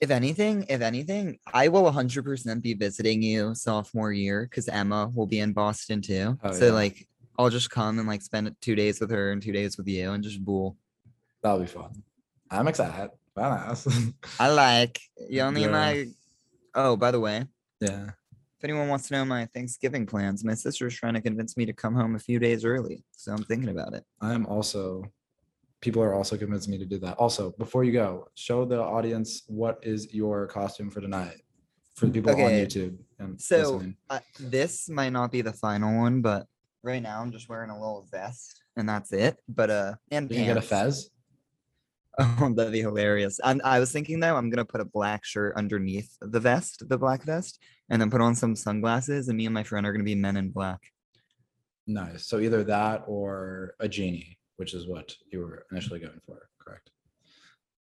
If 0.01 0.11
anything, 0.11 0.67
if 0.69 0.81
anything, 0.81 1.39
I 1.55 1.69
will 1.69 1.89
hundred 1.93 2.25
percent 2.25 2.63
be 2.63 2.75
visiting 2.75 3.23
you 3.23 3.55
sophomore 3.55 4.13
year 4.13 4.49
because 4.51 4.69
Emma 4.69 5.11
will 5.15 5.27
be 5.29 5.39
in 5.39 5.53
Boston 5.53 6.03
too. 6.03 6.37
Oh, 6.43 6.53
so 6.53 6.67
yeah. 6.67 6.73
like 6.73 7.07
I'll 7.39 7.51
just 7.51 7.71
come 7.71 7.99
and 8.01 8.09
like 8.09 8.23
spend 8.23 8.53
two 8.61 8.75
days 8.75 9.01
with 9.01 9.11
her 9.13 9.31
and 9.31 9.41
two 9.41 9.53
days 9.53 9.79
with 9.79 9.87
you 9.87 10.11
and 10.11 10.25
just 10.25 10.45
bull. 10.45 10.77
That'll 11.43 11.61
be 11.61 11.67
fun. 11.67 12.03
I'm 12.51 12.67
excited. 12.67 13.11
I 13.37 14.49
like 14.49 15.01
you 15.29 15.41
only 15.49 15.63
Yeah. 15.63 15.69
my 15.69 16.07
oh, 16.75 16.97
by 16.97 17.13
the 17.13 17.21
way, 17.21 17.47
yeah. 17.81 18.11
If 18.61 18.65
anyone 18.65 18.89
wants 18.89 19.09
to 19.09 19.15
know 19.15 19.25
my 19.25 19.47
Thanksgiving 19.55 20.05
plans, 20.05 20.45
my 20.45 20.53
sister's 20.53 20.95
trying 20.95 21.15
to 21.15 21.23
convince 21.23 21.57
me 21.57 21.65
to 21.65 21.73
come 21.73 21.95
home 21.95 22.15
a 22.15 22.19
few 22.19 22.39
days 22.39 22.63
early. 22.63 23.03
So 23.13 23.33
I'm 23.33 23.43
thinking 23.43 23.71
about 23.71 23.95
it. 23.95 24.05
I 24.21 24.35
am 24.35 24.45
also, 24.45 25.03
people 25.81 26.03
are 26.03 26.13
also 26.13 26.37
convincing 26.37 26.73
me 26.73 26.77
to 26.77 26.85
do 26.85 26.99
that. 26.99 27.17
Also, 27.17 27.55
before 27.57 27.85
you 27.85 27.93
go, 27.93 28.29
show 28.35 28.67
the 28.67 28.79
audience 28.79 29.45
what 29.47 29.79
is 29.83 30.13
your 30.13 30.47
costume 30.47 30.91
for 30.91 31.01
tonight 31.01 31.41
for 31.97 32.05
the 32.05 32.13
people 32.13 32.33
on 32.33 32.53
YouTube 32.53 32.99
and 33.19 33.41
So 33.41 33.83
uh, 34.11 34.19
this 34.39 34.91
might 34.91 35.15
not 35.15 35.33
be 35.33 35.41
the 35.41 35.55
final 35.55 35.99
one, 35.99 36.21
but 36.21 36.47
right 36.83 37.03
now 37.03 37.23
I'm 37.23 37.33
just 37.33 37.49
wearing 37.49 37.71
a 37.71 37.81
little 37.81 38.07
vest 38.13 38.63
and 38.77 38.87
that's 38.87 39.11
it. 39.15 39.39
But 39.49 39.71
uh 39.71 39.95
and 40.11 40.31
You 40.31 40.45
get 40.45 40.59
a 40.59 40.63
fez. 40.63 41.09
Oh, 42.19 42.53
that'd 42.55 42.73
be 42.73 42.81
hilarious. 42.81 43.41
I'm, 43.43 43.63
I 43.65 43.81
was 43.81 43.93
thinking 43.93 44.21
though, 44.21 44.37
I'm 44.37 44.51
gonna 44.51 44.65
put 44.67 44.83
a 44.83 44.85
black 44.85 45.25
shirt 45.25 45.57
underneath 45.57 46.15
the 46.21 46.41
vest, 46.41 46.87
the 46.87 46.99
black 46.99 47.23
vest, 47.23 47.59
and 47.91 48.01
then 48.01 48.11
put 48.11 48.21
on 48.21 48.35
some 48.35 48.55
sunglasses, 48.57 49.29
and 49.29 49.37
me 49.37 49.47
and 49.47 49.55
my 49.55 49.63
friend 49.65 49.85
are 49.87 49.93
gonna 49.93 50.05
be 50.05 50.15
men 50.15 50.37
in 50.37 50.51
black. 50.51 50.81
Nice. 51.87 52.27
So 52.27 52.39
either 52.39 52.63
that 52.65 53.05
or 53.07 53.75
a 53.81 53.89
genie, 53.89 54.39
which 54.57 54.75
is 54.75 54.87
what 54.87 55.15
you 55.33 55.41
were 55.41 55.67
initially 55.73 56.01
going 56.01 56.21
for, 56.25 56.49
correct? 56.59 56.91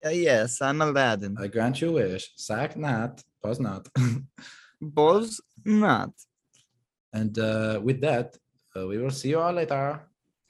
Uh, 0.06 0.10
yes, 0.10 0.62
I'm 0.62 0.82
Aladdin. 0.82 1.36
I 1.38 1.48
grant 1.48 1.82
you 1.82 1.92
wish. 1.92 2.32
Sack 2.38 2.78
not, 2.78 3.22
pause 3.44 3.60
not. 3.60 3.90
Balls 4.82 5.42
not. 5.66 6.12
and 7.12 7.38
uh, 7.38 7.80
with 7.84 8.00
that, 8.02 8.38
uh, 8.78 8.88
we 8.88 8.98
will 8.98 9.12
see 9.12 9.30
you 9.30 9.40
all 9.40 9.52
later. 9.52 10.00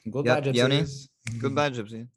Goodbye, 0.09 0.41
Yep, 0.45 0.55
Yoni. 0.55 0.81
gypsies. 0.81 1.07
Goodbye, 1.39 1.69
Gypsy. 1.71 2.07